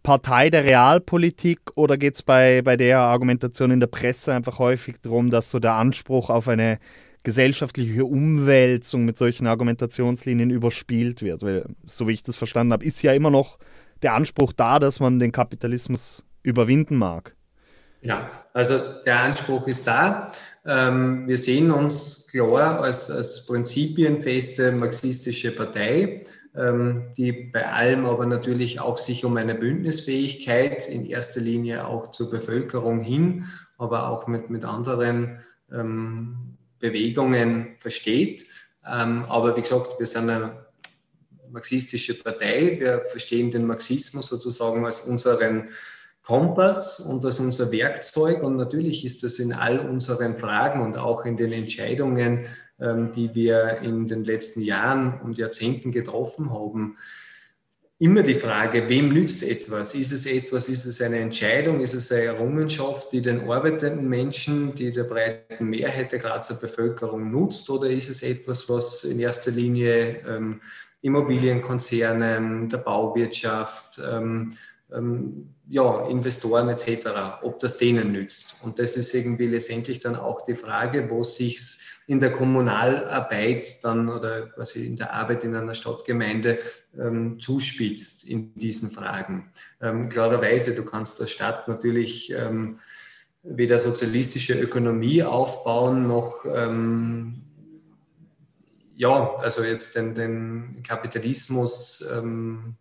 Partei 0.03 0.51
der 0.51 0.64
Realpolitik 0.64 1.61
oder 1.74 1.98
geht 1.98 2.14
es 2.14 2.22
bei, 2.22 2.62
bei 2.62 2.76
der 2.76 2.98
Argumentation 3.01 3.70
in 3.70 3.80
der 3.80 3.86
Presse 3.86 4.32
einfach 4.32 4.59
häufig 4.59 4.96
darum, 5.03 5.30
dass 5.30 5.51
so 5.51 5.59
der 5.59 5.74
Anspruch 5.74 6.30
auf 6.30 6.48
eine 6.48 6.78
gesellschaftliche 7.22 8.05
Umwälzung 8.05 9.05
mit 9.05 9.18
solchen 9.18 9.46
Argumentationslinien 9.46 10.51
überspielt 10.51 11.22
wird? 11.22 11.42
Weil, 11.42 11.66
so 11.86 12.09
wie 12.09 12.12
ich 12.12 12.22
das 12.22 12.36
verstanden 12.36 12.72
habe, 12.72 12.84
ist 12.84 13.03
ja 13.03 13.12
immer 13.12 13.30
noch 13.30 13.59
der 14.03 14.14
Anspruch 14.14 14.53
da, 14.53 14.78
dass 14.78 15.01
man 15.01 15.18
den 15.18 15.32
Kapitalismus 15.32 16.24
überwinden 16.42 16.96
mag. 16.96 17.34
Ja, 18.03 18.30
also 18.55 18.78
der 19.05 19.20
Anspruch 19.20 19.66
ist 19.66 19.86
da. 19.86 20.32
Ähm, 20.64 21.28
wir 21.28 21.36
sehen 21.36 21.70
uns 21.70 22.26
klar 22.30 22.80
als, 22.80 23.11
als 23.11 23.46
prinzipienfeste 23.46 24.72
marxistische 24.72 25.51
Partei. 25.51 26.24
Ähm, 26.57 27.12
die 27.16 27.30
bei 27.30 27.68
allem 27.68 28.07
aber 28.07 28.26
natürlich 28.26 28.80
auch 28.80 28.98
sich 28.98 29.24
um 29.24 29.36
eine 29.36 29.55
Bündnisfähigkeit 29.55 30.88
in 30.88 31.07
erster 31.07 31.40
Linie 31.40 31.86
auch 31.86 32.11
zur 32.11 32.28
Bevölkerung 32.28 32.98
hin, 32.98 33.46
aber 33.78 34.09
auch 34.09 34.26
mit, 34.26 34.51
mit 34.51 34.64
anderen 34.64 35.38
ähm, 35.70 36.57
Bewegungen 36.80 37.76
versteht. 37.78 38.46
Ähm, 38.84 39.26
aber 39.28 39.57
wie 39.57 39.61
gesagt, 39.61 40.01
wir 40.01 40.07
sind 40.09 40.28
eine 40.28 40.66
marxistische 41.53 42.14
Partei. 42.20 42.78
Wir 42.80 43.03
verstehen 43.05 43.53
den 43.53 43.66
Marxismus 43.66 44.26
sozusagen 44.26 44.84
als 44.84 45.03
unseren 45.03 45.68
Kompass 46.22 46.98
und 46.98 47.24
als 47.24 47.38
unser 47.38 47.70
Werkzeug. 47.70 48.42
Und 48.42 48.57
natürlich 48.57 49.05
ist 49.05 49.22
das 49.22 49.38
in 49.38 49.53
all 49.53 49.78
unseren 49.78 50.36
Fragen 50.36 50.82
und 50.82 50.96
auch 50.96 51.24
in 51.24 51.36
den 51.36 51.53
Entscheidungen, 51.53 52.46
die 52.81 53.35
wir 53.35 53.78
in 53.83 54.07
den 54.07 54.24
letzten 54.24 54.62
Jahren 54.62 55.20
und 55.20 55.37
Jahrzehnten 55.37 55.93
getroffen 55.93 56.51
haben, 56.51 56.97
immer 58.01 58.22
die 58.22 58.35
Frage, 58.35 58.89
wem 58.89 59.11
nützt 59.11 59.43
etwas? 59.43 59.95
Ist 59.95 60.12
es 60.12 60.24
etwas, 60.24 60.70
ist 60.70 60.87
es 60.87 61.03
eine 61.03 61.18
Entscheidung, 61.18 61.81
ist 61.81 61.93
es 61.93 62.11
eine 62.11 62.24
Errungenschaft, 62.24 63.12
die 63.12 63.20
den 63.20 63.49
arbeitenden 63.49 64.09
Menschen, 64.09 64.74
die 64.74 64.91
der 64.91 65.05
breiten 65.05 65.68
Mehrheit 65.68 66.11
der 66.11 66.18
Grazer 66.18 66.55
Bevölkerung 66.55 67.31
nutzt, 67.31 67.68
oder 67.68 67.91
ist 67.91 68.09
es 68.09 68.22
etwas, 68.22 68.68
was 68.70 69.05
in 69.05 69.20
erster 69.20 69.51
Linie 69.51 70.22
ähm, 70.26 70.62
Immobilienkonzernen, 71.03 72.70
der 72.70 72.78
Bauwirtschaft, 72.78 74.01
ähm, 74.11 74.55
ähm, 74.93 75.55
ja, 75.68 76.07
Investoren 76.07 76.70
etc., 76.70 77.07
ob 77.43 77.59
das 77.59 77.76
denen 77.76 78.12
nützt? 78.12 78.57
Und 78.62 78.78
das 78.78 78.97
ist 78.97 79.14
irgendwie 79.14 79.47
letztendlich 79.47 80.01
dann 80.01 80.16
auch 80.16 80.41
die 80.41 80.57
Frage, 80.57 81.11
wo 81.11 81.22
sich 81.22 81.61
in 82.11 82.18
der 82.18 82.32
Kommunalarbeit 82.32 83.84
dann 83.84 84.08
oder 84.08 84.48
quasi 84.48 84.84
in 84.84 84.96
der 84.96 85.12
Arbeit 85.12 85.44
in 85.44 85.54
einer 85.54 85.74
Stadtgemeinde 85.74 86.58
ähm, 86.98 87.38
zuspitzt 87.38 88.28
in 88.28 88.52
diesen 88.54 88.90
Fragen. 88.90 89.52
Ähm, 89.80 90.08
klarerweise, 90.08 90.74
du 90.74 90.84
kannst 90.84 91.20
als 91.20 91.30
Stadt 91.30 91.68
natürlich 91.68 92.32
ähm, 92.32 92.80
weder 93.44 93.78
sozialistische 93.78 94.54
Ökonomie 94.61 95.22
aufbauen 95.22 96.08
noch 96.08 96.44
ähm, 96.52 97.42
ja, 98.96 99.36
also 99.36 99.62
jetzt 99.62 99.94
den, 99.94 100.12
den 100.16 100.82
Kapitalismus 100.82 102.04
ähm, 102.12 102.74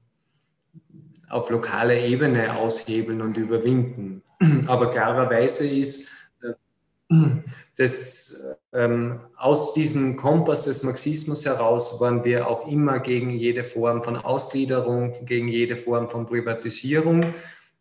auf 1.30 1.52
lokaler 1.52 2.00
Ebene 2.00 2.58
aushebeln 2.58 3.22
und 3.22 3.38
überwinden. 3.38 4.24
Aber 4.66 4.90
klarerweise 4.90 5.68
ist, 5.68 6.19
das, 7.78 8.58
ähm, 8.74 9.20
aus 9.36 9.74
diesem 9.74 10.16
Kompass 10.16 10.64
des 10.66 10.84
Marxismus 10.84 11.46
heraus 11.46 12.00
waren 12.00 12.24
wir 12.24 12.48
auch 12.48 12.68
immer 12.68 13.00
gegen 13.00 13.32
jede 13.32 13.64
Form 13.64 14.04
von 14.04 14.16
Ausgliederung, 14.16 15.14
gegen 15.26 15.48
jede 15.48 15.76
Form 15.76 16.10
von 16.10 16.28
Privatisierung, 16.28 17.34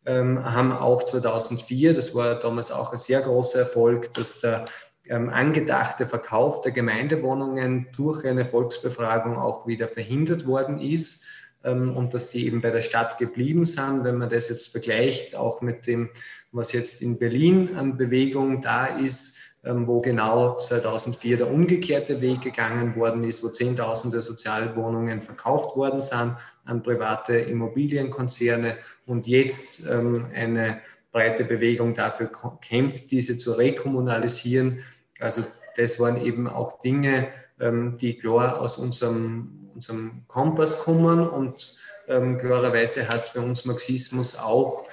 ähm, 0.07 0.43
haben 0.45 0.73
auch 0.73 1.03
2004, 1.03 1.93
das 1.93 2.15
war 2.15 2.37
damals 2.37 2.73
auch 2.73 2.93
ein 2.93 2.99
sehr 2.99 3.21
großer 3.21 3.61
Erfolg, 3.61 4.15
dass 4.15 4.41
der 4.41 4.65
ähm, 5.09 5.29
angedachte 5.29 6.07
Verkauf 6.07 6.63
der 6.63 6.73
Gemeindewohnungen 6.73 7.89
durch 7.97 8.25
eine 8.25 8.45
Volksbefragung 8.45 9.37
auch 9.37 9.67
wieder 9.67 9.89
verhindert 9.89 10.47
worden 10.47 10.79
ist 10.79 11.27
und 11.65 12.15
dass 12.15 12.31
die 12.31 12.47
eben 12.47 12.61
bei 12.61 12.71
der 12.71 12.83
Stadt 12.83 13.19
geblieben 13.19 13.65
sind. 13.65 14.05
Wenn 14.05 14.17
man 14.17 14.29
das 14.29 14.49
jetzt 14.49 14.69
vergleicht, 14.69 15.35
auch 15.35 15.61
mit 15.61 15.87
dem, 15.87 16.11
was 16.53 16.73
jetzt 16.73 17.03
in 17.03 17.19
Berlin 17.19 17.75
an 17.77 17.97
Bewegung 17.97 18.61
da 18.61 18.87
ist, 18.87 19.39
ähm, 19.65 19.89
wo 19.89 20.01
genau 20.01 20.57
2004 20.57 21.37
der 21.37 21.51
umgekehrte 21.51 22.21
Weg 22.21 22.43
gegangen 22.43 22.95
worden 22.95 23.25
ist, 23.25 23.43
wo 23.43 23.49
Zehntausende 23.49 24.23
Sozialwohnungen 24.23 25.21
verkauft 25.21 25.77
worden 25.77 26.01
sind 26.01 26.37
an 26.65 26.83
private 26.83 27.37
Immobilienkonzerne 27.37 28.77
und 29.05 29.27
jetzt 29.27 29.85
ähm, 29.91 30.27
eine 30.33 30.81
breite 31.11 31.45
Bewegung 31.45 31.93
dafür 31.93 32.31
kämpft, 32.61 33.11
diese 33.11 33.37
zu 33.37 33.53
rekommunalisieren. 33.53 34.79
Also 35.19 35.43
das 35.77 35.99
waren 35.99 36.25
eben 36.25 36.47
auch 36.47 36.81
Dinge, 36.81 37.29
die 37.61 38.17
klar 38.17 38.61
aus 38.61 38.79
unserem 38.79 39.59
unserem 39.79 40.25
Kompass 40.27 40.81
kommen 40.81 41.29
und 41.29 41.77
ähm, 42.09 42.37
klarerweise 42.39 43.09
heißt 43.09 43.31
für 43.31 43.41
uns 43.41 43.65
Marxismus 43.65 44.37
auch 44.37 44.89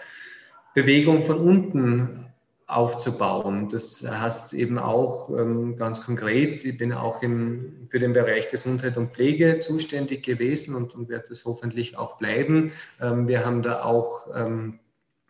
Bewegung 0.75 1.23
von 1.23 1.39
unten 1.39 2.25
aufzubauen. 2.67 3.67
Das 3.67 4.07
heißt 4.07 4.53
eben 4.53 4.77
auch 4.77 5.29
ähm, 5.29 5.75
ganz 5.75 6.05
konkret, 6.05 6.63
ich 6.65 6.77
bin 6.77 6.93
auch 6.93 7.23
im, 7.23 7.87
für 7.89 7.99
den 7.99 8.13
Bereich 8.13 8.49
Gesundheit 8.49 8.97
und 8.97 9.11
Pflege 9.11 9.59
zuständig 9.59 10.23
gewesen 10.23 10.75
und, 10.75 10.93
und 10.93 11.09
werde 11.09 11.25
das 11.29 11.45
hoffentlich 11.45 11.97
auch 11.97 12.17
bleiben. 12.17 12.71
Ähm, 13.01 13.27
wir 13.27 13.43
haben 13.43 13.63
da 13.63 13.83
auch 13.83 14.27
ähm, 14.35 14.79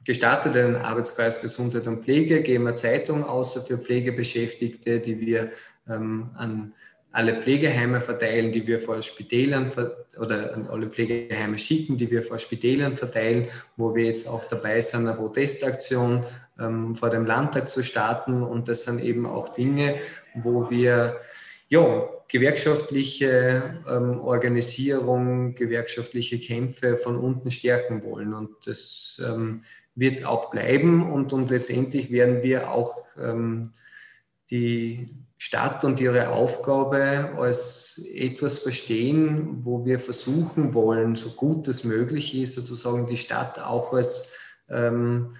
gestartet 0.03 0.57
einen 0.57 0.75
Arbeitskreis 0.75 1.41
Gesundheit 1.41 1.87
und 1.87 2.03
Pflege, 2.03 2.41
geben 2.41 2.67
eine 2.67 2.75
Zeitung 2.75 3.23
außer 3.23 3.61
für 3.61 3.77
Pflegebeschäftigte, 3.77 4.99
die 4.99 5.19
wir 5.21 5.51
ähm, 5.87 6.31
an 6.35 6.73
alle 7.15 7.39
Pflegeheime 7.39 8.01
verteilen, 8.01 8.51
die 8.51 8.67
wir 8.67 8.77
vor 8.77 9.01
Spitälern 9.01 9.71
oder 10.19 10.53
an 10.53 10.67
alle 10.67 10.89
Pflegeheime 10.89 11.57
schicken, 11.57 11.95
die 11.95 12.11
wir 12.11 12.21
vor 12.21 12.37
Spitälern 12.37 12.97
verteilen, 12.97 13.47
wo 13.77 13.95
wir 13.95 14.03
jetzt 14.03 14.27
auch 14.27 14.43
dabei 14.45 14.81
sind, 14.81 15.07
eine 15.07 15.15
Protestaktion 15.15 16.25
ähm, 16.59 16.93
vor 16.93 17.09
dem 17.09 17.25
Landtag 17.25 17.69
zu 17.69 17.83
starten. 17.83 18.43
Und 18.43 18.67
das 18.67 18.83
sind 18.83 19.01
eben 19.01 19.25
auch 19.25 19.47
Dinge, 19.47 19.95
wo 20.33 20.69
wir 20.69 21.17
ja, 21.69 22.09
gewerkschaftliche 22.27 23.81
ähm, 23.89 24.19
Organisierung, 24.19 25.55
gewerkschaftliche 25.55 26.37
Kämpfe 26.39 26.97
von 26.97 27.15
unten 27.15 27.49
stärken 27.49 28.03
wollen. 28.03 28.33
Und 28.33 28.67
das 28.67 29.21
ähm, 29.25 29.61
wird 29.95 30.17
es 30.17 30.25
auch 30.25 30.51
bleiben. 30.51 31.09
Und, 31.09 31.31
und 31.31 31.49
letztendlich 31.49 32.11
werden 32.11 32.43
wir 32.43 32.71
auch 32.71 32.93
ähm, 33.17 33.71
die 34.51 35.24
Stadt 35.45 35.85
und 35.85 36.01
ihre 36.01 36.29
Aufgabe 36.29 37.35
als 37.37 38.03
etwas 38.15 38.57
verstehen, 38.57 39.63
wo 39.63 39.85
wir 39.85 39.99
versuchen 39.99 40.73
wollen, 40.73 41.15
so 41.15 41.29
gut 41.29 41.67
es 41.67 41.83
möglich 41.83 42.35
ist, 42.35 42.55
sozusagen 42.55 43.05
die 43.05 43.15
Stadt 43.15 43.59
auch 43.59 43.93
als, 43.93 44.35
ähm, 44.69 45.35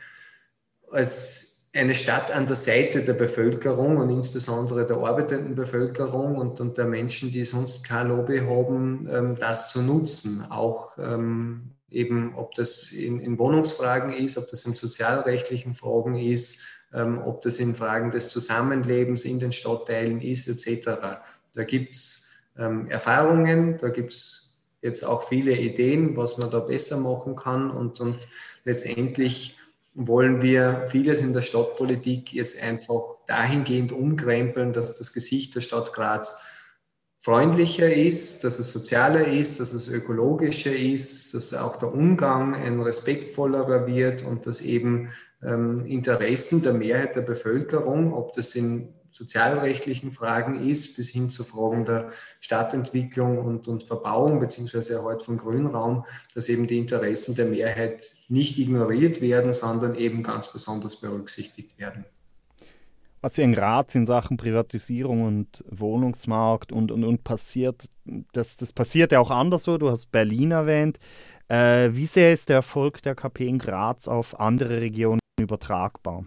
als 0.92 1.72
eine 1.74 1.96
Stadt 1.96 2.30
an 2.30 2.46
der 2.46 2.56
Seite 2.56 3.02
der 3.02 3.14
Bevölkerung 3.14 3.98
und 3.98 4.12
insbesondere 4.12 4.86
der 4.86 4.98
arbeitenden 4.98 5.56
Bevölkerung 5.56 6.38
und, 6.38 6.62
und 6.62 6.78
der 6.78 6.86
Menschen, 6.86 7.32
die 7.32 7.44
sonst 7.44 7.84
kein 7.84 8.10
Lobby 8.10 8.42
haben, 8.42 9.10
ähm, 9.12 9.36
das 9.36 9.72
zu 9.72 9.82
nutzen. 9.82 10.46
Auch 10.52 11.00
ähm, 11.00 11.72
eben, 11.90 12.36
ob 12.36 12.54
das 12.54 12.92
in, 12.92 13.20
in 13.20 13.40
Wohnungsfragen 13.40 14.14
ist, 14.14 14.38
ob 14.38 14.48
das 14.52 14.68
in 14.68 14.76
sozialrechtlichen 14.76 15.74
Fragen 15.74 16.16
ist, 16.16 16.75
ähm, 16.94 17.22
ob 17.24 17.42
das 17.42 17.60
in 17.60 17.76
Fragen 17.76 18.12
des 18.12 18.30
Zusammenlebens 18.30 19.26
in 19.26 19.40
den 19.40 19.52
Stadtteilen 19.52 20.22
ist, 20.22 20.48
etc. 20.48 21.22
Da 21.54 21.64
gibt 21.64 21.96
es 21.96 22.30
ähm, 22.58 22.90
Erfahrungen, 22.90 23.78
da 23.78 23.90
gibt 23.90 24.14
es 24.14 24.62
jetzt 24.82 25.04
auch 25.04 25.24
viele 25.24 25.54
Ideen, 25.54 26.16
was 26.16 26.38
man 26.38 26.50
da 26.50 26.60
besser 26.60 26.98
machen 26.98 27.36
kann 27.36 27.72
und, 27.72 28.00
und 28.00 28.28
letztendlich 28.64 29.58
wollen 29.96 30.42
wir 30.42 30.88
vieles 30.90 31.22
in 31.22 31.34
der 31.34 31.42
Stadtpolitik 31.42 32.34
jetzt 32.34 32.62
einfach 32.62 33.16
dahingehend 33.28 33.94
umkrempeln, 33.94 34.74
dass 34.74 34.98
das 34.98 35.14
Gesicht 35.14 35.56
der 35.56 35.62
Stadt 35.62 35.94
Graz 35.94 36.46
freundlicher 37.20 37.92
ist, 37.92 38.44
dass 38.44 38.60
es 38.60 38.72
sozialer 38.72 39.26
ist, 39.28 39.60
dass 39.60 39.74
es 39.74 39.90
ökologischer 39.90 40.76
ist, 40.76 41.34
dass 41.34 41.56
auch 41.56 41.78
der 41.78 41.92
Umgang 41.92 42.54
ein 42.54 42.80
respektvollerer 42.82 43.88
wird 43.88 44.24
und 44.24 44.46
dass 44.46 44.62
eben 44.62 45.10
ähm, 45.46 45.86
Interessen 45.86 46.62
der 46.62 46.74
Mehrheit 46.74 47.16
der 47.16 47.22
Bevölkerung, 47.22 48.14
ob 48.14 48.34
das 48.34 48.56
in 48.56 48.90
sozialrechtlichen 49.16 50.12
Fragen 50.12 50.60
ist, 50.60 50.98
bis 50.98 51.10
hin 51.10 51.30
zu 51.30 51.46
Fragen 51.46 51.86
der 51.86 52.10
Stadtentwicklung 52.42 53.38
und, 53.38 53.68
und 53.70 53.84
Verbauung 53.84 54.40
beziehungsweise 54.40 54.96
Erhalt 54.96 55.22
von 55.22 55.38
Grünraum, 55.38 56.06
dass 56.34 56.50
eben 56.50 56.68
die 56.68 56.78
Interessen 56.80 57.34
der 57.34 57.46
Mehrheit 57.46 58.14
nicht 58.28 58.60
ignoriert 58.60 59.22
werden, 59.22 59.54
sondern 59.54 59.96
eben 59.96 60.22
ganz 60.22 60.52
besonders 60.52 61.00
berücksichtigt 61.00 61.80
werden. 61.80 62.04
Was 63.22 63.36
hier 63.36 63.46
in 63.46 63.54
Graz 63.54 63.96
in 63.96 64.06
Sachen 64.06 64.38
Privatisierung 64.38 65.24
und 65.24 65.64
Wohnungsmarkt 65.70 66.72
und, 66.72 66.92
und, 66.92 67.04
und 67.06 67.24
passiert, 67.24 67.86
das, 68.34 68.58
das 68.58 68.74
passiert 68.74 69.14
ja 69.14 69.20
auch 69.20 69.32
anderswo. 69.32 69.78
Du 69.78 69.90
hast 69.90 70.12
Berlin 70.12 70.52
erwähnt. 70.52 71.00
Äh, 71.48 71.90
wie 71.94 72.06
sehr 72.06 72.34
ist 72.34 72.50
der 72.50 72.58
Erfolg 72.58 73.02
der 73.02 73.16
KP 73.16 73.48
in 73.48 73.60
Graz 73.60 74.08
auf 74.08 74.40
andere 74.40 74.82
Regionen 74.82 75.20
übertragbar? 75.46 76.26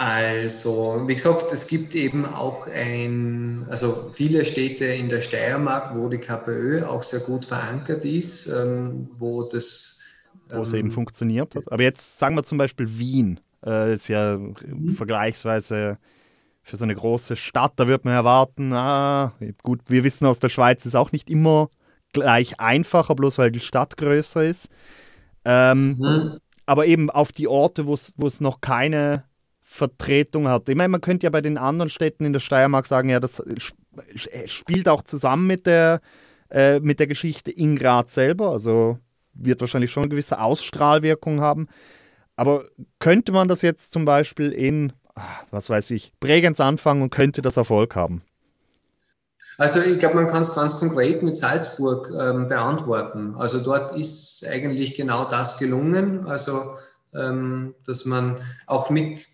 Also, 0.00 1.02
wie 1.06 1.14
gesagt, 1.14 1.52
es 1.52 1.68
gibt 1.68 1.94
eben 1.94 2.24
auch 2.24 2.66
ein, 2.66 3.66
also 3.68 4.08
viele 4.14 4.46
Städte 4.46 4.86
in 4.86 5.10
der 5.10 5.20
Steiermark, 5.20 5.94
wo 5.94 6.08
die 6.08 6.16
KPÖ 6.16 6.86
auch 6.86 7.02
sehr 7.02 7.20
gut 7.20 7.44
verankert 7.44 8.06
ist, 8.06 8.46
ähm, 8.46 9.10
wo 9.12 9.42
das. 9.42 10.00
Wo 10.48 10.62
es 10.62 10.72
ähm, 10.72 10.78
eben 10.78 10.90
funktioniert 10.90 11.54
hat. 11.54 11.70
Aber 11.70 11.82
jetzt 11.82 12.18
sagen 12.18 12.34
wir 12.34 12.44
zum 12.44 12.56
Beispiel 12.56 12.98
Wien, 12.98 13.40
äh, 13.62 13.92
ist 13.92 14.08
ja 14.08 14.38
mhm. 14.38 14.94
vergleichsweise 14.94 15.98
für 16.62 16.76
so 16.76 16.84
eine 16.84 16.94
große 16.94 17.36
Stadt, 17.36 17.74
da 17.76 17.86
wird 17.86 18.06
man 18.06 18.14
erwarten, 18.14 18.72
ah, 18.72 19.34
gut, 19.62 19.82
wir 19.88 20.02
wissen 20.02 20.24
aus 20.24 20.38
der 20.38 20.48
Schweiz 20.48 20.86
ist 20.86 20.94
auch 20.94 21.12
nicht 21.12 21.28
immer 21.28 21.68
gleich 22.14 22.58
einfacher, 22.58 23.14
bloß 23.14 23.36
weil 23.36 23.50
die 23.50 23.60
Stadt 23.60 23.98
größer 23.98 24.46
ist. 24.46 24.70
Ähm, 25.44 25.98
mhm 25.98 26.40
aber 26.70 26.86
eben 26.86 27.10
auf 27.10 27.32
die 27.32 27.48
Orte, 27.48 27.88
wo 27.88 27.94
es 27.94 28.40
noch 28.40 28.60
keine 28.60 29.24
Vertretung 29.60 30.46
hat. 30.46 30.68
Ich 30.68 30.76
meine, 30.76 30.90
man 30.90 31.00
könnte 31.00 31.26
ja 31.26 31.30
bei 31.30 31.40
den 31.40 31.58
anderen 31.58 31.90
Städten 31.90 32.24
in 32.24 32.32
der 32.32 32.38
Steiermark 32.38 32.86
sagen, 32.86 33.08
ja, 33.08 33.18
das 33.18 33.42
spielt 34.46 34.88
auch 34.88 35.02
zusammen 35.02 35.48
mit 35.48 35.66
der, 35.66 36.00
äh, 36.48 36.78
mit 36.78 37.00
der 37.00 37.08
Geschichte 37.08 37.50
in 37.50 37.74
Graz 37.74 38.14
selber. 38.14 38.52
Also 38.52 39.00
wird 39.32 39.60
wahrscheinlich 39.60 39.90
schon 39.90 40.04
eine 40.04 40.10
gewisse 40.10 40.40
Ausstrahlwirkung 40.40 41.40
haben. 41.40 41.66
Aber 42.36 42.66
könnte 43.00 43.32
man 43.32 43.48
das 43.48 43.62
jetzt 43.62 43.90
zum 43.90 44.04
Beispiel 44.04 44.52
in, 44.52 44.92
ah, 45.16 45.40
was 45.50 45.70
weiß 45.70 45.90
ich, 45.90 46.12
Bregenz 46.20 46.60
anfangen 46.60 47.02
und 47.02 47.10
könnte 47.10 47.42
das 47.42 47.56
Erfolg 47.56 47.96
haben? 47.96 48.22
Also 49.60 49.78
ich 49.80 49.98
glaube, 49.98 50.14
man 50.14 50.26
kann 50.26 50.40
es 50.40 50.54
ganz 50.54 50.76
konkret 50.76 51.22
mit 51.22 51.36
Salzburg 51.36 52.10
ähm, 52.18 52.48
beantworten. 52.48 53.34
Also 53.36 53.60
dort 53.60 53.94
ist 53.94 54.42
eigentlich 54.50 54.94
genau 54.94 55.26
das 55.26 55.58
gelungen. 55.58 56.26
Also 56.26 56.76
ähm, 57.12 57.74
dass 57.84 58.06
man 58.06 58.38
auch 58.66 58.88
mit 58.88 59.28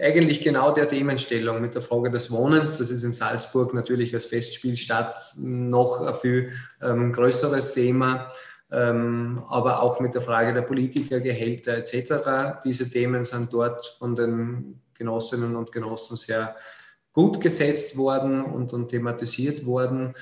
eigentlich 0.00 0.40
genau 0.42 0.72
der 0.72 0.88
Themenstellung 0.88 1.60
mit 1.60 1.76
der 1.76 1.82
Frage 1.82 2.10
des 2.10 2.32
Wohnens, 2.32 2.78
das 2.78 2.90
ist 2.90 3.04
in 3.04 3.12
Salzburg 3.12 3.74
natürlich 3.74 4.12
als 4.12 4.24
Festspielstadt 4.24 5.36
noch 5.38 6.00
ein 6.00 6.16
viel 6.16 6.50
ähm, 6.82 7.12
größeres 7.12 7.74
Thema, 7.74 8.26
ähm, 8.72 9.40
aber 9.48 9.84
auch 9.84 10.00
mit 10.00 10.16
der 10.16 10.22
Frage 10.22 10.52
der 10.52 10.62
Politikergehälter 10.62 11.76
etc. 11.76 12.58
Diese 12.64 12.90
Themen 12.90 13.24
sind 13.24 13.52
dort 13.52 13.86
von 13.86 14.16
den 14.16 14.80
Genossinnen 14.94 15.54
und 15.54 15.70
Genossen 15.70 16.16
sehr 16.16 16.56
gut 17.14 17.40
gesetzt 17.40 17.96
worden 17.96 18.42
und, 18.42 18.74
und 18.74 18.90
thematisiert 18.90 19.64
worden. 19.64 20.12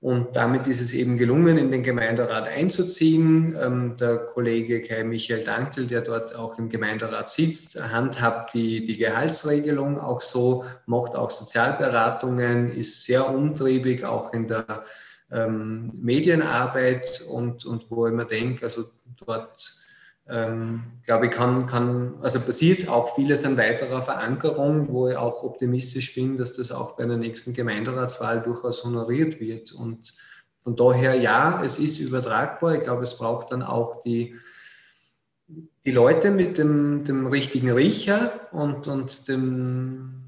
Und 0.00 0.36
damit 0.36 0.68
ist 0.68 0.80
es 0.80 0.92
eben 0.92 1.16
gelungen, 1.18 1.58
in 1.58 1.72
den 1.72 1.82
Gemeinderat 1.82 2.46
einzuziehen. 2.46 3.56
Ähm, 3.60 3.96
der 3.96 4.18
Kollege 4.18 4.80
Kai 4.80 5.02
Michael 5.02 5.44
Dankel, 5.44 5.86
der 5.88 6.02
dort 6.02 6.34
auch 6.34 6.58
im 6.58 6.68
Gemeinderat 6.68 7.28
sitzt, 7.28 7.80
handhabt 7.92 8.54
die, 8.54 8.84
die 8.84 8.96
Gehaltsregelung 8.96 9.98
auch 10.00 10.20
so, 10.20 10.64
macht 10.86 11.16
auch 11.16 11.30
Sozialberatungen, 11.30 12.72
ist 12.72 13.04
sehr 13.04 13.28
umtriebig 13.28 14.04
auch 14.04 14.32
in 14.32 14.46
der 14.46 14.84
ähm, 15.32 15.90
Medienarbeit 15.94 17.22
und, 17.28 17.66
und 17.66 17.90
wo 17.90 18.06
ich 18.06 18.12
mir 18.12 18.24
denke, 18.24 18.66
also 18.66 18.84
dort 19.26 19.78
ähm, 20.30 20.82
glaube 21.04 21.26
ich, 21.26 21.32
kann, 21.32 21.66
kann, 21.66 22.14
also 22.20 22.38
passiert 22.40 22.88
auch 22.88 23.14
vieles 23.14 23.44
an 23.44 23.56
weiterer 23.56 24.02
Verankerung, 24.02 24.92
wo 24.92 25.08
ich 25.08 25.16
auch 25.16 25.42
optimistisch 25.42 26.14
bin, 26.14 26.36
dass 26.36 26.52
das 26.52 26.70
auch 26.70 26.96
bei 26.96 27.06
der 27.06 27.16
nächsten 27.16 27.54
Gemeinderatswahl 27.54 28.42
durchaus 28.42 28.84
honoriert 28.84 29.40
wird. 29.40 29.72
Und 29.72 30.14
von 30.60 30.76
daher, 30.76 31.14
ja, 31.14 31.62
es 31.64 31.78
ist 31.78 31.98
übertragbar. 32.00 32.74
Ich 32.74 32.80
glaube, 32.80 33.04
es 33.04 33.16
braucht 33.16 33.52
dann 33.52 33.62
auch 33.62 34.02
die, 34.02 34.36
die 35.86 35.92
Leute 35.92 36.30
mit 36.30 36.58
dem, 36.58 37.04
dem 37.04 37.26
richtigen 37.26 37.70
Riecher 37.70 38.32
und, 38.52 38.86
und 38.86 39.28
dem, 39.28 40.24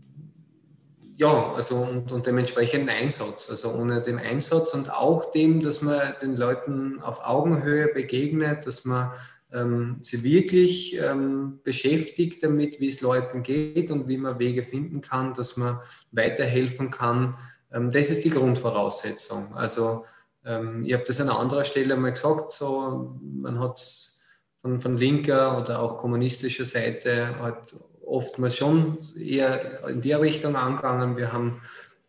ja, 1.18 1.53
also 1.53 1.76
und, 1.76 2.11
und 2.11 2.26
dem 2.26 2.38
entsprechenden 2.38 2.88
Einsatz. 2.88 3.51
Also 3.51 3.74
ohne 3.74 4.01
den 4.01 4.18
Einsatz 4.18 4.72
und 4.72 4.90
auch 4.90 5.30
dem, 5.30 5.61
dass 5.61 5.82
man 5.82 6.14
den 6.22 6.38
Leuten 6.38 7.03
auf 7.03 7.26
Augenhöhe 7.26 7.88
begegnet, 7.88 8.66
dass 8.66 8.86
man 8.86 9.11
ähm, 9.53 9.98
sie 10.01 10.22
wirklich 10.22 10.96
ähm, 10.98 11.61
beschäftigt 11.64 12.42
damit, 12.42 12.80
wie 12.80 12.88
es 12.88 13.01
Leuten 13.01 13.42
geht 13.42 13.90
und 13.90 14.09
wie 14.09 14.16
man 14.16 14.38
Wege 14.38 14.62
finden 14.62 15.01
kann, 15.01 15.34
dass 15.34 15.57
man 15.57 15.80
weiterhelfen 16.12 16.90
kann. 16.90 17.36
Ähm, 17.72 17.90
das 17.90 18.11
ist 18.11 18.24
die 18.24 18.30
Grundvoraussetzung. 18.30 19.55
Also 19.55 20.05
ähm, 20.44 20.84
ich 20.84 20.92
habe 20.92 21.05
das 21.05 21.20
an 21.20 21.28
anderer 21.28 21.64
Stelle 21.64 21.96
mal 21.96 22.12
gesagt, 22.12 22.53
so, 22.53 23.18
man 23.22 23.59
hat 23.59 23.80
von, 24.61 24.80
von 24.80 24.96
linker 24.96 25.61
oder 25.61 25.80
auch 25.80 25.98
kommunistischer 25.98 26.64
Seite 26.64 27.38
halt 27.40 27.74
oftmals 28.05 28.57
schon 28.57 28.98
eher 29.18 29.88
in 29.88 30.03
der 30.03 30.20
Richtung 30.20 30.57
angegangen. 30.57 31.16
Wir 31.16 31.32
haben 31.32 31.61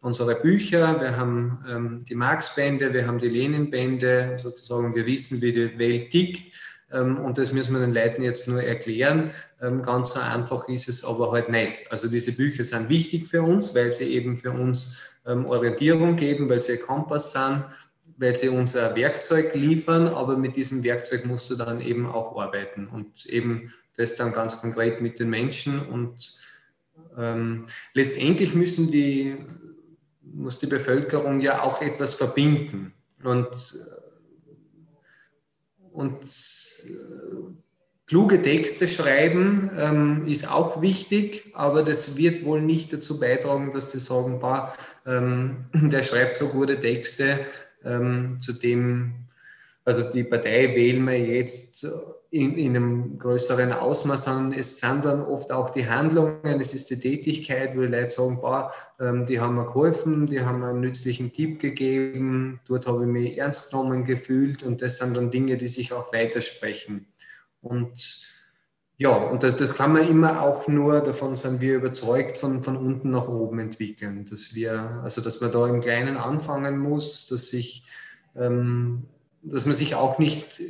unsere 0.02 0.36
Bücher, 0.36 1.00
wir 1.00 1.16
haben 1.16 1.64
ähm, 1.68 2.06
die 2.08 2.16
Marx-Bände, 2.16 2.94
wir 2.94 3.06
haben 3.06 3.20
die 3.20 3.30
Lenin-Bände, 3.30 4.38
sozusagen, 4.38 4.96
wir 4.96 5.06
wissen, 5.06 5.42
wie 5.42 5.52
die 5.52 5.78
Welt 5.78 6.10
tickt 6.10 6.71
und 7.00 7.38
das 7.38 7.54
müssen 7.54 7.74
wir 7.74 7.80
den 7.80 7.94
Leuten 7.94 8.22
jetzt 8.22 8.48
nur 8.48 8.62
erklären. 8.62 9.32
Ähm, 9.62 9.82
ganz 9.82 10.14
so 10.14 10.20
einfach 10.20 10.68
ist 10.68 10.89
es 10.89 11.06
aber 11.06 11.32
halt 11.32 11.50
nicht. 11.50 11.92
Also 11.92 12.08
diese 12.08 12.36
Bücher 12.36 12.66
sind 12.66 12.89
wichtig 12.89 13.28
für 13.28 13.42
uns, 13.42 13.74
weil 13.76 13.92
sie 13.92 14.14
eben 14.14 14.38
für 14.38 14.52
uns 14.52 15.00
ähm, 15.26 15.46
Orientierung 15.46 16.16
geben, 16.16 16.50
weil 16.50 16.62
sie 16.62 16.78
Kompass 16.78 17.34
sind, 17.34 17.64
weil 18.18 18.36
sie 18.36 18.50
unser 18.50 18.96
Werkzeug 18.96 19.56
liefern, 19.56 20.08
aber 20.08 20.38
mit 20.38 20.56
diesem 20.56 20.84
Werkzeug 20.84 21.26
musst 21.26 21.50
du 21.50 21.56
dann 21.56 21.82
eben 21.82 22.06
auch 22.06 22.39
arbeiten 22.39 22.88
und 22.88 23.26
eben 23.26 23.74
das 23.98 24.16
dann 24.16 24.34
ganz 24.34 24.60
konkret 24.62 25.02
mit 25.02 25.20
den 25.20 25.30
Menschen 25.30 25.80
und 25.88 26.38
ähm, 27.18 27.66
letztendlich 27.94 28.54
müssen 28.54 28.89
die, 28.92 29.38
muss 30.22 30.60
die 30.60 30.68
Bevölkerung 30.68 31.39
ja 31.39 31.62
auch 31.62 31.82
etwas 31.82 32.14
verbinden 32.14 32.94
und 33.24 33.50
und 35.94 36.24
äh, 36.24 36.89
kluge 38.08 38.42
Texte 38.42 38.88
schreiben 38.88 39.72
ähm, 39.78 40.26
ist 40.28 40.52
auch 40.52 40.82
wichtig, 40.82 41.52
aber 41.54 41.84
das 41.84 42.18
wird 42.18 42.44
wohl 42.44 42.62
nicht 42.62 42.92
dazu 42.92 43.20
beitragen, 43.20 43.72
dass 43.72 43.92
die 43.92 44.00
sagen, 44.00 44.39
bah, 44.39 44.76
ähm, 45.06 45.66
der 45.74 46.04
schreibt 46.04 46.38
so 46.38 46.50
gute 46.50 46.80
Texte, 46.80 47.39
ähm, 47.84 48.38
zu 48.42 48.54
dem, 48.54 49.14
also 49.86 50.12
die 50.14 50.24
Partei 50.24 50.76
wählen 50.76 51.04
wir 51.06 51.20
jetzt 51.20 51.88
in, 52.32 52.58
in, 52.58 52.76
einem 52.78 53.20
größeren 53.20 53.74
Ausmaß, 53.74 54.24
sondern 54.24 54.58
es 54.58 54.80
sind 54.80 55.04
dann 55.04 55.22
oft 55.22 55.52
auch 55.52 55.70
die 55.70 55.88
Handlungen, 55.88 56.62
es 56.62 56.74
ist 56.74 56.90
die 56.90 56.98
Tätigkeit, 56.98 57.76
wo 57.76 57.82
die 57.82 57.88
Leute 57.88 58.10
sagen, 58.10 58.40
boah, 58.40 58.72
ähm, 59.02 59.26
die 59.26 59.42
haben 59.42 59.56
mir 59.56 59.66
geholfen, 59.66 60.28
die 60.28 60.40
haben 60.42 60.62
mir 60.62 60.70
einen 60.70 60.80
nützlichen 60.80 61.34
Tipp 61.34 61.60
gegeben, 61.60 62.62
dort 62.66 62.88
habe 62.88 63.02
ich 63.04 63.10
mich 63.10 63.38
ernst 63.38 63.72
genommen 63.72 64.06
gefühlt. 64.06 64.64
Und 64.64 64.82
das 64.82 64.98
sind 64.98 65.18
dann 65.18 65.30
Dinge, 65.30 65.58
die 65.58 65.68
sich 65.68 65.92
auch 65.92 66.14
weitersprechen. 66.14 67.08
Und 67.62 68.22
ja, 68.96 69.10
und 69.10 69.44
das, 69.44 69.58
das 69.58 69.76
kann 69.76 69.92
man 69.92 70.08
immer 70.08 70.42
auch 70.42 70.70
nur, 70.70 71.02
davon 71.02 71.36
sind 71.36 71.60
wir 71.60 71.76
überzeugt, 71.76 72.38
von, 72.38 72.64
von 72.64 72.78
unten 72.78 73.12
nach 73.12 73.28
oben 73.28 73.60
entwickeln, 73.60 74.24
dass 74.30 74.56
wir, 74.56 75.02
also 75.04 75.22
dass 75.22 75.42
man 75.42 75.52
da 75.52 75.68
im 75.68 75.82
Kleinen 75.82 76.16
anfangen 76.16 76.78
muss, 76.78 77.28
dass 77.28 77.50
sich, 77.50 77.86
ähm, 78.38 79.08
dass 79.42 79.66
man 79.66 79.76
sich 79.76 79.96
auch 79.96 80.18
nicht 80.18 80.62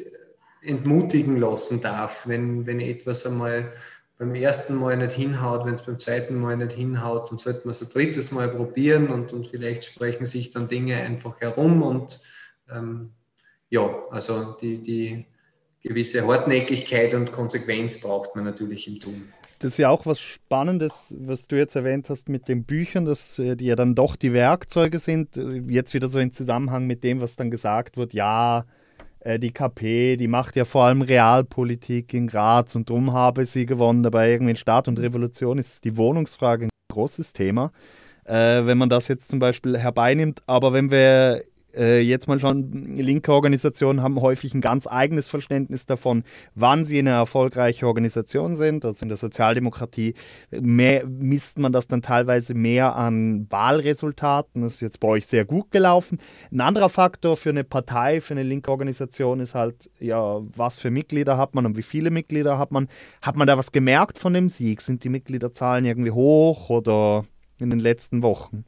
entmutigen 0.62 1.38
lassen 1.38 1.82
darf, 1.82 2.28
wenn, 2.28 2.66
wenn 2.66 2.80
etwas 2.80 3.26
einmal 3.26 3.72
beim 4.18 4.36
ersten 4.36 4.76
Mal 4.76 4.98
nicht 4.98 5.16
hinhaut, 5.16 5.66
wenn 5.66 5.76
es 5.76 5.82
beim 5.82 5.98
zweiten 5.98 6.40
Mal 6.40 6.56
nicht 6.56 6.74
hinhaut, 6.74 7.32
dann 7.32 7.40
sollte 7.40 7.62
man 7.62 7.72
es 7.72 7.82
ein 7.82 7.90
drittes 7.90 8.32
Mal 8.32 8.50
probieren 8.50 9.10
und, 9.10 9.34
und 9.34 9.48
vielleicht 9.48 9.84
sprechen 9.84 10.26
sich 10.26 10.52
dann 10.52 10.68
Dinge 10.68 10.98
einfach 10.98 11.42
herum 11.42 11.82
und 11.82 12.22
ähm, 12.72 13.14
ja, 13.70 13.90
also 14.12 14.56
die, 14.62 14.80
die 14.80 15.26
gewisse 15.82 16.28
Hartnäckigkeit 16.28 17.16
und 17.16 17.32
Konsequenz 17.32 18.00
braucht 18.00 18.36
man 18.36 18.46
natürlich 18.46 18.88
im 18.88 19.00
Tun. 19.00 19.34
Das 19.58 19.72
ist 19.72 19.78
ja 19.78 19.90
auch 19.90 20.06
was 20.06 20.20
Spannendes, 20.20 21.16
was 21.18 21.48
du 21.48 21.56
jetzt 21.56 21.76
erwähnt 21.76 22.10
hast 22.10 22.30
mit 22.30 22.48
den 22.48 22.64
Büchern, 22.64 23.06
dass 23.06 23.40
äh, 23.40 23.56
die 23.56 23.66
ja 23.66 23.76
dann 23.76 23.96
doch 23.96 24.16
die 24.16 24.34
Werkzeuge 24.34 25.00
sind. 25.00 25.36
Jetzt 25.68 25.94
wieder 25.94 26.10
so 26.10 26.20
in 26.20 26.32
Zusammenhang 26.32 26.86
mit 26.86 27.04
dem, 27.04 27.22
was 27.22 27.36
dann 27.36 27.50
gesagt 27.50 27.98
wird, 27.98 28.14
ja, 28.14 28.66
die 29.24 29.52
KP, 29.52 30.18
die 30.18 30.28
macht 30.28 30.56
ja 30.56 30.66
vor 30.66 30.86
allem 30.86 31.02
Realpolitik 31.02 32.14
in 32.14 32.28
Graz 32.28 32.76
und 32.76 32.90
darum 32.90 33.14
habe 33.14 33.46
sie 33.46 33.66
gewonnen. 33.66 34.04
Dabei 34.04 34.32
irgendwie 34.32 34.52
in 34.52 34.58
Staat 34.58 34.88
und 34.88 35.00
Revolution 35.00 35.58
ist 35.58 35.84
die 35.84 35.98
Wohnungsfrage 35.98 36.66
ein 36.66 36.70
großes 36.92 37.34
Thema, 37.34 37.72
äh, 38.26 38.66
wenn 38.66 38.78
man 38.78 38.90
das 38.90 39.08
jetzt 39.08 39.30
zum 39.30 39.40
Beispiel 39.40 39.78
herbeinimmt. 39.78 40.42
Aber 40.48 40.74
wenn 40.74 40.90
wir 40.90 41.38
äh, 41.38 41.44
jetzt 41.74 42.28
mal 42.28 42.40
schon, 42.40 42.98
linke 42.98 43.32
Organisationen 43.32 44.02
haben 44.02 44.20
häufig 44.22 44.54
ein 44.54 44.62
ganz 44.62 44.88
eigenes 44.88 45.28
Verständnis 45.28 45.86
davon, 45.86 46.24
wann 46.56 46.86
sie 46.86 47.00
eine 47.00 47.12
erfolgreiche 47.12 47.88
Organisation 47.88 48.56
sind. 48.56 48.86
Also 48.86 49.04
in 49.04 49.10
der 49.10 49.18
Sozialdemokratie 49.18 50.14
mehr, 50.52 51.06
misst 51.06 51.60
man 51.60 51.72
das 51.72 51.88
dann 51.88 52.02
teilweise 52.02 52.54
mehr 52.54 52.96
an 52.96 53.48
Wahlresultaten. 53.50 54.62
Das 54.62 54.76
ist 54.76 54.82
jetzt 54.82 55.00
bei 55.00 55.08
euch 55.08 55.28
sehr 55.28 55.46
gut 55.46 55.72
gelaufen. 55.72 56.20
Ein 56.52 56.62
anderer 56.62 56.90
Faktor 56.90 57.38
für 57.38 57.50
eine 57.50 57.64
Partei, 57.64 58.22
für 58.22 58.34
eine 58.34 58.44
linke 58.44 58.72
Organisation 58.72 59.40
ist 59.40 59.56
halt, 59.56 59.90
ja, 60.00 60.42
was 60.56 60.78
für 60.78 60.92
Mitglieder 60.92 61.38
hat 61.38 61.56
man 61.56 61.66
und 61.66 61.78
wie 61.78 61.84
viele 61.84 62.12
Mitglieder 62.12 62.58
hat 62.58 62.72
man. 62.72 62.88
Hat 63.22 63.36
man 63.36 63.48
da 63.48 63.58
was 63.58 63.72
gemerkt 63.72 64.18
von 64.18 64.34
dem 64.34 64.50
Sieg? 64.50 64.82
Sind 64.82 65.04
die 65.04 65.10
Mitgliederzahlen 65.10 65.86
irgendwie 65.86 66.12
hoch 66.12 66.70
oder 66.70 67.26
in 67.60 67.70
den 67.70 67.80
letzten 67.80 68.24
Wochen? 68.24 68.66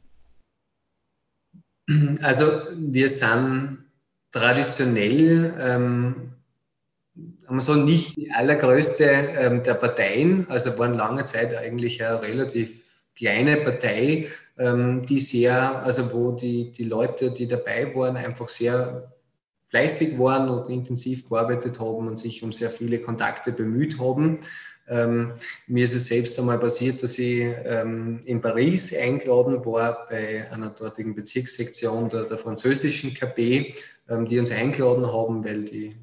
Also 2.22 2.46
wir 2.76 3.08
sind 3.08 3.84
traditionell, 4.32 5.54
ähm, 5.60 6.32
so 7.58 7.74
nicht 7.74 8.16
die 8.16 8.32
allergrößte 8.32 9.04
ähm, 9.04 9.62
der 9.62 9.74
Parteien, 9.74 10.46
also 10.48 10.76
waren 10.78 10.94
lange 10.94 11.24
Zeit 11.24 11.54
eigentlich 11.56 12.02
eine 12.02 12.22
relativ 12.22 12.80
kleine 13.14 13.58
Partei, 13.58 14.28
ähm, 14.58 15.04
die 15.06 15.20
sehr, 15.20 15.82
also 15.84 16.12
wo 16.12 16.32
die, 16.32 16.72
die 16.72 16.84
Leute, 16.84 17.30
die 17.30 17.46
dabei 17.46 17.94
waren, 17.94 18.16
einfach 18.16 18.48
sehr 18.48 19.12
fleißig 19.68 20.18
waren 20.18 20.48
und 20.48 20.70
intensiv 20.70 21.28
gearbeitet 21.28 21.78
haben 21.80 22.08
und 22.08 22.18
sich 22.18 22.42
um 22.42 22.52
sehr 22.52 22.70
viele 22.70 23.00
Kontakte 23.00 23.52
bemüht 23.52 23.98
haben. 24.00 24.38
Ähm, 24.88 25.32
mir 25.66 25.84
ist 25.84 25.94
es 25.94 26.08
selbst 26.08 26.38
einmal 26.38 26.58
passiert, 26.58 27.02
dass 27.02 27.18
ich 27.18 27.40
ähm, 27.64 28.20
in 28.24 28.40
Paris 28.40 28.94
eingeladen 28.94 29.64
war 29.64 30.06
bei 30.08 30.50
einer 30.50 30.70
dortigen 30.70 31.14
Bezirkssektion 31.14 32.08
der, 32.08 32.24
der 32.24 32.38
französischen 32.38 33.14
KP, 33.14 33.74
ähm, 34.08 34.26
die 34.26 34.38
uns 34.38 34.50
eingeladen 34.50 35.06
haben, 35.06 35.44
weil 35.44 35.64
die 35.64 35.96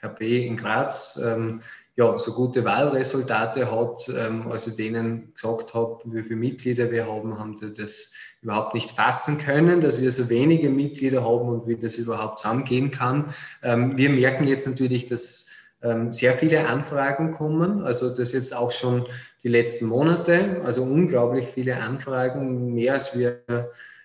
KP 0.00 0.46
in 0.46 0.56
Graz 0.56 1.20
ähm, 1.24 1.60
ja, 1.96 2.16
so 2.16 2.32
gute 2.32 2.64
Wahlresultate 2.64 3.72
hat. 3.72 4.08
Ähm, 4.16 4.46
als 4.48 4.68
ich 4.68 4.76
denen 4.76 5.34
gesagt 5.34 5.74
habe, 5.74 5.98
wie 6.04 6.22
viele 6.22 6.36
Mitglieder 6.36 6.92
wir 6.92 7.08
haben, 7.08 7.40
haben 7.40 7.56
die 7.56 7.72
das 7.72 8.12
überhaupt 8.40 8.74
nicht 8.74 8.92
fassen 8.92 9.38
können, 9.38 9.80
dass 9.80 10.00
wir 10.00 10.12
so 10.12 10.28
wenige 10.28 10.70
Mitglieder 10.70 11.24
haben 11.24 11.48
und 11.48 11.66
wie 11.66 11.74
das 11.74 11.96
überhaupt 11.96 12.38
zusammengehen 12.38 12.92
kann. 12.92 13.34
Ähm, 13.64 13.98
wir 13.98 14.10
merken 14.10 14.44
jetzt 14.44 14.68
natürlich, 14.68 15.06
dass 15.06 15.47
ähm, 15.82 16.12
sehr 16.12 16.32
viele 16.32 16.66
Anfragen 16.66 17.32
kommen. 17.32 17.82
Also 17.82 18.10
das 18.14 18.32
jetzt 18.32 18.54
auch 18.54 18.70
schon 18.70 19.06
die 19.42 19.48
letzten 19.48 19.86
Monate. 19.86 20.60
Also 20.64 20.82
unglaublich 20.82 21.48
viele 21.48 21.80
Anfragen, 21.80 22.74
mehr 22.74 22.94
als 22.94 23.18
wir 23.18 23.42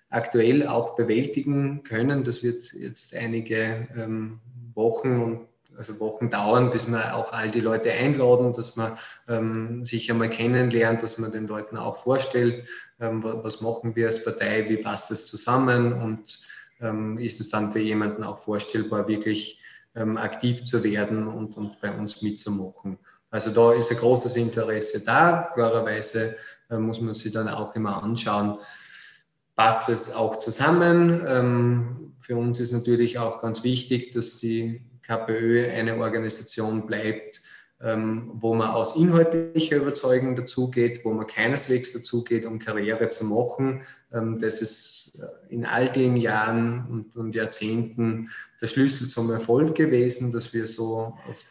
aktuell 0.10 0.68
auch 0.68 0.96
bewältigen 0.96 1.84
können. 1.84 2.24
Das 2.24 2.44
wird 2.44 2.72
jetzt 2.74 3.16
einige 3.16 3.88
ähm, 3.98 4.40
Wochen 4.76 5.22
und 5.22 5.40
also 5.76 6.00
Wochen 6.00 6.30
dauern, 6.30 6.70
bis 6.70 6.88
wir 6.88 7.16
auch 7.16 7.34
all 7.34 7.50
die 7.50 7.60
Leute 7.60 7.92
einladen, 7.92 8.54
dass 8.54 8.76
man 8.76 8.96
ähm, 9.28 9.84
sich 9.84 10.12
einmal 10.12 10.30
kennenlernt, 10.30 11.02
dass 11.02 11.18
man 11.18 11.32
den 11.32 11.48
Leuten 11.48 11.78
auch 11.78 11.98
vorstellt, 11.98 12.68
ähm, 13.00 13.24
was 13.24 13.62
machen 13.62 13.96
wir 13.96 14.06
als 14.06 14.24
Partei, 14.24 14.70
wie 14.70 14.78
passt 14.78 15.10
das 15.10 15.26
zusammen 15.26 15.94
und 15.94 16.40
ähm, 16.80 17.18
ist 17.18 17.40
es 17.40 17.50
dann 17.50 17.72
für 17.72 17.80
jemanden 17.80 18.24
auch 18.24 18.38
vorstellbar, 18.38 19.08
wirklich 19.08 19.62
ähm, 19.96 20.18
aktiv 20.18 20.64
zu 20.64 20.84
werden 20.84 21.28
und, 21.28 21.58
und 21.58 21.80
bei 21.82 21.92
uns 21.96 22.22
mitzumachen. 22.22 22.98
Also 23.30 23.52
da 23.52 23.74
ist 23.74 23.92
ein 23.92 23.98
großes 23.98 24.36
Interesse 24.36 25.04
da. 25.04 25.50
Klarerweise 25.54 26.36
äh, 26.70 26.78
muss 26.78 27.02
man 27.02 27.14
sich 27.14 27.32
dann 27.32 27.50
auch 27.50 27.76
immer 27.76 28.04
anschauen, 28.04 28.58
passt 29.56 29.90
es 29.90 30.14
auch 30.14 30.38
zusammen. 30.38 31.24
Ähm, 31.28 32.16
für 32.20 32.38
uns 32.38 32.60
ist 32.60 32.72
natürlich 32.72 33.20
auch 33.20 33.42
ganz 33.42 33.64
wichtig, 33.64 34.12
dass 34.12 34.38
die 34.38 34.84
KPÖ 35.02 35.70
eine 35.70 35.98
Organisation 35.98 36.86
bleibt, 36.86 37.42
ähm, 37.84 38.32
wo 38.36 38.54
man 38.54 38.70
aus 38.70 38.96
inhaltlicher 38.96 39.76
Überzeugung 39.76 40.38
dazugeht, 40.38 41.02
wo 41.04 41.12
man 41.12 41.28
keineswegs 41.28 41.92
dazugeht, 41.92 42.46
um 42.46 42.58
Karriere 42.58 43.10
zu 43.10 43.26
machen. 43.26 43.82
Ähm, 44.14 44.40
das 44.40 44.62
ist 44.62 45.20
äh, 45.20 45.54
in 45.54 45.66
all 45.66 45.90
den 45.90 46.16
Jahren 46.16 46.88
und, 46.90 47.16
und, 47.18 47.36
Jahrzehnten 47.36 48.30
der 48.62 48.68
Schlüssel 48.68 49.10
zum 49.10 49.30
Erfolg 49.32 49.76
gewesen, 49.76 50.32
dass 50.32 50.54
wir 50.54 50.66
so 50.66 51.18
auf, 51.30 51.46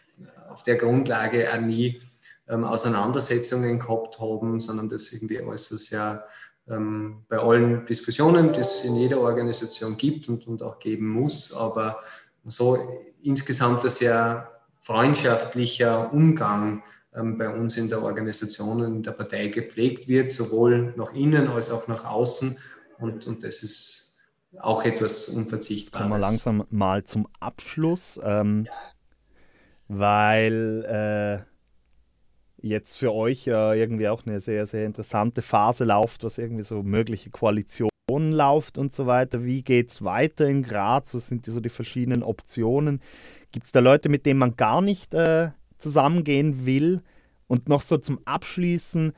auf 0.48 0.62
der 0.62 0.76
Grundlage 0.76 1.52
auch 1.52 1.60
nie 1.60 2.00
ähm, 2.48 2.64
Auseinandersetzungen 2.64 3.78
gehabt 3.78 4.18
haben, 4.18 4.58
sondern 4.58 4.88
das 4.88 5.12
irgendwie 5.12 5.38
alles 5.38 5.68
sehr 5.68 6.24
ähm, 6.66 7.24
bei 7.28 7.38
allen 7.38 7.84
Diskussionen, 7.84 8.54
die 8.54 8.60
es 8.60 8.84
in 8.84 8.96
jeder 8.96 9.20
Organisation 9.20 9.98
gibt 9.98 10.30
und, 10.30 10.46
und 10.46 10.62
auch 10.62 10.78
geben 10.78 11.08
muss, 11.08 11.52
aber 11.52 12.00
so 12.46 13.02
insgesamt 13.22 13.84
ein 13.84 13.90
sehr 13.90 14.51
freundschaftlicher 14.82 16.12
Umgang 16.12 16.82
ähm, 17.14 17.38
bei 17.38 17.48
uns 17.48 17.76
in 17.76 17.88
der 17.88 18.02
Organisation 18.02 18.82
und 18.82 18.96
in 18.96 19.02
der 19.02 19.12
Partei 19.12 19.48
gepflegt 19.48 20.08
wird, 20.08 20.30
sowohl 20.30 20.92
nach 20.96 21.14
innen 21.14 21.48
als 21.48 21.70
auch 21.70 21.88
nach 21.88 22.04
außen. 22.04 22.58
Und, 22.98 23.26
und 23.26 23.44
das 23.44 23.62
ist 23.62 24.18
auch 24.58 24.84
etwas 24.84 25.28
Unverzichtbares. 25.28 26.02
Kommen 26.02 26.20
wir 26.20 26.26
langsam 26.26 26.66
mal 26.70 27.04
zum 27.04 27.28
Abschluss, 27.38 28.20
ähm, 28.22 28.66
weil 29.88 31.44
äh, 32.62 32.66
jetzt 32.66 32.98
für 32.98 33.12
euch 33.12 33.46
ja 33.46 33.72
irgendwie 33.74 34.08
auch 34.08 34.26
eine 34.26 34.40
sehr, 34.40 34.66
sehr 34.66 34.84
interessante 34.84 35.42
Phase 35.42 35.84
läuft, 35.84 36.24
was 36.24 36.38
irgendwie 36.38 36.64
so 36.64 36.82
mögliche 36.82 37.30
Koalitionen 37.30 37.92
läuft 38.10 38.78
und 38.78 38.94
so 38.94 39.06
weiter. 39.06 39.44
Wie 39.44 39.62
geht 39.62 39.90
es 39.90 40.02
weiter 40.02 40.46
in 40.48 40.62
Graz? 40.64 41.14
Was 41.14 41.28
sind 41.28 41.46
so 41.46 41.60
die 41.60 41.68
verschiedenen 41.68 42.22
Optionen? 42.22 43.00
Gibt 43.52 43.66
es 43.66 43.72
da 43.72 43.80
Leute, 43.80 44.08
mit 44.08 44.26
denen 44.26 44.38
man 44.38 44.56
gar 44.56 44.80
nicht 44.80 45.14
äh, 45.14 45.50
zusammengehen 45.78 46.66
will? 46.66 47.02
Und 47.46 47.68
noch 47.68 47.82
so 47.82 47.98
zum 47.98 48.18
Abschließen, 48.24 49.12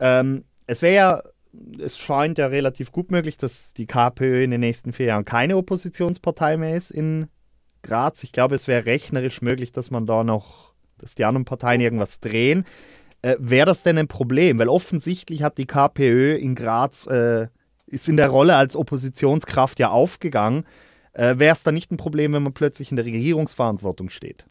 ähm, 0.00 0.44
es 0.66 0.82
wäre 0.82 0.94
ja, 0.94 1.22
es 1.80 1.96
scheint 1.96 2.38
ja 2.38 2.48
relativ 2.48 2.90
gut 2.90 3.12
möglich, 3.12 3.36
dass 3.36 3.72
die 3.72 3.86
KPÖ 3.86 4.42
in 4.42 4.50
den 4.50 4.60
nächsten 4.60 4.92
vier 4.92 5.06
Jahren 5.06 5.24
keine 5.24 5.56
Oppositionspartei 5.56 6.56
mehr 6.56 6.76
ist 6.76 6.90
in 6.90 7.28
Graz. 7.82 8.24
Ich 8.24 8.32
glaube, 8.32 8.56
es 8.56 8.66
wäre 8.66 8.84
rechnerisch 8.84 9.42
möglich, 9.42 9.70
dass 9.70 9.90
man 9.90 10.06
da 10.06 10.24
noch, 10.24 10.72
dass 10.98 11.14
die 11.14 11.24
anderen 11.24 11.44
Parteien 11.44 11.80
irgendwas 11.80 12.18
drehen. 12.18 12.64
Äh, 13.22 13.36
wäre 13.38 13.66
das 13.66 13.84
denn 13.84 13.96
ein 13.96 14.08
Problem? 14.08 14.58
Weil 14.58 14.68
offensichtlich 14.68 15.44
hat 15.44 15.56
die 15.56 15.66
KPÖ 15.66 16.34
in 16.34 16.56
Graz, 16.56 17.06
äh, 17.06 17.46
ist 17.86 18.08
in 18.08 18.16
der 18.16 18.28
Rolle 18.28 18.56
als 18.56 18.74
Oppositionskraft 18.74 19.78
ja 19.78 19.90
aufgegangen 19.90 20.64
äh, 21.12 21.38
wäre 21.38 21.54
es 21.54 21.62
dann 21.62 21.74
nicht 21.74 21.90
ein 21.90 21.96
Problem, 21.96 22.32
wenn 22.32 22.42
man 22.42 22.54
plötzlich 22.54 22.90
in 22.90 22.96
der 22.96 23.06
Regierungsverantwortung 23.06 24.10
steht? 24.10 24.46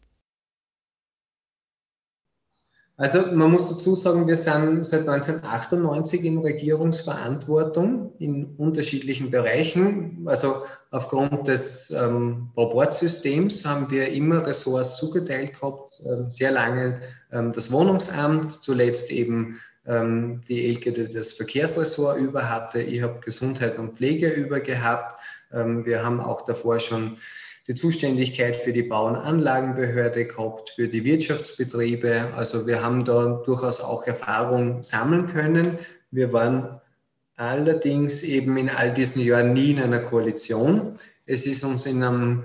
Also 3.00 3.32
man 3.36 3.52
muss 3.52 3.68
dazu 3.68 3.94
sagen, 3.94 4.26
wir 4.26 4.34
sind 4.34 4.84
seit 4.84 5.08
1998 5.08 6.24
in 6.24 6.38
Regierungsverantwortung 6.38 8.12
in 8.18 8.56
unterschiedlichen 8.56 9.30
Bereichen. 9.30 10.24
Also 10.26 10.56
aufgrund 10.90 11.46
des 11.46 11.92
ähm, 11.92 12.50
Proportsystems 12.54 13.64
haben 13.64 13.88
wir 13.92 14.10
immer 14.10 14.44
Ressorts 14.44 14.96
zugeteilt 14.96 15.52
gehabt, 15.52 16.00
äh, 16.00 16.28
sehr 16.28 16.50
lange 16.50 17.00
ähm, 17.30 17.52
das 17.52 17.70
Wohnungsamt, 17.70 18.52
zuletzt 18.52 19.12
eben 19.12 19.60
ähm, 19.86 20.42
die 20.48 20.66
Elke, 20.66 20.90
die 20.90 21.08
das 21.08 21.32
Verkehrsressort 21.34 22.18
über 22.18 22.50
hatte. 22.50 22.82
Ich 22.82 23.00
habe 23.00 23.20
Gesundheit 23.20 23.78
und 23.78 23.96
Pflege 23.96 24.28
über 24.28 24.58
gehabt. 24.58 25.14
Ähm, 25.52 25.84
wir 25.86 26.04
haben 26.04 26.20
auch 26.20 26.42
davor 26.42 26.78
schon 26.78 27.16
die 27.68 27.74
Zuständigkeit 27.74 28.56
für 28.56 28.72
die 28.72 28.82
Bau- 28.82 29.08
und 29.08 29.16
Anlagenbehörde 29.16 30.24
gehabt, 30.24 30.70
für 30.70 30.88
die 30.88 31.04
Wirtschaftsbetriebe. 31.04 32.32
Also 32.34 32.66
wir 32.66 32.82
haben 32.82 33.04
da 33.04 33.42
durchaus 33.44 33.80
auch 33.80 34.06
Erfahrung 34.06 34.82
sammeln 34.82 35.26
können. 35.26 35.78
Wir 36.10 36.32
waren 36.32 36.80
allerdings 37.36 38.22
eben 38.22 38.56
in 38.56 38.70
all 38.70 38.92
diesen 38.92 39.22
Jahren 39.22 39.52
nie 39.52 39.72
in 39.72 39.80
einer 39.80 40.00
Koalition. 40.00 40.94
Es 41.26 41.44
ist 41.44 41.62
uns 41.62 41.84
in 41.84 42.02
einem 42.02 42.44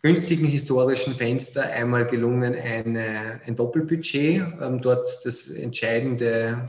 günstigen 0.00 0.46
historischen 0.46 1.14
Fenster 1.14 1.62
einmal 1.62 2.06
gelungen, 2.06 2.54
eine, 2.54 3.40
ein 3.46 3.54
Doppelbudget, 3.54 4.42
ähm, 4.60 4.80
dort 4.80 5.06
das 5.24 5.50
entscheidende 5.50 6.64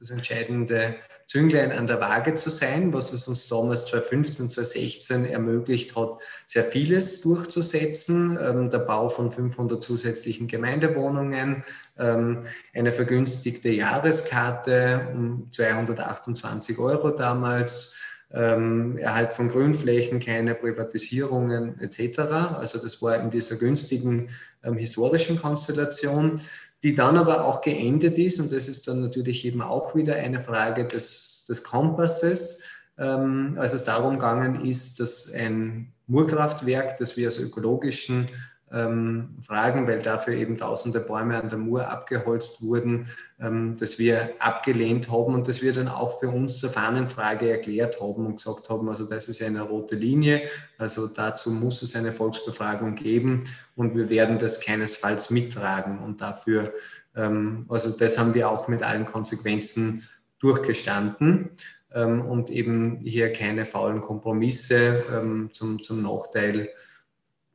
das 0.00 0.10
entscheidende 0.10 0.96
Zünglein 1.26 1.72
an 1.72 1.86
der 1.86 2.00
Waage 2.00 2.34
zu 2.34 2.48
sein, 2.48 2.92
was 2.94 3.12
es 3.12 3.28
uns 3.28 3.46
damals 3.48 3.84
2015, 3.86 4.48
2016 4.48 5.26
ermöglicht 5.26 5.94
hat, 5.94 6.18
sehr 6.46 6.64
vieles 6.64 7.20
durchzusetzen. 7.20 8.38
Ähm, 8.40 8.70
der 8.70 8.78
Bau 8.78 9.10
von 9.10 9.30
500 9.30 9.82
zusätzlichen 9.82 10.48
Gemeindewohnungen, 10.48 11.64
ähm, 11.98 12.44
eine 12.74 12.92
vergünstigte 12.92 13.68
Jahreskarte 13.68 15.08
um 15.12 15.48
228 15.52 16.78
Euro 16.78 17.10
damals, 17.10 18.00
ähm, 18.32 18.96
Erhalt 18.96 19.34
von 19.34 19.48
Grünflächen, 19.48 20.18
keine 20.20 20.54
Privatisierungen 20.54 21.78
etc. 21.80 22.20
Also 22.58 22.78
das 22.78 23.02
war 23.02 23.16
in 23.16 23.28
dieser 23.28 23.56
günstigen 23.56 24.30
ähm, 24.62 24.78
historischen 24.78 25.40
Konstellation 25.40 26.40
die 26.82 26.94
dann 26.94 27.16
aber 27.16 27.44
auch 27.44 27.60
geendet 27.60 28.18
ist, 28.18 28.40
und 28.40 28.52
das 28.52 28.68
ist 28.68 28.88
dann 28.88 29.00
natürlich 29.00 29.44
eben 29.44 29.62
auch 29.62 29.94
wieder 29.94 30.16
eine 30.16 30.40
Frage 30.40 30.86
des, 30.86 31.44
des 31.48 31.62
Kompasses, 31.62 32.64
ähm, 32.98 33.56
als 33.58 33.72
es 33.72 33.84
darum 33.84 34.14
gegangen 34.14 34.64
ist, 34.64 35.00
dass 35.00 35.32
ein 35.32 35.92
Murkraftwerk, 36.06 36.96
das 36.96 37.16
wir 37.16 37.28
aus 37.28 37.38
ökologischen 37.38 38.26
ähm, 38.72 39.36
Fragen, 39.42 39.86
weil 39.86 40.00
dafür 40.00 40.34
eben 40.34 40.56
tausende 40.56 41.00
Bäume 41.00 41.40
an 41.40 41.48
der 41.48 41.58
Mur 41.58 41.88
abgeholzt 41.88 42.62
wurden, 42.62 43.08
ähm, 43.40 43.76
dass 43.78 43.98
wir 43.98 44.30
abgelehnt 44.38 45.10
haben 45.10 45.34
und 45.34 45.48
dass 45.48 45.60
wir 45.60 45.72
dann 45.72 45.88
auch 45.88 46.20
für 46.20 46.28
uns 46.28 46.58
zur 46.58 46.70
Fahnenfrage 46.70 47.50
erklärt 47.50 48.00
haben 48.00 48.26
und 48.26 48.36
gesagt 48.36 48.70
haben, 48.70 48.88
also 48.88 49.04
das 49.06 49.28
ist 49.28 49.42
eine 49.42 49.62
rote 49.62 49.96
Linie, 49.96 50.42
also 50.78 51.08
dazu 51.08 51.50
muss 51.50 51.82
es 51.82 51.96
eine 51.96 52.12
Volksbefragung 52.12 52.94
geben 52.94 53.44
und 53.74 53.96
wir 53.96 54.08
werden 54.08 54.38
das 54.38 54.60
keinesfalls 54.60 55.30
mittragen 55.30 55.98
und 55.98 56.20
dafür, 56.20 56.72
ähm, 57.16 57.66
also 57.68 57.90
das 57.90 58.18
haben 58.18 58.34
wir 58.34 58.50
auch 58.50 58.68
mit 58.68 58.82
allen 58.82 59.04
Konsequenzen 59.04 60.06
durchgestanden 60.38 61.50
ähm, 61.92 62.24
und 62.24 62.50
eben 62.50 63.00
hier 63.02 63.32
keine 63.32 63.66
faulen 63.66 64.00
Kompromisse 64.00 65.04
ähm, 65.12 65.50
zum, 65.52 65.82
zum 65.82 66.02
Nachteil 66.02 66.68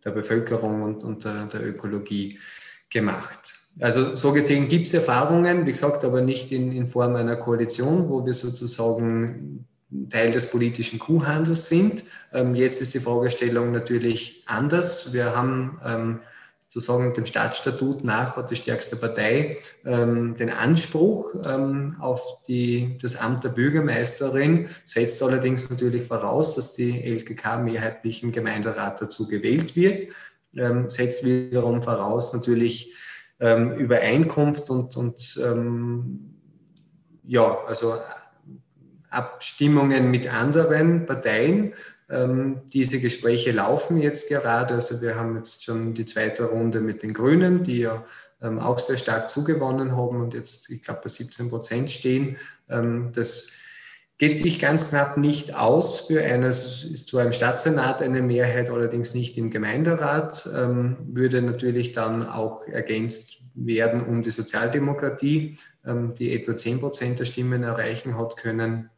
der 0.06 0.12
Bevölkerung 0.12 0.84
und, 0.84 1.04
und 1.04 1.26
der, 1.26 1.48
der 1.48 1.66
Ökologie 1.66 2.40
gemacht. 2.90 3.60
Also 3.80 4.16
so 4.16 4.32
gesehen 4.32 4.70
gibt 4.70 4.88
es 4.88 4.94
Erfahrungen, 4.94 5.66
wie 5.66 5.72
gesagt, 5.72 6.06
aber 6.06 6.22
nicht 6.22 6.52
in, 6.52 6.72
in 6.72 6.88
Form 6.88 7.16
einer 7.16 7.36
Koalition, 7.36 8.08
wo 8.08 8.26
wir 8.26 8.34
sozusagen 8.34 9.66
Teil 10.10 10.32
des 10.32 10.50
politischen 10.50 11.00
Kuhhandels 11.00 11.70
sind. 11.70 12.06
Ähm, 12.34 12.56
jetzt 12.56 12.82
ist 12.82 12.94
die 12.94 13.00
Fragestellung 13.00 13.72
natürlich 13.72 14.44
anders. 14.46 15.14
Wir 15.14 15.36
haben 15.36 15.80
ähm, 15.84 16.20
sozusagen 16.76 17.14
dem 17.14 17.26
Staatsstatut 17.26 18.04
nach 18.04 18.36
hat 18.36 18.52
die 18.52 18.58
stärkste 18.58 18.98
Partei 18.98 19.58
ähm, 19.86 20.36
den 20.36 20.50
Anspruch 20.50 21.34
ähm, 21.48 21.96
auf 22.02 22.42
die, 22.50 22.98
das 23.02 23.16
Amt 23.16 23.46
der 23.46 23.50
Bürgermeisterin, 23.50 24.68
setzt 24.84 25.24
allerdings 25.24 25.70
natürlich 25.70 26.04
voraus, 26.04 26.56
dass 26.56 26.74
die 26.74 27.02
LKK 27.02 27.60
mehrheitlich 27.60 28.24
im 28.24 28.34
Gemeinderat 28.34 29.02
dazu 29.02 29.26
gewählt 29.26 29.78
wird. 29.78 30.08
ähm, 30.58 30.90
setzt 30.90 31.24
wiederum 31.24 31.82
voraus 31.82 32.34
natürlich 32.34 32.94
ähm, 33.40 33.72
Übereinkunft 33.78 34.70
und, 34.70 34.98
und 34.98 35.42
ähm, 35.42 36.36
ja, 37.24 37.58
also 37.68 37.96
Abstimmungen 39.10 40.12
mit 40.12 40.28
anderen 40.28 41.06
Parteien. 41.06 41.74
Ähm, 42.10 42.62
diese 42.72 43.00
Gespräche 43.00 43.52
laufen 43.52 43.98
jetzt 43.98 44.30
gerade. 44.30 44.76
Also 44.76 45.02
wir 45.02 45.16
haben 45.16 45.36
jetzt 45.36 45.64
schon 45.64 45.94
die 45.94 46.06
zweite 46.06 46.46
Runde 46.46 46.80
mit 46.80 47.04
den 47.04 47.14
Grünen, 47.14 47.64
die 47.64 47.80
ja 47.80 48.06
ähm, 48.42 48.60
auch 48.60 48.80
sehr 48.80 48.98
stark 48.98 49.30
zugewonnen 49.30 49.96
haben 49.96 50.22
und 50.22 50.34
jetzt, 50.34 50.70
ich 50.70 50.82
glaube, 50.82 51.02
bei 51.04 51.10
17 51.10 51.50
Prozent 51.50 51.92
stehen. 51.92 52.38
Ähm, 52.70 53.12
das 53.14 53.52
geht 54.18 54.36
sich 54.36 54.60
ganz 54.60 54.90
knapp 54.90 55.18
nicht 55.18 55.56
aus 55.56 56.08
für 56.08 56.24
eines, 56.24 56.86
ist 56.86 57.08
zwar 57.08 57.26
im 57.26 57.32
Stadtsenat 57.32 58.02
eine 58.02 58.22
Mehrheit, 58.22 58.70
allerdings 58.70 59.14
nicht 59.14 59.38
im 59.38 59.50
Gemeinderat, 59.50 60.48
ähm, 60.56 60.98
würde 61.08 61.42
natürlich 61.42 61.92
dann 61.92 62.28
auch 62.28 62.68
ergänzt 62.68 63.44
werden 63.56 64.06
um 64.06 64.22
die 64.22 64.32
Sozialdemokratie, 64.32 65.58
ähm, 65.86 66.14
die 66.16 66.34
etwa 66.34 66.56
10 66.56 66.80
Prozent 66.80 67.20
der 67.20 67.26
Stimmen 67.26 67.64
erreichen 67.64 68.18
hat 68.18 68.38
können. 68.38 68.90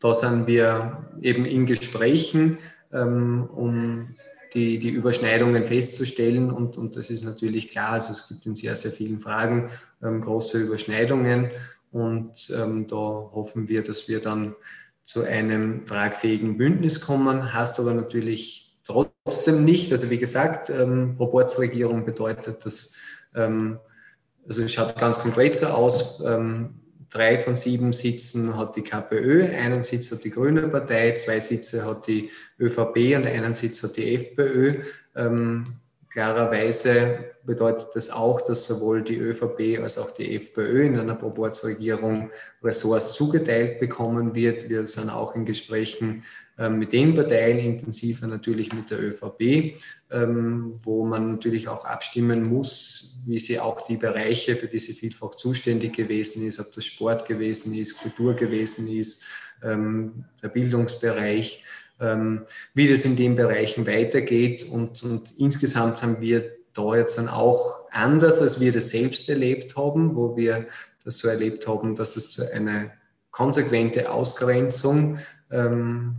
Da 0.00 0.14
sind 0.14 0.46
wir 0.46 1.04
eben 1.20 1.44
in 1.44 1.66
Gesprächen, 1.66 2.58
ähm, 2.92 3.48
um 3.52 4.14
die, 4.54 4.78
die 4.78 4.90
Überschneidungen 4.90 5.64
festzustellen. 5.64 6.50
Und, 6.50 6.78
und 6.78 6.96
das 6.96 7.10
ist 7.10 7.24
natürlich 7.24 7.68
klar, 7.68 7.92
also 7.92 8.12
es 8.12 8.28
gibt 8.28 8.46
in 8.46 8.54
sehr, 8.54 8.74
sehr 8.74 8.92
vielen 8.92 9.18
Fragen 9.18 9.70
ähm, 10.02 10.20
große 10.20 10.58
Überschneidungen. 10.58 11.50
Und 11.90 12.52
ähm, 12.56 12.86
da 12.86 12.96
hoffen 12.96 13.68
wir, 13.68 13.82
dass 13.82 14.08
wir 14.08 14.20
dann 14.20 14.54
zu 15.02 15.22
einem 15.22 15.86
tragfähigen 15.86 16.58
Bündnis 16.58 17.00
kommen. 17.00 17.52
Heißt 17.54 17.80
aber 17.80 17.94
natürlich 17.94 18.76
trotzdem 18.84 19.64
nicht. 19.64 19.90
Also 19.90 20.10
wie 20.10 20.18
gesagt, 20.18 20.70
ähm, 20.70 21.16
Proportsregierung 21.16 22.04
bedeutet, 22.04 22.64
dass, 22.64 22.94
ähm, 23.34 23.78
also 24.46 24.62
es 24.62 24.72
schaut 24.72 24.96
ganz 24.98 25.18
konkret 25.18 25.54
so 25.54 25.66
aus, 25.66 26.22
ähm, 26.24 26.80
drei 27.10 27.38
von 27.38 27.56
sieben 27.56 27.92
Sitzen 27.92 28.56
hat 28.56 28.76
die 28.76 28.82
KPÖ, 28.82 29.44
einen 29.44 29.82
Sitz 29.82 30.12
hat 30.12 30.24
die 30.24 30.30
Grüne 30.30 30.68
Partei, 30.68 31.12
zwei 31.12 31.40
Sitze 31.40 31.84
hat 31.86 32.06
die 32.06 32.30
ÖVP 32.58 33.16
und 33.16 33.26
einen 33.26 33.54
Sitz 33.54 33.82
hat 33.82 33.96
die 33.96 34.14
FPÖ. 34.14 34.82
Ähm, 35.16 35.64
klarerweise 36.10 37.32
bedeutet 37.44 37.88
das 37.94 38.10
auch, 38.10 38.40
dass 38.40 38.66
sowohl 38.66 39.02
die 39.02 39.16
ÖVP 39.16 39.80
als 39.82 39.98
auch 39.98 40.10
die 40.10 40.34
FPÖ 40.36 40.86
in 40.86 40.98
einer 40.98 41.14
Proportsregierung 41.14 42.30
Ressorts 42.62 43.14
zugeteilt 43.14 43.78
bekommen 43.78 44.34
wird. 44.34 44.68
Wir 44.68 44.86
sind 44.86 45.10
auch 45.10 45.34
in 45.34 45.44
Gesprächen 45.44 46.24
ähm, 46.58 46.78
mit 46.78 46.92
den 46.92 47.14
Parteien, 47.14 47.58
intensiver 47.58 48.26
natürlich 48.26 48.72
mit 48.72 48.90
der 48.90 49.00
ÖVP, 49.00 49.74
ähm, 50.10 50.80
wo 50.82 51.04
man 51.04 51.32
natürlich 51.32 51.68
auch 51.68 51.84
abstimmen 51.84 52.48
muss, 52.48 53.20
wie 53.26 53.38
sie 53.38 53.60
auch 53.60 53.82
die 53.82 53.96
Bereiche, 53.96 54.56
für 54.56 54.66
die 54.66 54.80
sie 54.80 54.94
vielfach 54.94 55.30
zuständig 55.30 55.94
gewesen 55.94 56.46
ist, 56.46 56.58
ob 56.58 56.72
das 56.72 56.84
Sport 56.84 57.26
gewesen 57.26 57.74
ist, 57.74 58.00
Kultur 58.00 58.34
gewesen 58.34 58.88
ist, 58.88 59.24
ähm, 59.62 60.24
der 60.42 60.48
Bildungsbereich, 60.48 61.64
wie 61.98 62.88
das 62.88 63.04
in 63.04 63.16
den 63.16 63.34
Bereichen 63.34 63.86
weitergeht. 63.86 64.66
Und, 64.70 65.02
und 65.02 65.34
insgesamt 65.38 66.02
haben 66.02 66.20
wir 66.20 66.52
da 66.74 66.94
jetzt 66.94 67.18
dann 67.18 67.28
auch 67.28 67.90
anders, 67.90 68.40
als 68.40 68.60
wir 68.60 68.72
das 68.72 68.90
selbst 68.90 69.28
erlebt 69.28 69.76
haben, 69.76 70.14
wo 70.14 70.36
wir 70.36 70.66
das 71.04 71.18
so 71.18 71.28
erlebt 71.28 71.66
haben, 71.66 71.96
dass 71.96 72.16
es 72.16 72.30
zu 72.30 72.52
einer 72.52 72.92
konsequente 73.30 74.10
Ausgrenzung 74.10 75.18
ähm, 75.50 76.16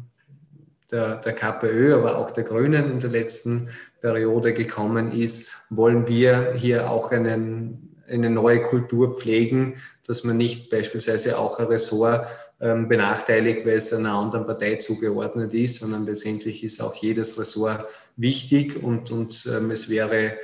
der, 0.91 1.17
der 1.17 1.33
KPÖ, 1.33 1.95
aber 1.95 2.17
auch 2.17 2.31
der 2.31 2.43
Grünen 2.43 2.91
in 2.91 2.99
der 2.99 3.09
letzten 3.09 3.69
Periode 4.01 4.53
gekommen 4.53 5.11
ist, 5.11 5.51
wollen 5.69 6.07
wir 6.07 6.53
hier 6.55 6.89
auch 6.89 7.11
einen, 7.11 7.95
eine 8.07 8.29
neue 8.29 8.63
Kultur 8.63 9.15
pflegen, 9.15 9.75
dass 10.07 10.23
man 10.23 10.37
nicht 10.37 10.69
beispielsweise 10.69 11.37
auch 11.37 11.59
ein 11.59 11.67
Ressort 11.67 12.25
ähm, 12.25 12.48
benachteiligt, 12.59 13.65
weil 13.65 13.77
es 13.77 13.93
einer 13.93 14.13
anderen 14.13 14.45
Partei 14.45 14.75
zugeordnet 14.75 15.53
ist, 15.53 15.79
sondern 15.79 16.05
letztendlich 16.05 16.63
ist 16.63 16.81
auch 16.81 16.93
jedes 16.95 17.39
Ressort 17.39 17.85
wichtig 18.17 18.83
und, 18.83 19.11
und 19.11 19.49
ähm, 19.55 19.71
es 19.71 19.89
wäre 19.89 20.37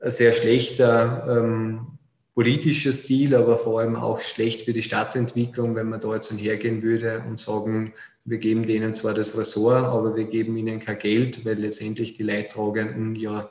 ein 0.00 0.10
sehr 0.10 0.32
schlechter 0.32 1.26
ähm, 1.28 1.98
politischer 2.34 2.92
Stil, 2.92 3.34
aber 3.34 3.58
vor 3.58 3.80
allem 3.80 3.96
auch 3.96 4.20
schlecht 4.20 4.62
für 4.62 4.72
die 4.72 4.82
Stadtentwicklung, 4.82 5.76
wenn 5.76 5.88
man 5.88 6.00
da 6.00 6.14
jetzt 6.14 6.32
hergehen 6.32 6.82
würde 6.82 7.22
und 7.28 7.38
sagen, 7.38 7.92
wir 8.24 8.38
geben 8.38 8.64
denen 8.64 8.94
zwar 8.94 9.14
das 9.14 9.38
Ressort, 9.38 9.84
aber 9.84 10.16
wir 10.16 10.24
geben 10.24 10.56
ihnen 10.56 10.80
kein 10.80 10.98
Geld, 10.98 11.44
weil 11.44 11.58
letztendlich 11.58 12.14
die 12.14 12.22
Leidtragenden 12.22 13.14
ja 13.16 13.50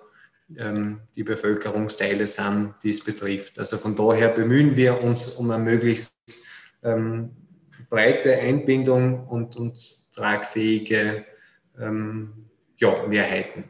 ähm, 0.57 1.01
die 1.15 1.23
Bevölkerungsteile 1.23 2.27
sind, 2.27 2.73
die 2.83 2.89
es 2.89 3.03
betrifft. 3.03 3.59
Also 3.59 3.77
von 3.77 3.95
daher 3.95 4.29
bemühen 4.29 4.75
wir 4.75 5.01
uns 5.01 5.29
um 5.35 5.51
eine 5.51 5.63
möglichst 5.63 6.15
ähm, 6.83 7.29
breite 7.93 8.39
Einbindung 8.39 9.27
und, 9.27 9.55
und 9.55 9.77
tragfähige 10.15 11.25
ähm, 11.79 12.49
ja, 12.77 13.05
Mehrheiten, 13.05 13.65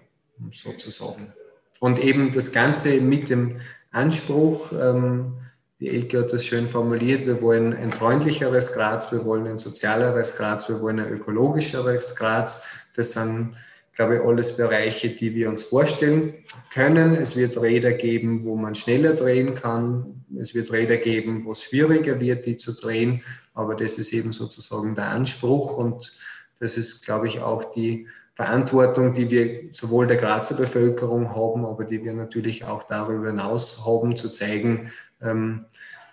sozusagen. 0.50 1.34
Und 1.82 2.00
eben 2.02 2.32
das 2.32 2.54
Ganze 2.54 3.02
mit 3.02 3.30
dem 3.30 3.58
Anspruch, 3.92 4.72
ähm, 4.72 5.34
die 5.82 5.90
Elke 5.90 6.20
hat 6.20 6.32
das 6.32 6.46
schön 6.46 6.70
formuliert, 6.70 7.26
wir 7.26 7.42
wollen 7.42 7.74
ein 7.74 7.92
freundlicheres 7.92 8.72
Graz, 8.72 9.12
wir 9.12 9.26
wollen 9.26 9.46
ein 9.46 9.58
sozialeres 9.58 10.38
Graz, 10.38 10.70
wir 10.70 10.80
wollen 10.80 11.02
ein 11.02 11.12
ökologischeres 11.12 12.16
Graz. 12.16 12.66
Das 12.96 13.12
sind, 13.12 13.58
glaube 13.94 14.16
ich, 14.16 14.22
alles 14.22 14.56
Bereiche, 14.56 15.10
die 15.10 15.36
wir 15.36 15.50
uns 15.50 15.64
vorstellen 15.64 16.36
können. 16.72 17.16
Es 17.16 17.36
wird 17.36 17.62
Räder 17.62 17.92
geben, 17.92 18.46
wo 18.46 18.56
man 18.56 18.74
schneller 18.74 19.16
drehen 19.16 19.54
kann. 19.54 20.24
Es 20.40 20.56
wird 20.56 20.72
Räder 20.72 20.96
geben, 20.96 21.44
wo 21.44 21.52
es 21.52 21.64
schwieriger 21.64 22.22
wird, 22.22 22.46
die 22.46 22.56
zu 22.56 22.74
drehen. 22.74 23.22
Aber 23.54 23.76
das 23.76 23.98
ist 23.98 24.14
eben 24.14 24.32
sozusagen 24.32 24.96
der 24.96 25.10
Anspruch 25.10 25.78
und 25.78 26.14
das 26.60 26.78
ist, 26.78 27.06
glaube 27.06 27.28
ich, 27.28 27.42
auch 27.42 27.64
die 27.66 28.08
Verantwortung, 28.36 29.12
die 29.12 29.30
wir 29.30 29.70
sowohl 29.72 30.08
der 30.08 30.18
Grazer 30.18 30.56
Bevölkerung 30.56 31.36
haben, 31.36 31.66
aber 31.66 31.84
die 31.84 32.04
wir 32.04 32.14
natürlich 32.14 32.66
auch 32.66 32.84
darüber 32.84 33.28
hinaus 33.28 33.86
haben, 33.86 34.16
zu 34.16 34.32
zeigen, 34.32 34.92
ähm, 35.22 35.66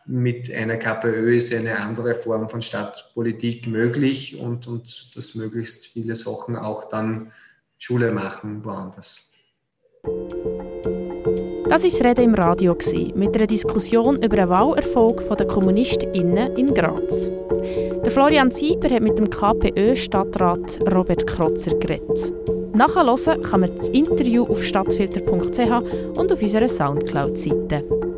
mit 0.06 0.52
einer 0.52 0.76
KPÖ 0.76 1.36
ist 1.36 1.54
eine 1.54 1.78
andere 1.78 2.14
Form 2.14 2.48
von 2.48 2.62
Stadtpolitik 2.62 3.66
möglich 3.66 4.40
und, 4.40 4.66
und 4.66 5.16
dass 5.16 5.34
möglichst 5.34 5.86
viele 5.86 6.14
Sachen 6.14 6.56
auch 6.56 6.84
dann 6.84 7.32
Schule 7.78 8.10
machen 8.10 8.64
woanders. 8.64 9.32
Das 11.70 11.84
war 11.84 11.90
das 11.90 12.02
Reden 12.02 12.24
im 12.24 12.34
Radio 12.34 12.76
mit 13.14 13.36
einer 13.36 13.46
Diskussion 13.46 14.16
über 14.16 14.34
den 14.34 14.48
Wahlerfolg 14.48 15.22
der 15.38 15.46
KommunistInnen 15.46 16.56
in 16.56 16.74
Graz. 16.74 17.30
Der 18.04 18.10
Florian 18.10 18.50
Sieber 18.50 18.90
hat 18.90 19.02
mit 19.02 19.16
dem 19.16 19.30
KPÖ-Stadtrat 19.30 20.80
Robert 20.92 21.28
Krotzer 21.28 21.76
geredet. 21.76 22.32
Nachhören 22.74 23.42
kann 23.42 23.60
man 23.60 23.76
das 23.76 23.88
Interview 23.90 24.46
auf 24.46 24.64
stadtfilter.ch 24.64 26.18
und 26.18 26.32
auf 26.32 26.42
unserer 26.42 26.66
Soundcloud-Seite. 26.66 28.09